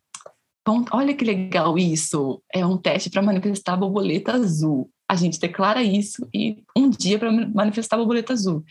bom, 0.66 0.84
olha 0.92 1.14
que 1.14 1.24
legal 1.24 1.78
isso, 1.78 2.42
é 2.52 2.64
um 2.64 2.76
teste 2.76 3.10
para 3.10 3.22
manifestar 3.22 3.74
a 3.74 3.76
borboleta 3.76 4.32
azul. 4.32 4.90
A 5.08 5.16
gente 5.16 5.40
declara 5.40 5.82
isso 5.82 6.28
e 6.32 6.62
um 6.76 6.88
dia 6.88 7.18
para 7.18 7.32
manifestar 7.32 7.96
a 7.96 7.98
borboleta 7.98 8.32
azul. 8.32 8.62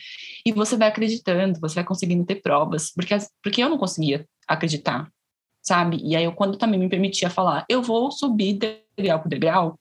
E 0.46 0.54
você 0.54 0.78
vai 0.78 0.88
acreditando, 0.88 1.60
você 1.60 1.76
vai 1.76 1.84
conseguindo 1.84 2.26
ter 2.26 2.36
provas, 2.36 2.92
porque, 2.92 3.18
porque 3.44 3.62
eu 3.62 3.70
não 3.70 3.78
conseguia 3.78 4.26
acreditar, 4.48 5.12
sabe? 5.62 6.00
E 6.02 6.16
aí 6.16 6.24
eu, 6.24 6.32
quando 6.32 6.58
também 6.58 6.80
me 6.80 6.88
permitia 6.88 7.30
falar, 7.30 7.66
eu 7.68 7.82
vou 7.82 8.10
subir 8.12 8.58
degrau 8.98 9.20
por 9.20 9.28
degrau, 9.28 9.80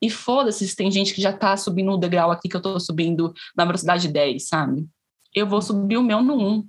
e 0.00 0.08
foda-se 0.08 0.66
se 0.66 0.74
tem 0.74 0.90
gente 0.90 1.14
que 1.14 1.20
já 1.20 1.32
tá 1.32 1.56
subindo 1.56 1.92
o 1.92 1.98
degrau 1.98 2.30
aqui 2.30 2.48
que 2.48 2.56
eu 2.56 2.62
tô 2.62 2.80
subindo 2.80 3.34
na 3.56 3.64
velocidade 3.64 4.08
10, 4.08 4.48
sabe? 4.48 4.86
Eu 5.34 5.46
vou 5.46 5.60
subir 5.60 5.96
o 5.96 6.02
meu 6.02 6.22
no 6.22 6.36
1, 6.36 6.68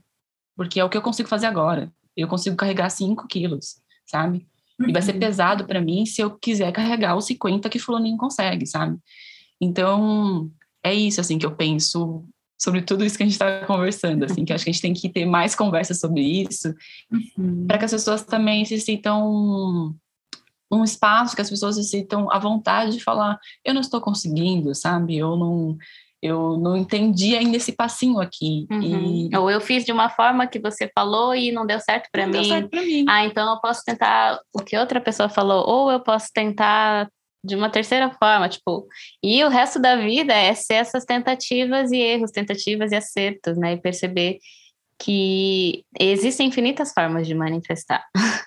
porque 0.56 0.80
é 0.80 0.84
o 0.84 0.89
que 0.89 0.98
eu 0.98 1.02
consigo 1.02 1.30
fazer 1.30 1.48
agora. 1.48 1.91
Eu 2.15 2.28
consigo 2.28 2.56
carregar 2.56 2.89
5 2.89 3.28
quilos, 3.28 3.78
sabe? 4.06 4.46
E 4.88 4.91
vai 4.91 5.02
ser 5.02 5.13
uhum. 5.13 5.20
pesado 5.20 5.65
para 5.65 5.82
mim 5.82 6.06
se 6.06 6.22
eu 6.22 6.32
quiser 6.32 6.72
carregar 6.72 7.15
os 7.15 7.26
50 7.26 7.70
que 7.70 7.80
fulaninho 7.80 8.17
consegue, 8.17 8.65
sabe? 8.65 8.98
Então, 9.60 10.52
é 10.84 10.94
isso, 10.94 11.22
assim, 11.22 11.38
que 11.38 11.46
eu 11.46 11.56
penso 11.56 12.26
sobre 12.60 12.82
tudo 12.82 13.04
isso 13.04 13.17
que 13.17 13.24
a 13.24 13.26
gente 13.26 13.34
está 13.34 13.65
conversando, 13.65 14.24
assim, 14.24 14.46
que 14.46 14.54
acho 14.54 14.63
que 14.63 14.70
a 14.70 14.74
gente 14.74 14.82
tem 14.82 14.94
que 14.94 15.10
ter 15.10 15.26
mais 15.26 15.56
conversa 15.56 15.94
sobre 15.94 16.22
isso, 16.22 16.74
uhum. 17.38 17.65
para 17.67 17.78
que 17.78 17.86
as 17.86 17.91
pessoas 17.91 18.24
também 18.24 18.65
se 18.65 18.80
sintam 18.80 19.96
um 20.72 20.84
espaço 20.84 21.36
que 21.36 21.42
as 21.42 21.50
pessoas 21.50 21.76
se 21.76 21.84
sintam 21.84 22.32
à 22.32 22.40
vontade 22.40 22.94
de 22.94 23.04
falar, 23.04 23.40
eu 23.64 23.74
não 23.74 23.82
estou 23.82 24.00
conseguindo, 24.00 24.74
sabe? 24.74 25.18
Eu 25.18 25.36
não 25.36 25.78
eu 26.22 26.56
não 26.58 26.78
entendi 26.78 27.36
ainda 27.36 27.58
esse 27.58 27.72
passinho 27.72 28.20
aqui. 28.20 28.68
Uhum. 28.70 29.30
E... 29.32 29.36
Ou 29.36 29.50
eu 29.50 29.60
fiz 29.60 29.84
de 29.84 29.92
uma 29.92 30.08
forma 30.08 30.46
que 30.46 30.60
você 30.60 30.90
falou 30.94 31.34
e 31.34 31.52
não 31.52 31.66
deu 31.66 31.80
certo 31.80 32.10
para 32.12 32.28
mim. 32.28 32.70
mim. 32.72 33.06
Ah, 33.10 33.26
então 33.26 33.52
eu 33.52 33.60
posso 33.60 33.82
tentar 33.84 34.40
o 34.54 34.60
que 34.60 34.78
outra 34.78 35.02
pessoa 35.02 35.30
falou, 35.30 35.68
ou 35.68 35.92
eu 35.92 36.00
posso 36.00 36.28
tentar 36.32 37.10
de 37.44 37.56
uma 37.56 37.72
terceira 37.72 38.12
forma, 38.12 38.48
tipo, 38.48 38.88
e 39.24 39.44
o 39.44 39.50
resto 39.50 39.80
da 39.80 39.96
vida 39.96 40.32
é 40.32 40.54
ser 40.54 40.76
essas 40.76 41.06
tentativas 41.06 41.92
e 41.92 41.98
erros, 41.98 42.30
tentativas 42.30 42.92
e 42.92 42.96
acertos, 42.96 43.58
né? 43.58 43.74
E 43.74 43.82
perceber 43.82 44.38
que 45.04 45.84
existem 46.00 46.48
infinitas 46.48 46.94
formas 46.94 47.26
de 47.26 47.34
manifestar. 47.34 48.06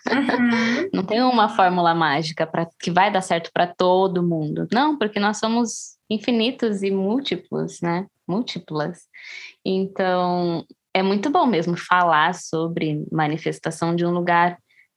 Uhum. 0.09 0.89
Não 0.95 1.05
tem 1.05 1.21
uma 1.21 1.49
fórmula 1.49 1.95
mágica 1.95 2.47
para 2.47 2.69
que 2.81 2.93
vai 2.93 3.11
dar 3.11 3.23
certo 3.23 3.51
para 3.53 3.67
todo 3.67 4.23
mundo. 4.23 4.69
Não, 4.73 4.97
porque 4.97 5.19
nós 5.19 5.39
somos 5.39 5.97
infinitos 6.09 6.83
e 6.83 6.93
múltiplos, 6.93 7.81
né? 7.81 8.07
Múltiplas. 8.27 9.01
Então, 9.65 10.65
é 10.95 11.03
muito 11.03 11.29
bom 11.29 11.45
mesmo 11.45 11.77
falar 11.77 12.35
sobre 12.35 13.05
manifestação 13.11 13.97
de 13.97 14.07
um 14.07 14.13
lugar 14.13 14.57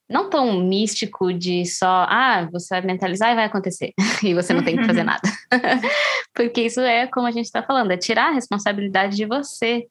não 0.10 0.30
tão 0.30 0.62
místico 0.62 1.34
de 1.34 1.66
só, 1.66 2.06
ah, 2.08 2.48
você 2.50 2.76
vai 2.76 2.82
mentalizar 2.82 3.32
e 3.32 3.36
vai 3.36 3.44
acontecer, 3.44 3.92
e 4.24 4.34
você 4.34 4.54
não 4.54 4.64
tem 4.64 4.78
que 4.78 4.86
fazer 4.86 5.04
nada. 5.04 5.22
Porque 6.34 6.62
isso 6.62 6.80
é, 6.80 7.08
como 7.08 7.28
a 7.28 7.32
gente 7.32 7.46
está 7.46 7.62
falando, 7.62 7.92
é 7.92 7.98
tirar 7.98 8.30
a 8.30 8.34
responsabilidade 8.34 9.18
de 9.18 9.26
você 9.26 9.86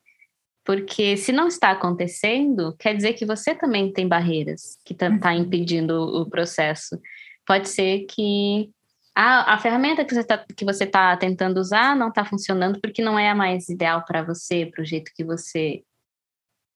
porque 0.67 1.17
se 1.17 1.31
não 1.31 1.47
está 1.47 1.71
acontecendo, 1.71 2.75
quer 2.77 2.93
dizer 2.93 3.13
que 3.13 3.25
você 3.25 3.55
também 3.55 3.93
tem 3.93 4.09
barreiras 4.09 4.77
que 4.85 4.93
estão 4.93 5.15
tá, 5.15 5.29
tá 5.29 5.35
uhum. 5.35 5.43
impedindo 5.43 5.95
o 5.95 6.29
processo. 6.29 7.01
Pode 7.47 7.69
ser 7.69 8.01
que 8.07 8.69
a, 9.15 9.55
a 9.55 9.59
ferramenta 9.59 10.05
que 10.05 10.65
você 10.65 10.83
está 10.85 11.13
tá 11.13 11.17
tentando 11.17 11.59
usar 11.59 11.95
não 11.95 12.09
está 12.09 12.25
funcionando 12.25 12.81
porque 12.81 13.01
não 13.01 13.17
é 13.17 13.31
a 13.31 13.35
mais 13.35 13.69
ideal 13.69 14.05
para 14.05 14.25
você, 14.25 14.67
para 14.67 14.83
o 14.83 14.85
jeito 14.85 15.13
que 15.15 15.25
você 15.25 15.83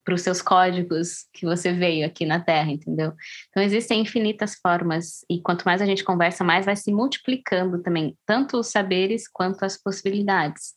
para 0.02 0.14
os 0.14 0.22
seus 0.22 0.40
códigos 0.40 1.26
que 1.32 1.44
você 1.44 1.72
veio 1.72 2.06
aqui 2.06 2.24
na 2.24 2.40
Terra, 2.40 2.70
entendeu? 2.70 3.12
Então 3.50 3.62
existem 3.62 4.00
infinitas 4.00 4.54
formas 4.54 5.24
e 5.28 5.40
quanto 5.42 5.64
mais 5.64 5.82
a 5.82 5.86
gente 5.86 6.02
conversa, 6.02 6.42
mais 6.42 6.64
vai 6.64 6.74
se 6.74 6.90
multiplicando 6.90 7.82
também, 7.82 8.16
tanto 8.24 8.58
os 8.58 8.68
saberes 8.68 9.28
quanto 9.28 9.62
as 9.62 9.76
possibilidades. 9.76 10.74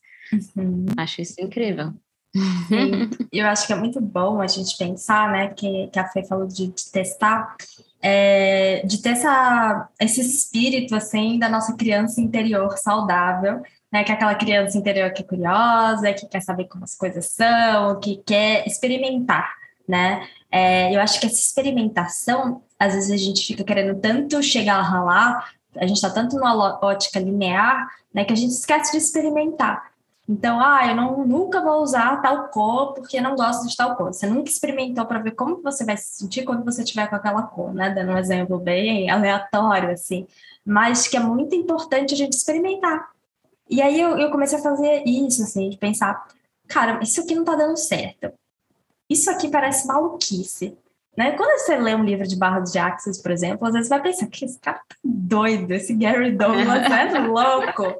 Uhum. 0.57 0.85
Acho 0.97 1.21
isso 1.21 1.35
incrível. 1.39 1.93
Eu 3.31 3.47
acho 3.47 3.67
que 3.67 3.73
é 3.73 3.75
muito 3.75 4.01
bom 4.01 4.41
a 4.41 4.47
gente 4.47 4.77
pensar, 4.77 5.31
né, 5.31 5.49
que, 5.49 5.87
que 5.87 5.99
a 5.99 6.07
Fê 6.07 6.23
falou 6.23 6.47
de, 6.47 6.67
de 6.67 6.91
testar, 6.91 7.55
é, 8.01 8.83
de 8.85 9.01
ter 9.01 9.09
essa, 9.09 9.87
esse 9.99 10.21
espírito, 10.21 10.95
assim, 10.95 11.37
da 11.37 11.47
nossa 11.47 11.75
criança 11.75 12.19
interior 12.19 12.77
saudável, 12.77 13.61
né, 13.91 14.03
que 14.03 14.11
é 14.11 14.15
aquela 14.15 14.35
criança 14.35 14.77
interior 14.77 15.11
que 15.11 15.21
é 15.21 15.25
curiosa, 15.25 16.13
que 16.13 16.27
quer 16.27 16.41
saber 16.41 16.65
como 16.65 16.83
as 16.83 16.95
coisas 16.95 17.27
são, 17.27 17.99
que 17.99 18.17
quer 18.25 18.67
experimentar, 18.67 19.51
né, 19.87 20.27
é, 20.51 20.95
eu 20.95 20.99
acho 21.01 21.19
que 21.19 21.27
essa 21.27 21.39
experimentação, 21.39 22.61
às 22.79 22.93
vezes 22.93 23.11
a 23.11 23.17
gente 23.17 23.45
fica 23.45 23.63
querendo 23.63 23.99
tanto 23.99 24.41
chegar 24.41 25.03
lá, 25.03 25.47
a 25.75 25.87
gente 25.87 25.97
está 25.97 26.09
tanto 26.09 26.35
numa 26.35 26.79
ótica 26.83 27.19
linear, 27.19 27.87
né, 28.13 28.23
que 28.23 28.33
a 28.33 28.35
gente 28.35 28.51
esquece 28.51 28.91
de 28.91 28.97
experimentar, 28.97 29.92
Então, 30.27 30.59
ah, 30.61 30.87
eu 30.87 30.95
não, 30.95 31.25
nunca 31.25 31.61
vou 31.61 31.81
usar 31.81 32.21
tal 32.21 32.47
cor 32.47 32.93
porque 32.93 33.19
não 33.19 33.35
gosto 33.35 33.67
de 33.67 33.75
tal 33.75 33.95
cor. 33.95 34.13
Você 34.13 34.25
nunca 34.25 34.49
experimentou 34.49 35.05
para 35.05 35.19
ver 35.19 35.31
como 35.31 35.61
você 35.61 35.83
vai 35.83 35.97
se 35.97 36.17
sentir 36.17 36.43
quando 36.45 36.63
você 36.63 36.83
tiver 36.83 37.07
com 37.07 37.15
aquela 37.15 37.43
cor, 37.43 37.73
né? 37.73 37.89
Dando 37.89 38.13
um 38.13 38.17
exemplo 38.17 38.57
bem 38.57 39.09
aleatório, 39.09 39.91
assim. 39.91 40.25
Mas 40.65 41.07
que 41.09 41.17
é 41.17 41.19
muito 41.19 41.55
importante 41.55 42.13
a 42.13 42.17
gente 42.17 42.33
experimentar. 42.33 43.09
E 43.69 43.81
aí 43.81 43.99
eu, 43.99 44.17
eu 44.17 44.31
comecei 44.31 44.57
a 44.57 44.61
fazer 44.61 45.03
isso, 45.05 45.43
assim, 45.43 45.69
de 45.69 45.77
pensar, 45.77 46.25
cara, 46.67 46.99
isso 47.03 47.19
aqui 47.19 47.35
não 47.35 47.43
tá 47.43 47.55
dando 47.55 47.75
certo. 47.75 48.31
Isso 49.09 49.29
aqui 49.29 49.49
parece 49.49 49.85
maluquice. 49.85 50.77
Né? 51.17 51.31
Quando 51.31 51.59
você 51.59 51.77
lê 51.77 51.93
um 51.93 52.03
livro 52.03 52.25
de 52.25 52.35
barras 52.35 52.71
de 52.71 52.79
Axis, 52.79 53.21
por 53.21 53.31
exemplo, 53.31 53.67
às 53.67 53.73
vezes 53.73 53.87
você 53.87 53.93
vai 53.95 54.03
pensar 54.03 54.27
que 54.27 54.45
esse 54.45 54.59
cara 54.59 54.79
tá 54.87 54.95
doido, 55.03 55.71
esse 55.71 55.93
Gary 55.93 56.31
Douglas 56.31 56.83
é 56.89 57.19
louco. 57.27 57.95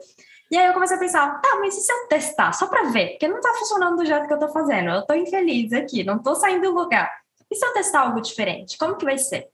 E 0.52 0.58
aí 0.58 0.68
eu 0.68 0.74
comecei 0.74 0.96
a 0.98 1.00
pensar, 1.00 1.42
tá, 1.42 1.58
mas 1.60 1.76
e 1.76 1.82
se 1.82 1.92
eu 1.92 2.08
testar, 2.08 2.54
só 2.54 2.68
para 2.68 2.90
ver? 2.90 3.12
Porque 3.12 3.28
não 3.28 3.42
tá 3.42 3.54
funcionando 3.54 3.98
do 3.98 4.06
jeito 4.06 4.28
que 4.28 4.34
eu 4.34 4.40
tô 4.40 4.50
fazendo, 4.50 4.90
eu 4.90 5.02
tô 5.06 5.14
infeliz 5.14 5.74
aqui, 5.74 6.04
não 6.04 6.20
tô 6.20 6.36
saindo 6.36 6.62
do 6.62 6.76
lugar. 6.76 7.12
E 7.50 7.56
se 7.56 7.66
eu 7.66 7.74
testar 7.74 8.02
algo 8.02 8.22
diferente, 8.22 8.78
como 8.78 8.96
que 8.96 9.06
vai 9.06 9.18
ser? 9.18 9.50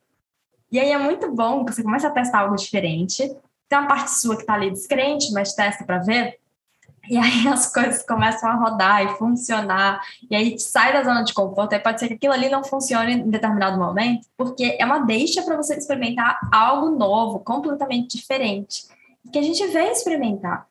E 0.72 0.80
aí 0.80 0.92
é 0.92 0.98
muito 0.98 1.32
bom 1.32 1.66
que 1.66 1.74
você 1.74 1.82
começa 1.82 2.08
a 2.08 2.12
testar 2.12 2.40
algo 2.40 2.56
diferente, 2.56 3.36
tem 3.68 3.80
uma 3.80 3.88
parte 3.88 4.12
sua 4.12 4.38
que 4.38 4.46
tá 4.46 4.54
ali 4.54 4.72
descrente, 4.72 5.32
mas 5.32 5.54
testa 5.54 5.84
para 5.84 6.00
ver, 6.00 6.38
e 7.10 7.18
aí 7.18 7.48
as 7.50 7.72
coisas 7.72 8.04
começam 8.04 8.50
a 8.50 8.56
rodar 8.56 9.04
e 9.04 9.18
funcionar, 9.18 10.02
e 10.30 10.36
aí 10.36 10.60
sai 10.60 10.94
da 10.94 11.04
zona 11.04 11.24
de 11.24 11.34
conforto, 11.34 11.74
aí 11.74 11.80
pode 11.80 12.00
ser 12.00 12.08
que 12.08 12.14
aquilo 12.14 12.34
ali 12.34 12.50
não 12.50 12.64
funcione 12.64 13.14
em 13.14 13.30
determinado 13.30 13.78
momento, 13.78 14.28
porque 14.38 14.78
é 14.80 14.86
uma 14.86 15.00
deixa 15.00 15.42
para 15.42 15.58
você 15.58 15.76
experimentar 15.76 16.40
algo 16.52 16.90
novo, 16.92 17.40
completamente 17.40 18.16
diferente, 18.18 18.86
que 19.32 19.40
a 19.40 19.42
gente 19.42 19.66
veio 19.68 19.92
experimentar. 19.92 20.69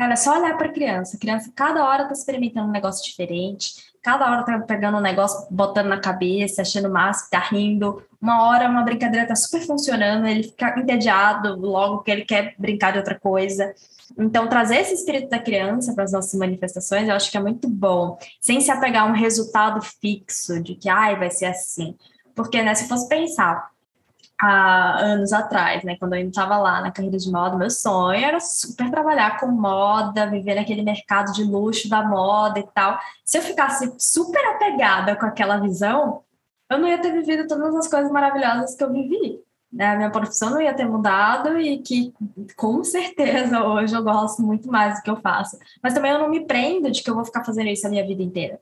Cara, 0.00 0.14
é 0.14 0.16
só 0.16 0.40
olhar 0.40 0.56
para 0.56 0.68
a 0.68 0.72
criança. 0.72 1.14
A 1.14 1.20
criança, 1.20 1.52
cada 1.54 1.86
hora 1.86 2.04
está 2.04 2.14
experimentando 2.14 2.66
um 2.66 2.72
negócio 2.72 3.04
diferente, 3.04 3.92
cada 4.02 4.30
hora 4.30 4.40
está 4.40 4.58
pegando 4.60 4.96
um 4.96 5.00
negócio, 5.02 5.46
botando 5.50 5.88
na 5.88 6.00
cabeça, 6.00 6.62
achando 6.62 6.90
massa, 6.90 7.28
tá 7.30 7.38
rindo. 7.38 8.02
Uma 8.18 8.48
hora 8.48 8.66
uma 8.66 8.82
brincadeira 8.82 9.24
está 9.24 9.36
super 9.36 9.60
funcionando, 9.60 10.26
ele 10.26 10.44
fica 10.44 10.80
entediado 10.80 11.54
logo 11.54 11.98
que 11.98 12.10
ele 12.10 12.24
quer 12.24 12.54
brincar 12.58 12.92
de 12.92 12.98
outra 12.98 13.20
coisa. 13.20 13.74
Então, 14.18 14.48
trazer 14.48 14.76
esse 14.76 14.94
espírito 14.94 15.28
da 15.28 15.38
criança 15.38 15.92
para 15.92 16.04
as 16.04 16.12
nossas 16.12 16.32
manifestações, 16.32 17.06
eu 17.06 17.14
acho 17.14 17.30
que 17.30 17.36
é 17.36 17.42
muito 17.42 17.68
bom, 17.68 18.16
sem 18.40 18.58
se 18.58 18.70
apegar 18.70 19.02
a 19.02 19.06
um 19.06 19.12
resultado 19.12 19.82
fixo 19.82 20.62
de 20.62 20.76
que, 20.76 20.88
ai, 20.88 21.14
vai 21.18 21.30
ser 21.30 21.44
assim. 21.44 21.94
Porque, 22.34 22.62
né, 22.62 22.74
se 22.74 22.88
fosse 22.88 23.06
pensar, 23.06 23.68
há 24.40 24.98
anos 25.00 25.32
atrás, 25.32 25.84
né, 25.84 25.96
quando 25.98 26.14
eu 26.14 26.18
ainda 26.18 26.30
estava 26.30 26.56
lá 26.58 26.80
na 26.80 26.90
carreira 26.90 27.18
de 27.18 27.30
moda, 27.30 27.56
meu 27.56 27.70
sonho 27.70 28.24
era 28.24 28.40
super 28.40 28.90
trabalhar 28.90 29.38
com 29.38 29.48
moda, 29.48 30.26
viver 30.26 30.54
naquele 30.54 30.82
mercado 30.82 31.32
de 31.32 31.44
luxo 31.44 31.88
da 31.88 32.02
moda 32.02 32.58
e 32.58 32.66
tal. 32.74 32.98
Se 33.24 33.38
eu 33.38 33.42
ficasse 33.42 33.92
super 33.98 34.44
apegada 34.54 35.16
com 35.16 35.26
aquela 35.26 35.58
visão, 35.58 36.22
eu 36.70 36.78
não 36.78 36.88
ia 36.88 36.98
ter 36.98 37.12
vivido 37.12 37.46
todas 37.46 37.74
as 37.74 37.88
coisas 37.88 38.10
maravilhosas 38.10 38.74
que 38.74 38.84
eu 38.84 38.92
vivi 38.92 39.40
né, 39.72 39.86
a 39.86 39.96
minha 39.96 40.10
profissão 40.10 40.50
não 40.50 40.60
ia 40.60 40.74
ter 40.74 40.86
mudado 40.86 41.58
e 41.58 41.78
que 41.78 42.12
com 42.56 42.82
certeza 42.82 43.64
hoje 43.64 43.94
eu 43.94 44.02
gosto 44.02 44.42
muito 44.42 44.68
mais 44.68 44.96
do 44.96 45.02
que 45.02 45.10
eu 45.10 45.16
faço. 45.16 45.58
Mas 45.82 45.94
também 45.94 46.10
eu 46.10 46.18
não 46.18 46.28
me 46.28 46.44
prendo 46.44 46.90
de 46.90 47.02
que 47.02 47.10
eu 47.10 47.14
vou 47.14 47.24
ficar 47.24 47.44
fazendo 47.44 47.68
isso 47.68 47.86
a 47.86 47.90
minha 47.90 48.06
vida 48.06 48.22
inteira. 48.22 48.60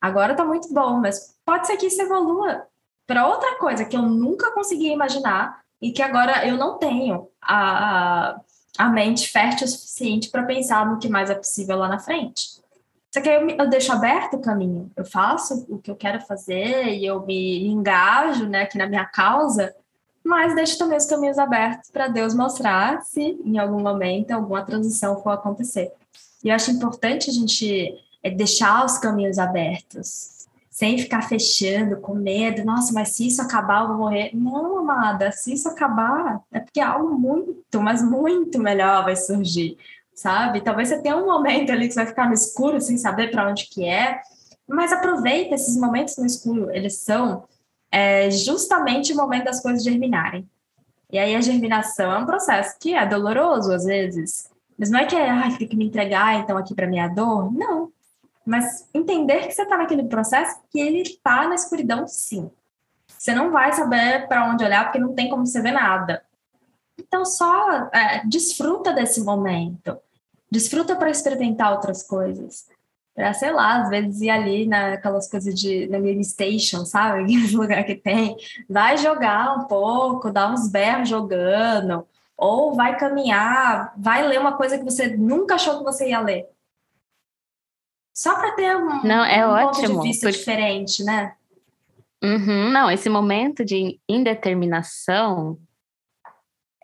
Agora 0.00 0.34
tá 0.34 0.44
muito 0.44 0.72
bom, 0.72 1.00
mas 1.00 1.34
pode 1.44 1.66
ser 1.66 1.76
que 1.76 1.86
isso 1.86 2.00
evolua 2.02 2.66
para 3.06 3.26
outra 3.26 3.58
coisa 3.58 3.84
que 3.84 3.96
eu 3.96 4.02
nunca 4.02 4.52
consegui 4.52 4.90
imaginar 4.90 5.60
e 5.80 5.92
que 5.92 6.02
agora 6.02 6.46
eu 6.46 6.56
não 6.56 6.78
tenho 6.78 7.28
a, 7.40 8.40
a 8.78 8.88
mente 8.88 9.28
fértil 9.28 9.66
o 9.66 9.70
suficiente 9.70 10.30
para 10.30 10.44
pensar 10.44 10.86
no 10.86 10.98
que 10.98 11.08
mais 11.08 11.30
é 11.30 11.34
possível 11.34 11.76
lá 11.76 11.88
na 11.88 11.98
frente. 11.98 12.60
Só 13.12 13.20
que 13.20 13.28
eu, 13.28 13.48
eu 13.48 13.68
deixo 13.68 13.92
aberto 13.92 14.34
o 14.34 14.40
caminho, 14.40 14.90
eu 14.96 15.04
faço 15.04 15.66
o 15.68 15.78
que 15.78 15.90
eu 15.90 15.96
quero 15.96 16.20
fazer 16.20 16.88
e 16.88 17.06
eu 17.06 17.24
me 17.24 17.66
engajo 17.66 18.46
né, 18.46 18.62
aqui 18.62 18.76
na 18.76 18.86
minha 18.86 19.06
causa 19.06 19.74
mas 20.26 20.56
deixo 20.56 20.76
também 20.76 20.98
os 20.98 21.06
caminhos 21.06 21.38
abertos 21.38 21.88
para 21.88 22.08
Deus 22.08 22.34
mostrar 22.34 23.00
se 23.02 23.40
em 23.44 23.58
algum 23.58 23.80
momento 23.80 24.32
alguma 24.32 24.64
transição 24.64 25.22
for 25.22 25.30
acontecer. 25.30 25.92
E 26.42 26.48
eu 26.48 26.54
acho 26.54 26.72
importante 26.72 27.30
a 27.30 27.32
gente 27.32 27.94
é, 28.22 28.28
deixar 28.28 28.84
os 28.84 28.98
caminhos 28.98 29.38
abertos, 29.38 30.35
sem 30.76 30.98
ficar 30.98 31.22
fechando, 31.22 31.96
com 32.02 32.14
medo, 32.14 32.62
nossa, 32.62 32.92
mas 32.92 33.08
se 33.12 33.26
isso 33.26 33.40
acabar 33.40 33.80
eu 33.80 33.88
vou 33.88 33.96
morrer. 33.96 34.30
Não, 34.34 34.76
amada, 34.76 35.32
se 35.32 35.54
isso 35.54 35.66
acabar, 35.70 36.42
é 36.52 36.60
porque 36.60 36.80
algo 36.80 37.18
muito, 37.18 37.80
mas 37.80 38.02
muito 38.02 38.58
melhor 38.58 39.02
vai 39.02 39.16
surgir, 39.16 39.78
sabe? 40.14 40.60
Talvez 40.60 40.90
você 40.90 41.00
tenha 41.00 41.16
um 41.16 41.24
momento 41.24 41.72
ali 41.72 41.88
que 41.88 41.94
você 41.94 42.00
vai 42.00 42.06
ficar 42.06 42.26
no 42.26 42.34
escuro 42.34 42.78
sem 42.78 42.98
saber 42.98 43.30
para 43.30 43.48
onde 43.48 43.70
que 43.70 43.86
é, 43.86 44.20
mas 44.68 44.92
aproveita 44.92 45.54
esses 45.54 45.78
momentos 45.78 46.18
no 46.18 46.26
escuro, 46.26 46.70
eles 46.70 46.98
são 46.98 47.44
é 47.90 48.30
justamente 48.30 49.14
o 49.14 49.16
momento 49.16 49.44
das 49.44 49.62
coisas 49.62 49.82
germinarem. 49.82 50.46
E 51.10 51.18
aí 51.18 51.34
a 51.34 51.40
germinação 51.40 52.12
é 52.12 52.18
um 52.18 52.26
processo 52.26 52.76
que 52.78 52.92
é 52.92 53.06
doloroso 53.06 53.72
às 53.72 53.86
vezes, 53.86 54.50
mas 54.78 54.90
não 54.90 54.98
é 54.98 55.06
que 55.06 55.16
ah, 55.16 55.48
tem 55.56 55.68
que 55.68 55.76
me 55.76 55.86
entregar 55.86 56.38
então 56.38 56.58
aqui 56.58 56.74
para 56.74 56.86
minha 56.86 57.08
dor, 57.08 57.50
não. 57.50 57.90
Mas 58.46 58.88
entender 58.94 59.46
que 59.46 59.52
você 59.52 59.62
está 59.62 59.76
naquele 59.76 60.04
processo 60.04 60.60
que 60.70 60.80
ele 60.80 61.02
está 61.02 61.48
na 61.48 61.56
escuridão, 61.56 62.06
sim. 62.06 62.50
Você 63.06 63.34
não 63.34 63.50
vai 63.50 63.72
saber 63.72 64.28
para 64.28 64.48
onde 64.48 64.64
olhar 64.64 64.84
porque 64.84 64.98
não 64.98 65.14
tem 65.14 65.28
como 65.28 65.44
você 65.44 65.60
ver 65.60 65.72
nada. 65.72 66.22
Então 66.98 67.24
só 67.24 67.90
é, 67.92 68.22
desfruta 68.24 68.92
desse 68.92 69.22
momento, 69.22 69.98
desfruta 70.50 70.94
para 70.94 71.10
experimentar 71.10 71.72
outras 71.72 72.02
coisas 72.02 72.66
para, 73.16 73.32
sei 73.32 73.50
lá, 73.50 73.80
às 73.80 73.88
vezes 73.88 74.20
ir 74.20 74.28
ali 74.28 74.66
naquelas 74.66 75.26
coisas 75.26 75.58
de 75.58 75.88
na 75.88 75.98
game 75.98 76.22
station, 76.22 76.84
sabe? 76.84 77.22
Aqueles 77.24 77.52
lugar 77.52 77.82
que 77.84 77.94
tem, 77.94 78.36
vai 78.68 78.98
jogar 78.98 79.56
um 79.56 79.64
pouco, 79.64 80.30
dar 80.30 80.52
uns 80.52 80.68
berros 80.68 81.08
jogando, 81.08 82.06
ou 82.36 82.74
vai 82.74 82.98
caminhar, 82.98 83.94
vai 83.96 84.28
ler 84.28 84.38
uma 84.38 84.52
coisa 84.52 84.76
que 84.76 84.84
você 84.84 85.16
nunca 85.16 85.54
achou 85.54 85.78
que 85.78 85.84
você 85.84 86.10
ia 86.10 86.20
ler. 86.20 86.46
Só 88.16 88.34
para 88.34 88.52
ter 88.52 88.74
um, 88.74 89.02
não, 89.02 89.22
é 89.22 89.46
um 89.46 89.50
ótimo, 89.50 89.88
ponto 89.88 90.02
de 90.02 90.08
vista 90.08 90.26
porque... 90.26 90.38
diferente, 90.38 91.04
né? 91.04 91.34
Uhum, 92.24 92.70
não, 92.70 92.90
esse 92.90 93.10
momento 93.10 93.62
de 93.62 94.00
indeterminação 94.08 95.58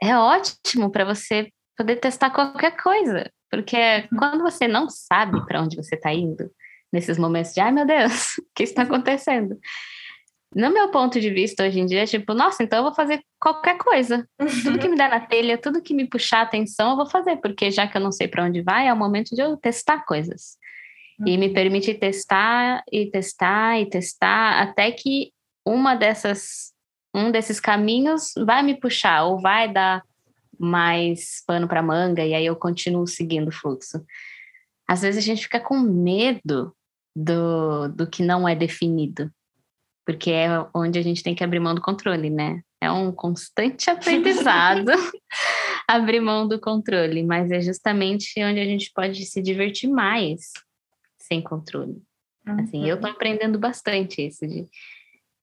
é 0.03 0.15
ótimo 0.15 0.91
para 0.91 1.07
você 1.07 1.51
poder 1.75 1.97
testar 1.97 2.29
qualquer 2.29 2.77
coisa. 2.77 3.33
Porque 3.51 4.07
quando 4.19 4.43
você 4.43 4.69
não 4.69 4.91
sabe 4.91 5.43
para 5.47 5.63
onde 5.63 5.75
você 5.75 5.95
está 5.95 6.13
indo, 6.13 6.51
nesses 6.93 7.17
momentos 7.17 7.55
de, 7.55 7.61
ai 7.63 7.73
meu 7.73 7.87
Deus, 7.87 8.37
o 8.37 8.45
que 8.55 8.65
está 8.65 8.83
acontecendo? 8.83 9.59
No 10.55 10.71
meu 10.71 10.91
ponto 10.91 11.19
de 11.19 11.31
vista 11.31 11.65
hoje 11.65 11.81
em 11.81 11.87
dia, 11.87 12.03
é 12.03 12.07
tipo, 12.07 12.35
nossa, 12.35 12.63
então 12.63 12.81
eu 12.81 12.83
vou 12.83 12.95
fazer 12.95 13.23
qualquer 13.41 13.79
coisa. 13.79 14.29
Tudo 14.63 14.79
que 14.79 14.87
me 14.87 14.97
der 14.97 15.09
na 15.09 15.21
telha, 15.21 15.57
tudo 15.57 15.81
que 15.81 15.95
me 15.95 16.07
puxar 16.07 16.41
a 16.41 16.43
atenção, 16.43 16.91
eu 16.91 16.97
vou 16.97 17.07
fazer, 17.07 17.39
porque 17.39 17.71
já 17.71 17.87
que 17.87 17.97
eu 17.97 18.03
não 18.03 18.13
sei 18.13 18.29
para 18.29 18.45
onde 18.45 18.61
vai, 18.61 18.87
é 18.87 18.93
o 18.93 18.97
momento 18.97 19.35
de 19.35 19.41
eu 19.41 19.57
testar 19.57 20.05
coisas. 20.05 20.61
E 21.27 21.37
me 21.37 21.53
permitir 21.53 21.99
testar 21.99 22.83
e 22.91 23.07
testar 23.07 23.81
e 23.81 23.87
testar 23.87 24.63
até 24.63 24.91
que 24.91 25.33
uma 25.65 25.95
dessas 25.95 26.73
um 27.15 27.31
desses 27.31 27.61
caminhos 27.61 28.33
vai 28.47 28.63
me 28.63 28.79
puxar 28.79 29.25
ou 29.25 29.41
vai 29.41 29.71
dar 29.71 30.03
mais 30.59 31.43
pano 31.47 31.69
para 31.69 31.83
manga 31.83 32.25
e 32.25 32.35
aí 32.35 32.47
eu 32.47 32.57
continuo 32.57 33.07
seguindo 33.07 33.49
o 33.49 33.53
fluxo. 33.53 34.03
Às 34.89 35.03
vezes 35.03 35.23
a 35.23 35.27
gente 35.27 35.43
fica 35.43 35.61
com 35.61 35.79
medo 35.79 36.75
do, 37.15 37.89
do 37.89 38.07
que 38.07 38.23
não 38.23 38.49
é 38.49 38.55
definido, 38.55 39.31
porque 40.07 40.31
é 40.31 40.49
onde 40.75 40.99
a 40.99 41.03
gente 41.03 41.23
tem 41.23 41.35
que 41.35 41.45
abrir 41.45 41.61
mão 41.61 41.75
do 41.75 41.83
controle, 41.83 42.31
né? 42.31 42.63
É 42.81 42.91
um 42.91 43.13
constante 43.13 43.89
aprendizado 43.91 44.91
abrir 45.87 46.21
mão 46.21 46.49
do 46.49 46.61
controle, 46.61 47.23
mas 47.23 47.51
é 47.51 47.61
justamente 47.61 48.43
onde 48.43 48.61
a 48.61 48.65
gente 48.65 48.91
pode 48.95 49.25
se 49.27 49.43
divertir 49.43 49.89
mais 49.89 50.53
sem 51.33 51.41
controle. 51.41 52.03
Uhum. 52.47 52.61
Assim, 52.61 52.87
eu 52.87 53.01
tô 53.01 53.07
uhum. 53.07 53.15
aprendendo 53.15 53.59
bastante 53.59 54.27
isso 54.27 54.47
de 54.47 54.67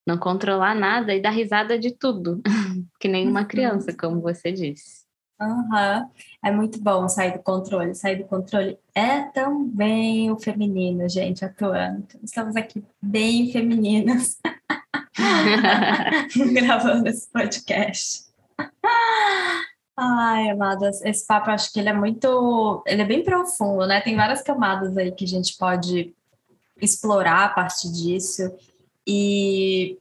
não 0.05 0.17
controlar 0.17 0.75
nada 0.75 1.15
e 1.15 1.21
dar 1.21 1.31
risada 1.31 1.79
de 1.79 1.91
tudo, 1.91 2.41
que 2.99 3.07
nem 3.07 3.27
uma 3.27 3.45
criança, 3.45 3.95
como 3.97 4.21
você 4.21 4.51
disse. 4.51 5.07
Uhum. 5.41 6.09
É 6.43 6.51
muito 6.51 6.79
bom 6.81 7.07
sair 7.07 7.33
do 7.33 7.39
controle. 7.39 7.95
Sair 7.95 8.17
do 8.17 8.25
controle 8.25 8.77
é 8.93 9.21
também 9.21 10.29
o 10.31 10.37
feminino, 10.37 11.07
gente, 11.07 11.45
atuando. 11.45 12.05
Estamos 12.21 12.55
aqui 12.55 12.83
bem 13.01 13.51
femininas 13.51 14.37
gravando 16.53 17.07
esse 17.07 17.31
podcast. 17.31 18.25
Ai, 20.01 20.49
amadas, 20.49 21.01
esse 21.01 21.25
papo 21.27 21.49
acho 21.49 21.73
que 21.73 21.79
ele 21.79 21.89
é 21.89 21.93
muito, 21.93 22.81
ele 22.87 23.01
é 23.01 23.05
bem 23.05 23.23
profundo, 23.23 23.85
né? 23.85 23.99
Tem 23.99 24.15
várias 24.15 24.41
camadas 24.41 24.95
aí 24.97 25.11
que 25.11 25.25
a 25.25 25.27
gente 25.27 25.57
pode 25.57 26.15
explorar 26.81 27.45
a 27.45 27.49
partir 27.49 27.91
disso. 27.91 28.49
E, 29.05 29.97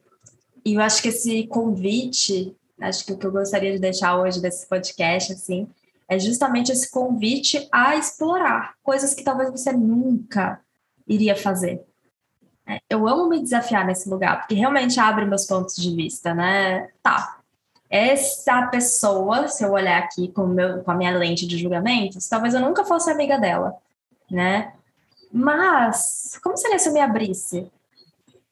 e 0.64 0.74
eu 0.74 0.80
acho 0.80 1.02
que 1.02 1.08
esse 1.08 1.46
convite 1.48 2.56
Acho 2.80 3.04
que 3.04 3.12
o 3.12 3.18
que 3.18 3.26
eu 3.26 3.32
gostaria 3.32 3.72
de 3.72 3.78
deixar 3.78 4.16
hoje 4.16 4.40
desse 4.40 4.66
podcast, 4.68 5.32
assim, 5.32 5.68
é 6.08 6.18
justamente 6.18 6.70
esse 6.70 6.90
convite 6.90 7.68
a 7.72 7.96
explorar 7.96 8.74
coisas 8.82 9.14
que 9.14 9.24
talvez 9.24 9.50
você 9.50 9.72
nunca 9.72 10.60
iria 11.06 11.34
fazer. 11.34 11.84
É, 12.66 12.78
eu 12.88 13.08
amo 13.08 13.28
me 13.28 13.42
desafiar 13.42 13.84
nesse 13.84 14.08
lugar, 14.08 14.40
porque 14.40 14.54
realmente 14.54 15.00
abre 15.00 15.24
meus 15.24 15.44
pontos 15.46 15.74
de 15.74 15.94
vista, 15.94 16.34
né? 16.34 16.88
Tá. 17.02 17.37
Essa 17.90 18.66
pessoa, 18.66 19.48
se 19.48 19.64
eu 19.64 19.72
olhar 19.72 19.98
aqui 19.98 20.28
com, 20.28 20.46
meu, 20.46 20.82
com 20.82 20.90
a 20.90 20.94
minha 20.94 21.16
lente 21.16 21.46
de 21.46 21.56
julgamentos, 21.56 22.28
talvez 22.28 22.52
eu 22.52 22.60
nunca 22.60 22.84
fosse 22.84 23.10
amiga 23.10 23.38
dela, 23.38 23.74
né? 24.30 24.72
Mas, 25.32 26.38
como 26.42 26.56
seria 26.56 26.78
se 26.78 26.88
eu 26.88 26.92
me 26.92 27.00
abrisse? 27.00 27.70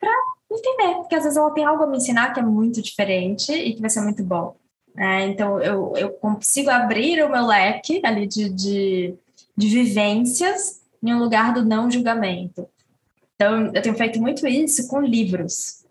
Para 0.01 0.11
entender, 0.51 0.95
porque 0.97 1.15
às 1.15 1.25
vezes 1.25 1.37
ela 1.37 1.51
tem 1.51 1.65
algo 1.65 1.83
a 1.83 1.87
me 1.87 1.97
ensinar 1.97 2.33
que 2.33 2.41
é 2.41 2.43
muito 2.43 2.81
diferente 2.81 3.53
e 3.53 3.75
que 3.75 3.81
vai 3.81 3.91
ser 3.91 4.01
muito 4.01 4.23
bom. 4.23 4.57
É, 4.97 5.27
então, 5.27 5.61
eu, 5.61 5.93
eu 5.97 6.11
consigo 6.11 6.71
abrir 6.71 7.23
o 7.23 7.31
meu 7.31 7.47
leque 7.47 8.01
ali 8.03 8.27
de, 8.27 8.49
de, 8.49 9.15
de 9.55 9.69
vivências 9.69 10.81
em 11.03 11.13
um 11.13 11.19
lugar 11.19 11.53
do 11.53 11.65
não 11.65 11.91
julgamento. 11.91 12.67
Então, 13.35 13.71
eu 13.75 13.83
tenho 13.83 13.95
feito 13.95 14.19
muito 14.19 14.47
isso 14.47 14.89
com 14.89 15.01
livros, 15.01 15.85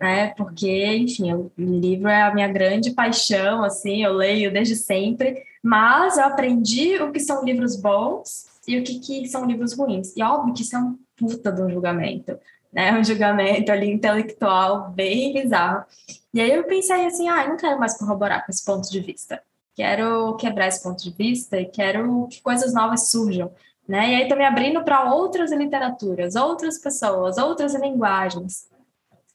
né? 0.00 0.28
Porque, 0.36 0.86
enfim, 0.96 1.32
o 1.32 1.50
livro 1.56 2.08
é 2.08 2.22
a 2.22 2.34
minha 2.34 2.48
grande 2.48 2.92
paixão, 2.92 3.64
assim, 3.64 4.04
eu 4.04 4.12
leio 4.12 4.52
desde 4.52 4.76
sempre, 4.76 5.42
mas 5.62 6.16
eu 6.16 6.24
aprendi 6.24 6.96
o 7.02 7.10
que 7.10 7.20
são 7.20 7.44
livros 7.44 7.76
bons 7.76 8.46
e 8.66 8.78
o 8.78 8.84
que, 8.84 9.00
que 9.00 9.26
são 9.26 9.44
livros 9.44 9.76
ruins. 9.76 10.14
E 10.16 10.22
óbvio 10.22 10.54
que 10.54 10.62
isso 10.62 10.76
é 10.76 10.78
um 10.78 10.96
puta 11.16 11.50
de 11.50 11.62
um 11.62 11.70
julgamento, 11.70 12.38
né? 12.72 12.96
Um 12.98 13.02
julgamento 13.02 13.72
ali 13.72 13.90
intelectual 13.90 14.90
bem 14.90 15.32
bizarro. 15.32 15.84
E 16.32 16.40
aí 16.40 16.52
eu 16.52 16.64
pensei 16.64 17.06
assim, 17.06 17.28
ah, 17.28 17.48
não 17.48 17.56
quero 17.56 17.78
mais 17.80 17.98
corroborar 17.98 18.44
com 18.44 18.52
esse 18.52 18.64
ponto 18.64 18.88
de 18.88 19.00
vista. 19.00 19.42
Quero 19.74 20.36
quebrar 20.36 20.68
esse 20.68 20.82
ponto 20.82 21.02
de 21.02 21.10
vista 21.10 21.58
e 21.58 21.66
quero 21.66 22.28
que 22.28 22.40
coisas 22.42 22.72
novas 22.72 23.10
surjam. 23.10 23.50
Né? 23.86 24.10
E 24.10 24.14
aí 24.16 24.22
estou 24.22 24.36
me 24.36 24.44
abrindo 24.44 24.84
para 24.84 25.10
outras 25.12 25.50
literaturas, 25.50 26.36
outras 26.36 26.78
pessoas, 26.78 27.38
outras 27.38 27.74
linguagens. 27.74 28.68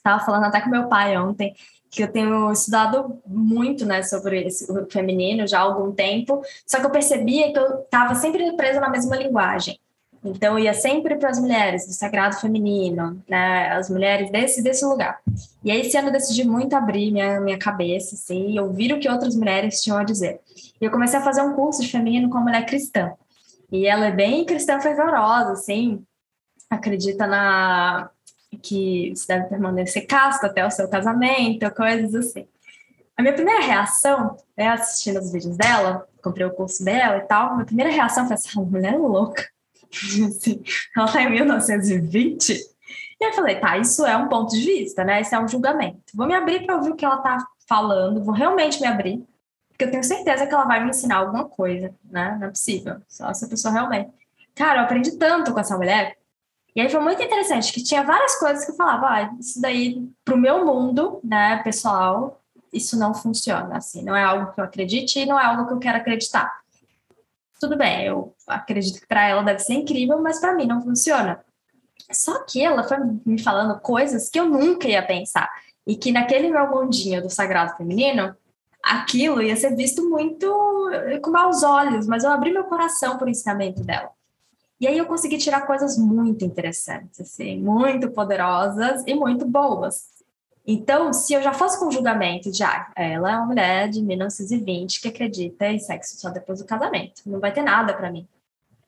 Estava 0.04 0.26
falando 0.26 0.44
até 0.44 0.60
com 0.60 0.70
meu 0.70 0.90
pai 0.90 1.18
ontem 1.18 1.56
que 1.90 2.04
eu 2.04 2.12
tenho 2.12 2.52
estudado 2.52 3.22
muito 3.26 3.86
né, 3.86 4.02
sobre 4.02 4.48
esse, 4.48 4.68
feminino 4.90 5.48
já 5.48 5.60
há 5.60 5.62
algum 5.62 5.92
tempo, 5.92 6.42
só 6.66 6.80
que 6.80 6.86
eu 6.88 6.90
percebia 6.90 7.54
que 7.54 7.60
eu 7.60 7.82
estava 7.82 8.16
sempre 8.16 8.52
presa 8.54 8.82
na 8.82 8.90
mesma 8.90 9.16
linguagem. 9.16 9.80
Então, 10.26 10.58
ia 10.58 10.74
sempre 10.74 11.16
para 11.18 11.30
as 11.30 11.40
mulheres 11.40 11.86
do 11.86 11.94
sagrado 11.94 12.38
feminino, 12.38 13.22
né, 13.30 13.74
as 13.74 13.90
mulheres 13.90 14.32
desse, 14.32 14.64
desse 14.64 14.84
lugar. 14.86 15.20
E 15.64 15.70
aí, 15.70 15.82
esse 15.82 15.96
ano, 15.96 16.08
eu 16.08 16.14
decidi 16.14 16.44
muito 16.44 16.76
abrir 16.76 17.12
minha, 17.12 17.40
minha 17.40 17.60
cabeça, 17.60 18.16
assim, 18.16 18.54
e 18.54 18.60
ouvir 18.60 18.92
o 18.94 19.00
que 19.00 19.10
outras 19.10 19.36
mulheres 19.36 19.82
tinham 19.82 19.98
a 19.98 20.04
dizer. 20.04 20.40
E 20.82 20.86
eu 20.86 20.90
comecei 20.90 21.20
a 21.20 21.24
fazer 21.24 21.42
um 21.42 21.54
curso 21.54 21.82
de 21.82 21.92
feminino 21.92 22.30
com 22.30 22.38
a 22.38 22.42
mulher 22.42 22.66
cristã. 22.66 23.14
E 23.72 23.86
ela 23.86 24.08
é 24.08 24.12
bem 24.12 24.46
cristã 24.46 24.80
fervorosa, 24.80 25.52
assim, 25.52 26.04
acredita 26.70 27.28
na 27.28 28.10
que 28.58 29.14
você 29.16 29.28
deve 29.28 29.48
permanecer 29.48 30.06
casto 30.08 30.46
até 30.46 30.66
o 30.66 30.72
seu 30.72 30.88
casamento, 30.88 31.70
coisas 31.72 32.14
assim. 32.16 32.48
A 33.16 33.22
minha 33.22 33.34
primeira 33.34 33.62
reação, 33.62 34.38
né, 34.58 34.70
assistindo 34.70 35.20
os 35.20 35.32
vídeos 35.32 35.56
dela, 35.56 36.08
comprei 36.22 36.46
o 36.46 36.54
curso 36.54 36.84
dela 36.84 37.18
e 37.18 37.22
tal, 37.22 37.54
minha 37.54 37.66
primeira 37.66 37.92
reação 37.92 38.26
foi 38.26 38.34
essa 38.34 38.60
mulher 38.60 38.94
é 38.94 38.98
louca. 38.98 39.48
Assim, 40.28 40.64
ela 40.98 41.12
tá 41.12 41.22
em 41.22 41.30
1920. 41.30 42.54
E 43.22 43.24
eu 43.24 43.34
falei, 43.34 43.60
tá, 43.60 43.78
isso 43.78 44.04
é 44.06 44.18
um 44.18 44.28
ponto 44.28 44.56
de 44.56 44.66
vista, 44.66 45.04
né? 45.04 45.22
Isso 45.22 45.36
é 45.36 45.40
um 45.40 45.48
julgamento. 45.48 46.02
Vou 46.16 46.26
me 46.26 46.34
abrir 46.34 46.66
para 46.66 46.76
ouvir 46.76 46.90
o 46.90 46.96
que 46.96 47.06
ela 47.06 47.18
tá 47.18 47.38
falando, 47.70 48.24
vou 48.24 48.34
realmente 48.34 48.82
me 48.82 48.88
abrir 48.88 49.24
porque 49.74 49.86
eu 49.86 49.92
tenho 49.92 50.04
certeza 50.04 50.46
que 50.46 50.54
ela 50.54 50.66
vai 50.66 50.84
me 50.84 50.92
ensinar 50.92 51.18
alguma 51.18 51.46
coisa, 51.46 51.94
né? 52.10 52.38
Não 52.40 52.48
é 52.48 52.50
possível. 52.50 53.02
Só 53.08 53.30
essa 53.30 53.48
pessoa 53.48 53.74
realmente. 53.74 54.12
Cara, 54.54 54.80
eu 54.80 54.84
aprendi 54.84 55.18
tanto 55.18 55.52
com 55.52 55.60
essa 55.60 55.76
mulher. 55.76 56.16
E 56.76 56.82
aí 56.82 56.90
foi 56.90 57.00
muito 57.00 57.22
interessante, 57.22 57.72
que 57.72 57.84
tinha 57.84 58.04
várias 58.04 58.36
coisas 58.40 58.66
que 58.66 58.72
eu 58.72 58.76
falava, 58.76 59.08
ah, 59.08 59.36
isso 59.40 59.62
daí, 59.62 60.10
pro 60.26 60.38
meu 60.38 60.66
mundo, 60.66 61.20
né, 61.24 61.62
pessoal, 61.64 62.42
isso 62.72 62.98
não 62.98 63.14
funciona, 63.14 63.78
assim, 63.78 64.04
não 64.04 64.16
é 64.16 64.24
algo 64.24 64.52
que 64.52 64.60
eu 64.60 64.66
acredite 64.66 65.20
e 65.20 65.26
não 65.26 65.40
é 65.40 65.46
algo 65.46 65.68
que 65.68 65.74
eu 65.74 65.80
quero 65.80 65.98
acreditar. 65.98 66.52
Tudo 67.60 67.78
bem, 67.78 68.08
eu 68.08 68.34
acredito 68.48 69.00
que 69.00 69.08
para 69.08 69.28
ela 69.28 69.44
deve 69.44 69.60
ser 69.60 69.76
incrível, 69.76 70.20
mas 70.22 70.40
para 70.40 70.54
mim 70.54 70.66
não 70.66 70.82
funciona. 70.82 71.40
Só 72.12 72.44
que 72.44 72.62
ela 72.62 72.84
foi 72.84 72.98
me 73.26 73.42
falando 73.42 73.80
coisas 73.80 74.30
que 74.30 74.40
eu 74.40 74.46
nunca 74.50 74.88
ia 74.88 75.06
pensar. 75.06 75.50
E 75.86 75.96
que 75.96 76.12
naquele 76.12 76.50
meu 76.50 76.70
mundinho 76.70 77.22
do 77.22 77.30
sagrado 77.30 77.78
feminino, 77.78 78.36
aquilo 78.84 79.42
ia 79.42 79.56
ser 79.56 79.76
visto 79.76 80.10
muito 80.10 80.46
com 81.22 81.32
maus 81.32 81.64
olhos, 81.64 82.06
mas 82.08 82.24
eu 82.24 82.32
abri 82.32 82.52
meu 82.52 82.66
coração 82.66 83.18
para 83.18 83.28
o 83.28 83.30
ensinamento 83.30 83.82
dela. 83.82 84.10
E 84.84 84.88
aí 84.88 84.98
eu 84.98 85.06
consegui 85.06 85.38
tirar 85.38 85.66
coisas 85.66 85.98
muito 85.98 86.44
interessantes, 86.44 87.18
assim, 87.22 87.58
muito 87.58 88.12
poderosas 88.12 89.02
e 89.08 89.16
muito 89.16 89.46
boas. 89.46 90.10
Então, 90.68 91.14
se 91.14 91.34
eu 91.34 91.42
já 91.42 91.54
fosse 91.54 91.80
com 91.80 91.90
julgamento 91.90 92.52
de, 92.52 92.64
ah, 92.64 92.92
ela 92.94 93.32
é 93.32 93.38
uma 93.38 93.46
mulher 93.46 93.88
de 93.88 94.02
1920 94.02 95.00
que 95.00 95.08
acredita 95.08 95.68
em 95.68 95.80
sexo 95.80 96.20
só 96.20 96.30
depois 96.30 96.60
do 96.60 96.66
casamento, 96.66 97.22
não 97.26 97.40
vai 97.40 97.54
ter 97.54 97.62
nada 97.62 97.94
para 97.94 98.12
mim. 98.12 98.28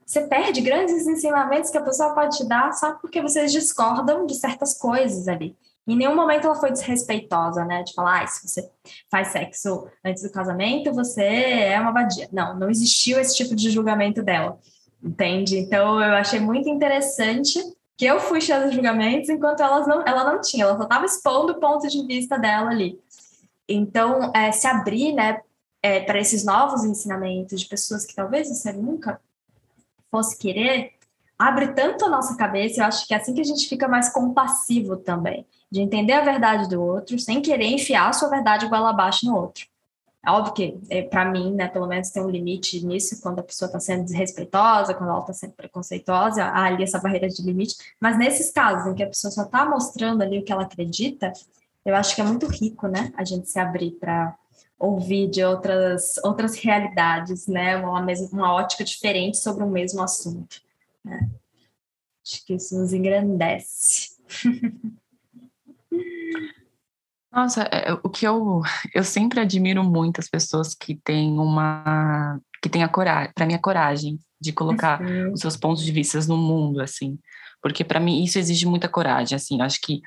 Você 0.05 0.27
perde 0.27 0.59
grandes 0.59 1.07
ensinamentos 1.07 1.69
que 1.69 1.77
a 1.77 1.81
pessoa 1.81 2.13
pode 2.13 2.39
te 2.39 2.45
dar 2.45 2.73
só 2.73 2.95
porque 2.95 3.21
vocês 3.21 3.53
discordam 3.53 4.25
de 4.25 4.35
certas 4.35 4.77
coisas 4.77 5.29
ali. 5.29 5.55
Em 5.87 5.95
nenhum 5.95 6.13
momento 6.15 6.45
ela 6.45 6.55
foi 6.55 6.71
desrespeitosa, 6.71 7.63
né? 7.63 7.83
De 7.83 7.93
falar, 7.93 8.23
ah, 8.23 8.27
se 8.27 8.45
você 8.45 8.69
faz 9.09 9.29
sexo 9.29 9.87
antes 10.03 10.23
do 10.23 10.29
casamento, 10.29 10.91
você 10.91 11.23
é 11.23 11.79
uma 11.79 11.93
vadia. 11.93 12.27
Não, 12.33 12.59
não 12.59 12.69
existiu 12.69 13.17
esse 13.17 13.33
tipo 13.33 13.55
de 13.55 13.69
julgamento 13.69 14.21
dela, 14.21 14.59
entende? 15.05 15.57
Então 15.59 16.01
eu 16.01 16.15
achei 16.15 16.39
muito 16.39 16.67
interessante 16.67 17.59
que 17.95 18.05
eu 18.05 18.19
fui 18.19 18.41
cheia 18.41 18.67
de 18.67 18.73
julgamentos, 18.75 19.29
enquanto 19.29 19.61
elas 19.61 19.87
não, 19.87 20.01
ela 20.05 20.23
não 20.33 20.41
tinha, 20.41 20.65
ela 20.65 20.75
só 20.75 20.83
estava 20.83 21.05
expondo 21.05 21.53
o 21.53 21.59
ponto 21.59 21.87
de 21.87 22.05
vista 22.05 22.37
dela 22.37 22.71
ali. 22.71 22.99
Então, 23.69 24.31
é, 24.35 24.51
se 24.51 24.67
abrir, 24.67 25.13
né, 25.13 25.39
é, 25.81 26.01
para 26.01 26.19
esses 26.19 26.43
novos 26.43 26.83
ensinamentos 26.83 27.61
de 27.61 27.67
pessoas 27.67 28.05
que 28.05 28.13
talvez 28.13 28.49
você 28.49 28.73
nunca 28.73 29.21
fosse 30.11 30.37
querer, 30.37 30.93
abre 31.39 31.69
tanto 31.69 32.05
a 32.05 32.09
nossa 32.09 32.35
cabeça, 32.35 32.81
eu 32.81 32.85
acho 32.85 33.07
que 33.07 33.13
é 33.13 33.17
assim 33.17 33.33
que 33.33 33.41
a 33.41 33.45
gente 33.45 33.67
fica 33.67 33.87
mais 33.87 34.09
compassivo 34.09 34.97
também 34.97 35.45
de 35.71 35.81
entender 35.81 36.13
a 36.13 36.21
verdade 36.21 36.69
do 36.69 36.81
outro, 36.81 37.17
sem 37.19 37.41
querer 37.41 37.65
enfiar 37.65 38.09
a 38.09 38.13
sua 38.13 38.29
verdade 38.29 38.65
igual 38.65 38.85
abaixo 38.85 39.25
no 39.25 39.35
outro. 39.35 39.65
Óbvio 40.27 40.53
que, 40.53 40.79
é, 40.89 41.03
para 41.03 41.25
mim, 41.25 41.53
né, 41.53 41.67
pelo 41.67 41.87
menos 41.87 42.09
tem 42.09 42.23
um 42.23 42.29
limite 42.29 42.85
nisso, 42.85 43.21
quando 43.21 43.39
a 43.39 43.43
pessoa 43.43 43.67
está 43.67 43.79
sendo 43.79 44.03
desrespeitosa, 44.05 44.93
quando 44.93 45.09
ela 45.09 45.19
está 45.19 45.33
sendo 45.33 45.53
preconceituosa, 45.53 46.45
há 46.45 46.65
ali 46.65 46.83
essa 46.83 46.99
barreira 46.99 47.27
de 47.27 47.41
limite. 47.43 47.75
Mas 47.99 48.17
nesses 48.17 48.51
casos 48.51 48.87
em 48.87 48.95
que 48.95 49.03
a 49.03 49.07
pessoa 49.07 49.31
só 49.31 49.43
está 49.43 49.65
mostrando 49.65 50.21
ali 50.23 50.39
o 50.39 50.43
que 50.43 50.51
ela 50.51 50.63
acredita, 50.63 51.31
eu 51.85 51.95
acho 51.95 52.15
que 52.15 52.21
é 52.21 52.23
muito 52.23 52.47
rico, 52.47 52.87
né, 52.87 53.13
a 53.15 53.23
gente 53.23 53.49
se 53.49 53.59
abrir 53.59 53.91
para 53.91 54.35
ouvir 54.79 55.29
de 55.29 55.43
outras, 55.43 56.17
outras 56.23 56.55
realidades, 56.55 57.47
né, 57.47 57.77
uma, 57.77 58.01
mesma, 58.01 58.27
uma 58.31 58.53
ótica 58.53 58.83
diferente 58.83 59.37
sobre 59.37 59.63
o 59.63 59.69
mesmo 59.69 60.01
assunto. 60.01 60.61
Né? 61.03 61.29
Acho 62.25 62.45
que 62.45 62.55
isso 62.55 62.77
nos 62.77 62.93
engrandece. 62.93 64.15
Nossa, 67.35 67.63
é, 67.69 67.89
é, 67.89 67.93
o 67.93 68.09
que 68.09 68.25
eu 68.25 68.61
eu 68.93 69.03
sempre 69.03 69.41
admiro 69.41 69.83
muito 69.83 70.19
as 70.19 70.29
pessoas 70.29 70.73
que 70.73 70.95
têm 71.03 71.37
uma 71.37 72.39
que 72.61 72.69
têm 72.69 72.81
a 72.81 72.87
coragem, 72.87 73.31
para 73.35 73.45
mim 73.45 73.53
a 73.53 73.61
coragem 73.61 74.17
de 74.39 74.53
colocar 74.53 75.01
uhum. 75.01 75.33
os 75.33 75.41
seus 75.41 75.57
pontos 75.57 75.83
de 75.83 75.91
vista 75.91 76.17
no 76.27 76.37
mundo 76.37 76.79
assim, 76.79 77.19
porque 77.61 77.83
para 77.83 77.99
mim 77.99 78.23
isso 78.23 78.39
exige 78.39 78.65
muita 78.65 78.87
coragem, 78.87 79.35
assim, 79.35 79.61
acho 79.61 79.79
que 79.81 80.01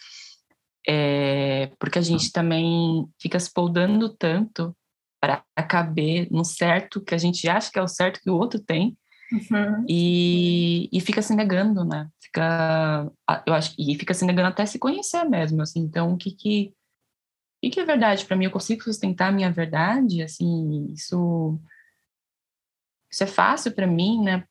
é, 0.88 1.70
porque 1.78 1.98
a 1.98 2.02
gente 2.02 2.32
também 2.32 3.06
fica 3.20 3.38
se 3.38 3.52
poldando 3.52 4.08
tanto 4.08 4.74
para 5.20 5.44
caber 5.68 6.28
no 6.30 6.44
certo 6.46 7.04
que 7.04 7.14
a 7.14 7.18
gente 7.18 7.46
acha 7.46 7.70
que 7.70 7.78
é 7.78 7.82
o 7.82 7.88
certo 7.88 8.20
que 8.22 8.30
o 8.30 8.36
outro 8.36 8.58
tem 8.58 8.96
uhum. 9.30 9.84
e, 9.86 10.88
e 10.90 11.00
fica 11.00 11.20
se 11.20 11.34
negando, 11.34 11.84
né? 11.84 12.08
Fica, 12.22 13.10
eu 13.46 13.52
acho 13.52 13.74
e 13.78 13.94
fica 13.96 14.14
se 14.14 14.24
negando 14.24 14.48
até 14.48 14.64
se 14.64 14.78
conhecer 14.78 15.24
mesmo, 15.24 15.60
assim. 15.60 15.80
Então, 15.80 16.14
o 16.14 16.16
que 16.16 16.30
que 16.30 16.72
o 17.62 17.70
que 17.70 17.80
é 17.80 17.84
verdade 17.84 18.24
para 18.24 18.36
mim? 18.36 18.44
Eu 18.44 18.50
consigo 18.50 18.82
sustentar 18.82 19.28
a 19.28 19.32
minha 19.32 19.50
verdade? 19.50 20.22
Assim, 20.22 20.86
isso 20.92 21.58
isso 23.10 23.24
é 23.24 23.26
fácil 23.26 23.72
para 23.72 23.86
mim, 23.86 24.22
né? 24.22 24.44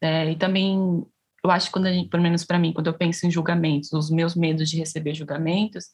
É, 0.00 0.30
e 0.30 0.36
também 0.36 1.04
eu 1.42 1.50
acho 1.50 1.66
que 1.66 1.72
quando 1.72 1.86
a 1.86 1.92
gente, 1.92 2.08
pelo 2.08 2.22
menos 2.22 2.44
para 2.44 2.58
mim, 2.58 2.72
quando 2.72 2.86
eu 2.86 2.94
penso 2.94 3.26
em 3.26 3.30
julgamentos, 3.30 3.92
os 3.92 4.10
meus 4.10 4.34
medos 4.34 4.68
de 4.68 4.78
receber 4.78 5.14
julgamentos, 5.14 5.86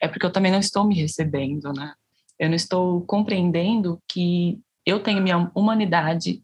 é 0.00 0.08
porque 0.08 0.26
eu 0.26 0.32
também 0.32 0.50
não 0.50 0.58
estou 0.58 0.84
me 0.84 0.94
recebendo, 0.94 1.72
né? 1.72 1.94
Eu 2.38 2.48
não 2.48 2.56
estou 2.56 3.00
compreendendo 3.02 4.02
que 4.08 4.60
eu 4.84 5.00
tenho 5.00 5.22
minha 5.22 5.50
humanidade 5.54 6.42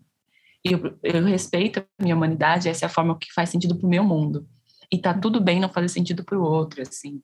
e 0.65 0.73
eu, 0.73 0.99
eu 1.03 1.25
respeito 1.25 1.81
a 1.81 2.03
minha 2.03 2.15
humanidade, 2.15 2.69
essa 2.69 2.85
é 2.85 2.87
a 2.87 2.91
forma 2.91 3.19
que 3.19 3.33
faz 3.33 3.51
sentido 3.51 3.77
para 3.77 3.87
o 3.87 3.91
meu 3.91 4.05
mundo. 4.05 4.47
E 4.93 4.99
tá 4.99 5.13
tudo 5.15 5.41
bem 5.41 5.59
não 5.61 5.69
fazer 5.69 5.89
sentido 5.89 6.25
para 6.25 6.39
o 6.39 6.43
outro, 6.43 6.83
assim. 6.83 7.23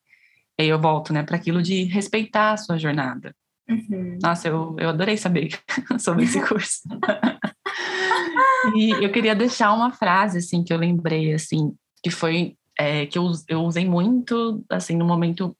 E 0.59 0.63
aí 0.63 0.69
eu 0.69 0.81
volto, 0.81 1.13
né, 1.13 1.23
para 1.23 1.37
aquilo 1.37 1.63
de 1.63 1.85
respeitar 1.85 2.53
a 2.53 2.57
sua 2.57 2.79
jornada. 2.79 3.35
Uhum. 3.69 4.19
Nossa, 4.23 4.49
eu, 4.49 4.77
eu 4.79 4.89
adorei 4.89 5.17
saber 5.17 5.51
sobre 5.99 6.25
esse 6.25 6.41
curso. 6.41 6.83
e 8.75 8.91
eu 8.93 9.11
queria 9.13 9.35
deixar 9.35 9.73
uma 9.73 9.93
frase, 9.93 10.39
assim, 10.39 10.63
que 10.65 10.73
eu 10.73 10.79
lembrei, 10.79 11.35
assim, 11.35 11.75
que 12.03 12.11
foi, 12.11 12.57
é, 12.79 13.07
que 13.07 13.19
eu, 13.19 13.31
eu 13.49 13.63
usei 13.63 13.85
muito, 13.85 14.65
assim, 14.71 14.97
no 14.97 15.05
momento 15.05 15.57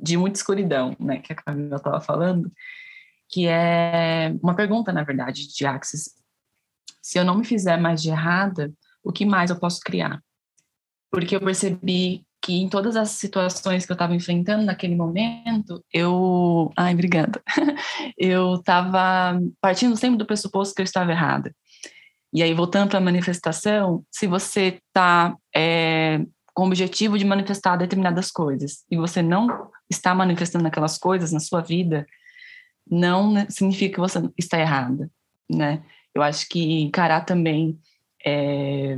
de 0.00 0.16
muita 0.16 0.38
escuridão, 0.38 0.96
né, 0.98 1.18
que 1.18 1.32
a 1.32 1.36
Camila 1.36 1.76
estava 1.76 2.00
falando, 2.00 2.50
que 3.28 3.46
é 3.46 4.34
uma 4.42 4.54
pergunta, 4.54 4.92
na 4.92 5.02
verdade, 5.02 5.48
de 5.48 5.66
Axis. 5.66 6.14
Se 7.02 7.18
eu 7.18 7.24
não 7.24 7.36
me 7.36 7.44
fizer 7.44 7.76
mais 7.76 8.00
de 8.00 8.08
errada, 8.08 8.72
o 9.02 9.12
que 9.12 9.26
mais 9.26 9.50
eu 9.50 9.58
posso 9.58 9.80
criar? 9.80 10.22
Porque 11.10 11.36
eu 11.36 11.40
percebi 11.40 12.24
que 12.42 12.54
em 12.54 12.68
todas 12.68 12.96
as 12.96 13.10
situações 13.10 13.84
que 13.84 13.92
eu 13.92 13.94
estava 13.94 14.14
enfrentando 14.14 14.64
naquele 14.64 14.94
momento, 14.94 15.84
eu. 15.92 16.70
Ai, 16.76 16.94
obrigada. 16.94 17.42
eu 18.16 18.54
estava 18.54 19.38
partindo 19.60 19.96
sempre 19.96 20.18
do 20.18 20.26
pressuposto 20.26 20.74
que 20.74 20.80
eu 20.80 20.84
estava 20.84 21.10
errada. 21.10 21.54
E 22.32 22.42
aí, 22.42 22.52
voltando 22.52 22.90
para 22.90 22.98
a 22.98 23.02
manifestação, 23.02 24.04
se 24.10 24.26
você 24.26 24.80
está 24.88 25.34
é, 25.54 26.20
com 26.54 26.64
o 26.64 26.66
objetivo 26.66 27.18
de 27.18 27.24
manifestar 27.24 27.76
determinadas 27.76 28.30
coisas 28.30 28.84
e 28.90 28.96
você 28.96 29.22
não 29.22 29.70
está 29.90 30.14
manifestando 30.14 30.66
aquelas 30.66 30.98
coisas 30.98 31.32
na 31.32 31.40
sua 31.40 31.62
vida, 31.62 32.06
não 32.90 33.34
significa 33.48 33.94
que 33.94 34.00
você 34.00 34.20
está 34.36 34.58
errada, 34.58 35.10
né? 35.50 35.82
Eu 36.14 36.22
acho 36.22 36.48
que 36.48 36.82
encarar 36.82 37.22
também 37.22 37.78
é, 38.24 38.96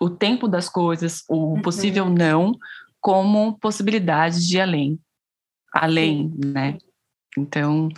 o 0.00 0.10
tempo 0.10 0.48
das 0.48 0.68
coisas, 0.68 1.22
o 1.28 1.54
uhum. 1.54 1.62
possível 1.62 2.08
não, 2.08 2.52
como 3.00 3.58
possibilidade 3.58 4.46
de 4.46 4.60
além. 4.60 4.98
Além, 5.72 6.30
Sim. 6.30 6.52
né? 6.52 6.78
Então, 7.36 7.88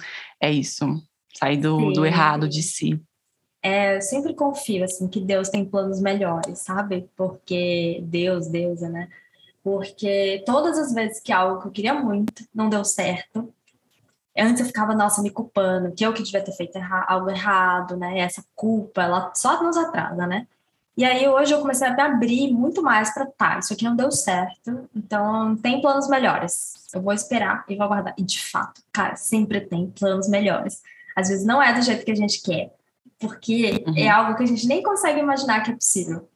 é 0.40 0.51
isso. 0.51 0.86
Sair 1.34 1.59
do, 1.59 1.92
do 1.92 2.07
errado 2.07 2.49
de 2.49 2.62
si. 2.62 3.01
É, 3.62 3.97
eu 3.97 4.01
sempre 4.01 4.34
confio, 4.34 4.84
assim, 4.84 5.09
que 5.09 5.20
Deus 5.20 5.49
tem 5.49 5.64
planos 5.64 6.01
melhores, 6.01 6.61
sabe? 6.61 7.11
Porque 7.16 8.01
Deus, 8.05 8.49
Deus, 8.49 8.80
né? 8.80 9.09
Porque 9.62 10.42
todas 10.47 10.78
as 10.78 10.94
vezes 10.94 11.20
que 11.20 11.32
algo 11.32 11.61
que 11.61 11.68
eu 11.68 11.72
queria 11.72 11.94
muito 11.94 12.44
não 12.55 12.68
deu 12.68 12.84
certo, 12.84 13.53
antes 14.38 14.61
eu 14.61 14.66
ficava, 14.66 14.94
nossa, 14.94 15.20
me 15.20 15.30
culpando, 15.30 15.92
que 15.92 16.07
eu 16.07 16.12
que 16.12 16.22
devia 16.22 16.44
ter 16.44 16.53
feito 16.53 16.76
erra 16.76 17.05
algo 17.09 17.28
errado, 17.28 17.97
né? 17.97 18.20
Essa 18.20 18.44
culpa, 18.55 19.03
ela 19.03 19.32
só 19.34 19.62
nos 19.62 19.76
atrasa, 19.76 20.26
né? 20.26 20.47
E 20.97 21.05
aí 21.05 21.28
hoje 21.28 21.53
eu 21.53 21.61
comecei 21.61 21.86
a 21.86 21.94
me 21.94 22.01
abrir 22.01 22.51
muito 22.53 22.82
mais 22.82 23.12
para 23.12 23.26
tá, 23.26 23.59
isso 23.59 23.72
aqui 23.72 23.84
não 23.84 23.94
deu 23.94 24.11
certo, 24.11 24.88
então 24.94 25.55
tem 25.57 25.80
planos 25.80 26.09
melhores. 26.09 26.86
Eu 26.94 27.03
vou 27.03 27.12
esperar 27.12 27.64
e 27.68 27.76
vou 27.76 27.84
aguardar. 27.84 28.14
E 28.16 28.22
de 28.22 28.42
fato, 28.42 28.82
cara, 28.90 29.14
sempre 29.14 29.61
tem 29.61 29.90
planos 29.90 30.26
melhores. 30.26 30.82
Às 31.14 31.28
vezes 31.28 31.44
não 31.44 31.62
é 31.62 31.74
do 31.74 31.82
jeito 31.82 32.05
que 32.05 32.11
a 32.11 32.16
gente 32.16 32.40
quer, 32.40 32.72
porque 33.18 33.84
uhum. 33.86 33.94
é 33.97 34.09
algo 34.09 34.36
que 34.36 34.44
a 34.44 34.47
gente 34.47 34.66
nem 34.66 34.82
consegue 34.82 35.20
imaginar 35.20 35.62
que 35.62 35.70
é 35.70 35.74
possível. 35.74 36.28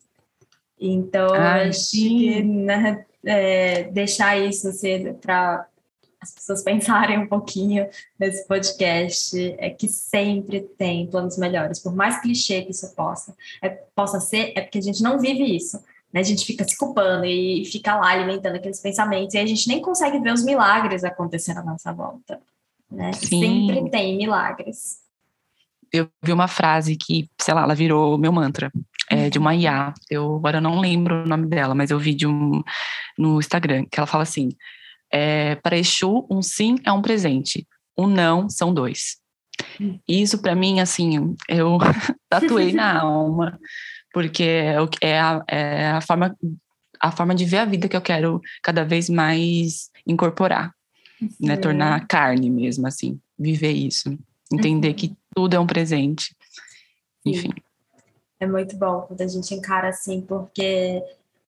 Então, 0.79 1.33
Ai, 1.33 1.69
acho 1.69 1.91
que 1.91 2.43
né, 2.43 3.05
é, 3.25 3.85
deixar 3.85 4.39
isso 4.39 4.69
assim, 4.69 5.15
para 5.15 5.67
as 6.21 6.33
pessoas 6.33 6.63
pensarem 6.63 7.19
um 7.19 7.27
pouquinho 7.27 7.89
nesse 8.19 8.47
podcast 8.47 9.37
é 9.59 9.71
que 9.71 9.89
sempre 9.89 10.61
tem 10.61 11.07
planos 11.07 11.39
melhores, 11.39 11.79
por 11.79 11.95
mais 11.95 12.21
clichê 12.21 12.63
que 12.63 12.73
isso 12.73 12.95
possa, 12.95 13.35
é, 13.63 13.71
possa 13.71 14.21
ser, 14.21 14.53
é 14.55 14.61
porque 14.61 14.79
a 14.79 14.83
gente 14.83 15.03
não 15.03 15.19
vive 15.19 15.57
isso. 15.57 15.83
Né? 16.13 16.21
A 16.21 16.25
gente 16.25 16.45
fica 16.45 16.65
se 16.65 16.77
culpando 16.77 17.25
e 17.25 17.65
fica 17.65 17.97
lá 17.97 18.11
alimentando 18.11 18.57
aqueles 18.57 18.81
pensamentos 18.81 19.35
e 19.35 19.39
a 19.39 19.47
gente 19.47 19.67
nem 19.67 19.81
consegue 19.81 20.19
ver 20.19 20.35
os 20.35 20.45
milagres 20.45 21.05
acontecendo 21.05 21.59
à 21.59 21.65
nossa 21.65 21.93
volta. 21.93 22.41
Né? 22.91 23.13
Sempre 23.13 23.89
tem 23.91 24.17
milagres. 24.17 24.99
Eu 25.93 26.09
vi 26.23 26.33
uma 26.33 26.49
frase 26.49 26.97
que, 26.97 27.29
sei 27.41 27.55
lá, 27.55 27.63
ela 27.63 27.75
virou 27.75 28.19
meu 28.19 28.33
mantra. 28.33 28.71
É, 29.13 29.29
de 29.29 29.41
uma 29.41 29.57
IA. 29.57 29.93
Eu 30.09 30.37
agora 30.37 30.61
não 30.61 30.79
lembro 30.79 31.25
o 31.25 31.27
nome 31.27 31.45
dela, 31.47 31.75
mas 31.75 31.91
eu 31.91 31.99
vi 31.99 32.15
de 32.15 32.29
um, 32.29 32.63
no 33.19 33.41
Instagram, 33.41 33.85
que 33.91 33.99
ela 33.99 34.07
fala 34.07 34.23
assim: 34.23 34.51
é, 35.13 35.57
para 35.57 35.77
Exu, 35.77 36.27
um 36.31 36.43
sim 36.43 36.77
é 36.85 36.93
um 36.93 37.03
presente, 37.03 37.67
um 37.97 38.07
não 38.07 38.49
são 38.49 38.73
dois. 38.73 39.19
E 40.09 40.23
isso 40.23 40.41
para 40.41 40.55
mim, 40.55 40.81
assim, 40.81 41.35
eu 41.49 41.79
tatuei 42.29 42.73
na 42.73 43.01
alma, 43.03 43.59
porque 44.13 44.43
é, 44.43 44.77
é 45.01 45.21
a, 45.21 45.45
é 45.49 45.91
a, 45.91 46.01
forma, 46.01 46.37
a 47.01 47.13
forma 47.13 47.35
de 47.35 47.45
ver 47.45 47.59
a 47.59 47.65
vida 47.65 47.89
que 47.89 47.97
eu 47.97 48.01
quero 48.01 48.41
cada 48.63 48.85
vez 48.85 49.09
mais 49.09 49.91
incorporar, 50.07 50.73
né? 51.41 51.57
Tornar 51.57 52.07
carne 52.07 52.51
mesmo, 52.51 52.87
assim, 52.87 53.21
viver 53.39 53.73
isso. 53.73 54.19
Entender 54.53 54.89
uhum. 54.89 54.95
que 54.95 55.17
tudo 55.35 55.55
é 55.55 55.61
um 55.61 55.67
presente. 55.67 56.35
Enfim. 57.25 57.51
É 58.41 58.47
muito 58.47 58.77
bom 58.77 59.03
quando 59.03 59.21
a 59.21 59.27
gente 59.27 59.55
encara 59.55 59.89
assim, 59.91 60.23
porque 60.23 61.03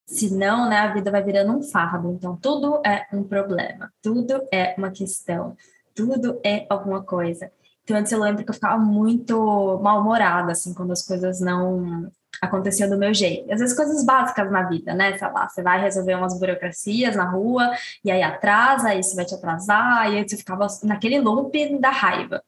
Senão, 0.06 0.68
né, 0.68 0.78
a 0.78 0.92
vida 0.92 1.10
vai 1.10 1.22
virando 1.22 1.56
um 1.56 1.62
fardo. 1.62 2.12
Então, 2.12 2.36
tudo 2.36 2.80
é 2.84 3.06
um 3.12 3.22
problema, 3.22 3.92
tudo 4.02 4.46
é 4.52 4.74
uma 4.76 4.90
questão, 4.90 5.56
tudo 5.94 6.40
é 6.44 6.66
alguma 6.68 7.02
coisa. 7.02 7.50
Então, 7.84 7.96
antes 7.96 8.12
eu 8.12 8.20
lembro 8.20 8.44
que 8.44 8.50
eu 8.50 8.54
ficava 8.54 8.78
muito 8.78 9.80
mal-humorada, 9.82 10.52
assim, 10.52 10.72
quando 10.74 10.92
as 10.92 11.04
coisas 11.04 11.40
não 11.40 12.10
aconteciam 12.40 12.88
do 12.88 12.98
meu 12.98 13.12
jeito. 13.12 13.52
Às 13.52 13.60
vezes, 13.60 13.76
coisas 13.76 14.04
básicas 14.04 14.50
na 14.50 14.62
vida, 14.62 14.94
né? 14.94 15.16
Sei 15.16 15.28
lá, 15.30 15.48
você 15.48 15.62
vai 15.62 15.80
resolver 15.80 16.14
umas 16.14 16.38
burocracias 16.38 17.16
na 17.16 17.24
rua, 17.24 17.72
e 18.04 18.10
aí 18.10 18.22
atrasa, 18.22 18.94
isso 18.94 19.16
vai 19.16 19.24
te 19.24 19.34
atrasar, 19.34 20.12
e 20.12 20.16
aí 20.18 20.28
você 20.28 20.36
ficava 20.36 20.66
naquele 20.84 21.20
loop 21.20 21.78
da 21.78 21.90
raiva. 21.90 22.42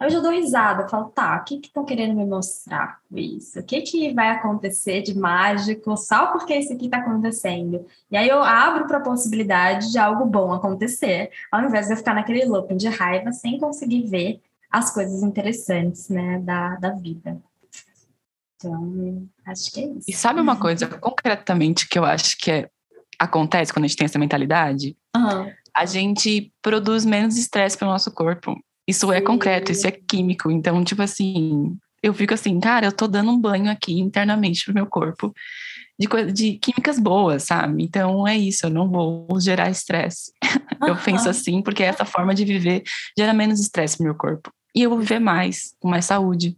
Aí 0.00 0.06
eu 0.06 0.12
já 0.12 0.20
dou 0.20 0.32
risada, 0.32 0.88
falo, 0.88 1.10
tá, 1.10 1.36
o 1.36 1.44
que 1.44 1.58
que 1.58 1.66
estão 1.66 1.84
querendo 1.84 2.16
me 2.16 2.24
mostrar 2.24 3.00
com 3.06 3.18
isso? 3.18 3.60
O 3.60 3.62
que 3.62 3.82
que 3.82 4.14
vai 4.14 4.30
acontecer 4.30 5.02
de 5.02 5.14
mágico 5.14 5.94
só 5.94 6.28
porque 6.28 6.56
isso 6.56 6.72
aqui 6.72 6.86
está 6.86 6.96
acontecendo? 6.96 7.84
E 8.10 8.16
aí 8.16 8.26
eu 8.26 8.42
abro 8.42 8.86
para 8.86 8.96
a 8.96 9.02
possibilidade 9.02 9.92
de 9.92 9.98
algo 9.98 10.24
bom 10.24 10.54
acontecer, 10.54 11.30
ao 11.52 11.62
invés 11.62 11.86
de 11.86 11.92
eu 11.92 11.96
ficar 11.98 12.14
naquele 12.14 12.46
looping 12.46 12.78
de 12.78 12.88
raiva 12.88 13.30
sem 13.30 13.58
conseguir 13.58 14.06
ver 14.06 14.40
as 14.70 14.90
coisas 14.90 15.22
interessantes, 15.22 16.08
né, 16.08 16.38
da, 16.38 16.76
da 16.76 16.92
vida. 16.92 17.38
Então, 18.56 19.28
acho 19.46 19.70
que 19.70 19.80
é 19.80 19.84
isso. 19.84 20.04
E 20.08 20.12
sabe 20.14 20.40
uma 20.40 20.56
coisa 20.56 20.86
concretamente 20.86 21.86
que 21.86 21.98
eu 21.98 22.06
acho 22.06 22.38
que 22.38 22.50
é, 22.50 22.70
acontece 23.18 23.70
quando 23.70 23.84
a 23.84 23.88
gente 23.88 23.98
tem 23.98 24.06
essa 24.06 24.18
mentalidade? 24.18 24.96
Uhum. 25.14 25.52
A 25.76 25.84
gente 25.84 26.50
produz 26.62 27.04
menos 27.04 27.36
estresse 27.36 27.76
para 27.76 27.88
o 27.88 27.90
nosso 27.90 28.10
corpo. 28.12 28.54
Isso 28.90 29.12
é 29.12 29.20
concreto, 29.20 29.70
isso 29.70 29.86
é 29.86 29.90
químico. 29.90 30.50
Então, 30.50 30.82
tipo 30.82 31.00
assim, 31.00 31.76
eu 32.02 32.12
fico 32.12 32.34
assim, 32.34 32.58
cara, 32.58 32.86
eu 32.86 32.92
tô 32.92 33.06
dando 33.06 33.30
um 33.30 33.40
banho 33.40 33.70
aqui 33.70 33.98
internamente 33.98 34.64
pro 34.64 34.74
meu 34.74 34.86
corpo 34.86 35.32
de, 35.98 36.32
de 36.32 36.58
químicas 36.58 36.98
boas, 36.98 37.44
sabe? 37.44 37.84
Então 37.84 38.26
é 38.26 38.36
isso, 38.36 38.66
eu 38.66 38.70
não 38.70 38.90
vou 38.90 39.28
gerar 39.38 39.70
estresse. 39.70 40.32
eu 40.86 40.96
penso 40.96 41.28
assim, 41.28 41.62
porque 41.62 41.82
essa 41.82 42.06
forma 42.06 42.34
de 42.34 42.44
viver 42.44 42.82
gera 43.16 43.34
menos 43.34 43.60
estresse 43.60 43.98
pro 43.98 44.06
meu 44.06 44.14
corpo. 44.14 44.50
E 44.74 44.82
eu 44.82 44.90
vou 44.90 44.98
viver 44.98 45.18
mais, 45.18 45.74
com 45.78 45.88
mais 45.88 46.06
saúde. 46.06 46.56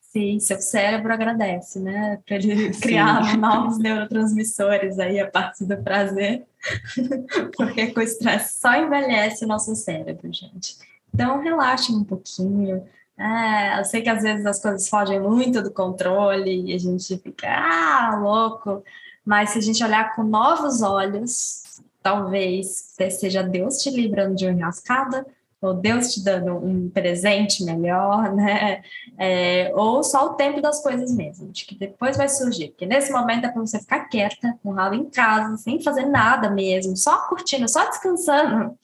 Sim, 0.00 0.38
seu 0.38 0.60
cérebro 0.60 1.12
agradece, 1.12 1.80
né? 1.80 2.20
Para 2.24 2.36
ele 2.36 2.70
criar 2.80 3.36
novos 3.36 3.78
neurotransmissores 3.78 4.98
aí 4.98 5.18
a 5.18 5.28
partir 5.28 5.66
do 5.66 5.76
prazer. 5.82 6.46
porque 7.56 7.88
com 7.88 8.00
estresse 8.00 8.58
só 8.58 8.74
envelhece 8.76 9.44
o 9.44 9.48
nosso 9.48 9.74
cérebro, 9.74 10.32
gente. 10.32 10.76
Então, 11.14 11.40
relaxe 11.40 11.92
um 11.92 12.04
pouquinho. 12.04 12.84
É, 13.18 13.80
eu 13.80 13.84
sei 13.84 14.02
que 14.02 14.10
às 14.10 14.22
vezes 14.22 14.44
as 14.44 14.60
coisas 14.60 14.88
fogem 14.88 15.18
muito 15.18 15.62
do 15.62 15.70
controle 15.70 16.70
e 16.70 16.74
a 16.74 16.78
gente 16.78 17.16
fica, 17.18 17.48
ah, 17.48 18.16
louco. 18.20 18.84
Mas 19.24 19.50
se 19.50 19.58
a 19.58 19.62
gente 19.62 19.82
olhar 19.82 20.14
com 20.14 20.22
novos 20.22 20.82
olhos, 20.82 21.80
talvez 22.02 22.94
seja 23.18 23.42
Deus 23.42 23.78
te 23.78 23.90
livrando 23.90 24.36
de 24.36 24.44
uma 24.44 24.52
enrascada, 24.52 25.26
ou 25.60 25.72
Deus 25.74 26.12
te 26.12 26.22
dando 26.22 26.54
um 26.54 26.90
presente 26.90 27.64
melhor, 27.64 28.32
né? 28.36 28.82
É, 29.18 29.72
ou 29.74 30.02
só 30.04 30.26
o 30.26 30.34
tempo 30.34 30.60
das 30.60 30.82
coisas 30.82 31.10
mesmo, 31.12 31.50
de 31.50 31.64
que 31.64 31.74
depois 31.74 32.16
vai 32.16 32.28
surgir. 32.28 32.68
Porque 32.68 32.86
nesse 32.86 33.10
momento 33.10 33.46
é 33.46 33.48
para 33.48 33.60
você 33.60 33.80
ficar 33.80 34.00
quieta, 34.08 34.58
com 34.62 34.70
o 34.70 34.72
ralo 34.72 34.94
em 34.94 35.08
casa, 35.08 35.56
sem 35.56 35.82
fazer 35.82 36.06
nada 36.06 36.50
mesmo, 36.50 36.96
só 36.96 37.26
curtindo, 37.28 37.68
só 37.68 37.88
descansando 37.88 38.78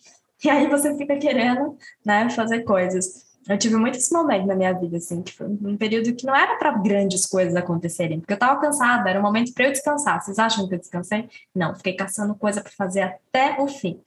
e 0.44 0.50
aí 0.50 0.68
você 0.68 0.96
fica 0.96 1.16
querendo, 1.16 1.76
né, 2.04 2.28
fazer 2.30 2.62
coisas. 2.62 3.32
Eu 3.48 3.58
tive 3.58 3.76
muito 3.76 3.98
esse 3.98 4.12
momento 4.12 4.46
na 4.46 4.54
minha 4.54 4.72
vida, 4.72 4.96
assim, 4.96 5.20
que 5.20 5.32
foi 5.32 5.48
um 5.48 5.76
período 5.76 6.14
que 6.14 6.24
não 6.24 6.34
era 6.34 6.56
para 6.56 6.78
grandes 6.78 7.26
coisas 7.26 7.54
acontecerem, 7.56 8.20
porque 8.20 8.32
eu 8.32 8.36
estava 8.36 8.60
cansada, 8.60 9.10
era 9.10 9.18
um 9.18 9.22
momento 9.22 9.52
para 9.52 9.66
eu 9.66 9.72
descansar. 9.72 10.22
Vocês 10.22 10.38
acham 10.38 10.68
que 10.68 10.74
eu 10.74 10.78
descansei? 10.78 11.28
Não, 11.54 11.74
fiquei 11.74 11.94
caçando 11.94 12.34
coisa 12.36 12.60
para 12.60 12.70
fazer 12.70 13.02
até 13.02 13.60
o 13.60 13.66
fim. 13.66 14.00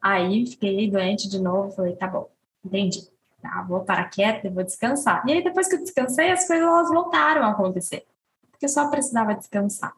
Aí 0.00 0.46
fiquei 0.46 0.90
doente 0.90 1.28
de 1.28 1.38
novo, 1.38 1.70
falei, 1.72 1.96
tá 1.96 2.06
bom, 2.06 2.30
entendi. 2.64 3.06
Tá, 3.42 3.62
vou 3.68 3.80
parar 3.80 4.08
quieta 4.08 4.46
e 4.46 4.50
vou 4.50 4.64
descansar. 4.64 5.22
E 5.26 5.32
aí 5.32 5.44
depois 5.44 5.68
que 5.68 5.76
eu 5.76 5.80
descansei, 5.80 6.30
as 6.30 6.46
coisas 6.46 6.66
elas 6.66 6.88
voltaram 6.88 7.44
a 7.44 7.50
acontecer, 7.50 8.04
porque 8.50 8.64
eu 8.64 8.70
só 8.70 8.88
precisava 8.88 9.34
descansar. 9.34 9.92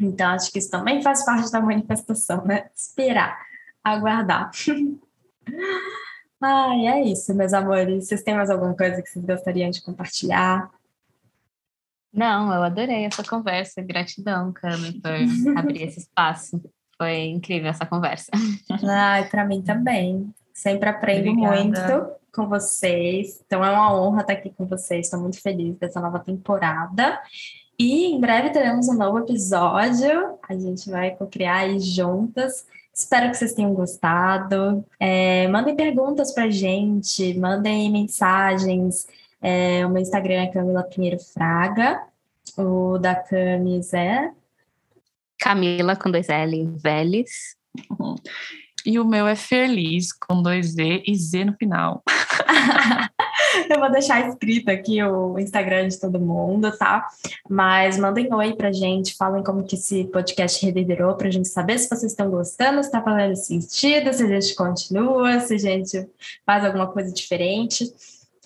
Então 0.00 0.30
acho 0.30 0.50
que 0.50 0.58
isso 0.58 0.70
também 0.70 1.02
faz 1.02 1.24
parte 1.24 1.50
da 1.50 1.60
manifestação, 1.60 2.44
né? 2.44 2.70
Esperar, 2.74 3.38
aguardar. 3.84 4.50
Ai, 6.40 6.86
é 6.86 7.02
isso, 7.04 7.34
meus 7.34 7.52
amores. 7.52 8.06
Vocês 8.06 8.22
têm 8.22 8.34
mais 8.34 8.50
alguma 8.50 8.76
coisa 8.76 9.02
que 9.02 9.08
vocês 9.08 9.24
gostariam 9.24 9.70
de 9.70 9.82
compartilhar? 9.82 10.70
Não, 12.12 12.52
eu 12.52 12.62
adorei 12.62 13.04
essa 13.04 13.22
conversa. 13.22 13.82
Gratidão, 13.82 14.52
Cami, 14.52 15.00
por 15.00 15.10
abrir 15.58 15.82
esse 15.82 16.00
espaço. 16.00 16.62
Foi 16.96 17.26
incrível 17.26 17.68
essa 17.68 17.84
conversa. 17.84 18.30
Ai, 18.88 19.28
para 19.28 19.44
mim 19.44 19.62
também. 19.62 20.32
Sempre 20.54 20.88
aprendo 20.88 21.30
Obrigada. 21.30 21.62
muito 21.62 22.16
com 22.32 22.48
vocês. 22.48 23.42
Então 23.44 23.64
é 23.64 23.70
uma 23.70 23.94
honra 23.94 24.22
estar 24.22 24.32
aqui 24.32 24.50
com 24.50 24.66
vocês. 24.66 25.06
Estou 25.06 25.20
muito 25.20 25.40
feliz 25.40 25.76
dessa 25.76 26.00
nova 26.00 26.18
temporada. 26.18 27.20
E 27.78 28.06
em 28.06 28.20
breve 28.20 28.50
teremos 28.50 28.88
um 28.88 28.94
novo 28.94 29.18
episódio. 29.18 30.38
A 30.48 30.54
gente 30.54 30.90
vai 30.90 31.14
criar 31.30 31.56
aí 31.58 31.78
juntas. 31.78 32.66
Espero 32.96 33.30
que 33.30 33.36
vocês 33.36 33.52
tenham 33.52 33.74
gostado. 33.74 34.82
É, 34.98 35.46
mandem 35.48 35.76
perguntas 35.76 36.32
para 36.32 36.48
gente, 36.48 37.34
mandem 37.34 37.90
mensagens. 37.90 39.06
É, 39.42 39.84
o 39.84 39.90
meu 39.90 40.00
Instagram 40.00 40.44
é 40.44 40.46
Camila 40.46 40.82
Pinheiro 40.82 41.18
Fraga. 41.20 42.02
O 42.56 42.96
da 42.96 43.14
Camis 43.14 43.92
é. 43.92 44.30
Camila 45.38 45.94
com 45.94 46.10
dois 46.10 46.30
L, 46.30 46.72
Vélez. 46.82 47.54
E 48.86 48.98
o 48.98 49.04
meu 49.04 49.26
é 49.26 49.36
Feliz, 49.36 50.10
com 50.14 50.42
dois 50.42 50.78
E 50.78 51.02
e 51.06 51.14
Z 51.14 51.44
no 51.44 51.52
final. 51.52 52.02
Eu 53.70 53.80
vou 53.80 53.90
deixar 53.90 54.28
escrito 54.28 54.68
aqui 54.70 55.02
o 55.02 55.38
Instagram 55.38 55.88
de 55.88 55.98
todo 55.98 56.20
mundo, 56.20 56.76
tá? 56.76 57.06
Mas 57.48 57.98
mandem 57.98 58.32
oi 58.32 58.54
pra 58.54 58.72
gente, 58.72 59.16
falem 59.16 59.42
como 59.42 59.64
que 59.64 59.76
esse 59.76 60.04
podcast 60.04 60.64
reverberou 60.64 61.14
pra 61.16 61.30
gente 61.30 61.48
saber 61.48 61.78
se 61.78 61.88
vocês 61.88 62.12
estão 62.12 62.30
gostando, 62.30 62.82
se 62.82 62.90
tá 62.90 63.02
fazendo 63.02 63.36
sentido, 63.36 64.12
se 64.12 64.22
a 64.22 64.26
gente 64.26 64.54
continua, 64.54 65.40
se 65.40 65.54
a 65.54 65.58
gente 65.58 66.08
faz 66.44 66.64
alguma 66.64 66.86
coisa 66.86 67.12
diferente. 67.12 67.92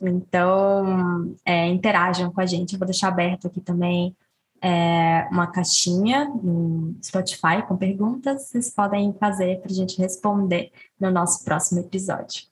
Então, 0.02 1.34
é, 1.44 1.68
interajam 1.68 2.32
com 2.32 2.40
a 2.40 2.46
gente. 2.46 2.72
Eu 2.72 2.78
vou 2.78 2.86
deixar 2.86 3.08
aberto 3.08 3.46
aqui 3.46 3.60
também 3.60 4.16
é, 4.62 5.26
uma 5.30 5.46
caixinha 5.46 6.26
no 6.26 6.94
Spotify 7.02 7.62
com 7.66 7.76
perguntas. 7.76 8.44
Vocês 8.44 8.70
podem 8.70 9.12
fazer 9.14 9.60
para 9.60 9.70
a 9.70 9.74
gente 9.74 9.98
responder 9.98 10.70
no 10.98 11.10
nosso 11.10 11.44
próximo 11.44 11.80
episódio. 11.80 12.49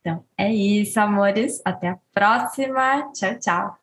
Então, 0.00 0.24
é 0.36 0.52
isso, 0.52 0.98
amores. 1.00 1.60
Até 1.64 1.88
a 1.88 1.98
próxima. 2.12 3.10
Tchau, 3.12 3.38
tchau. 3.38 3.79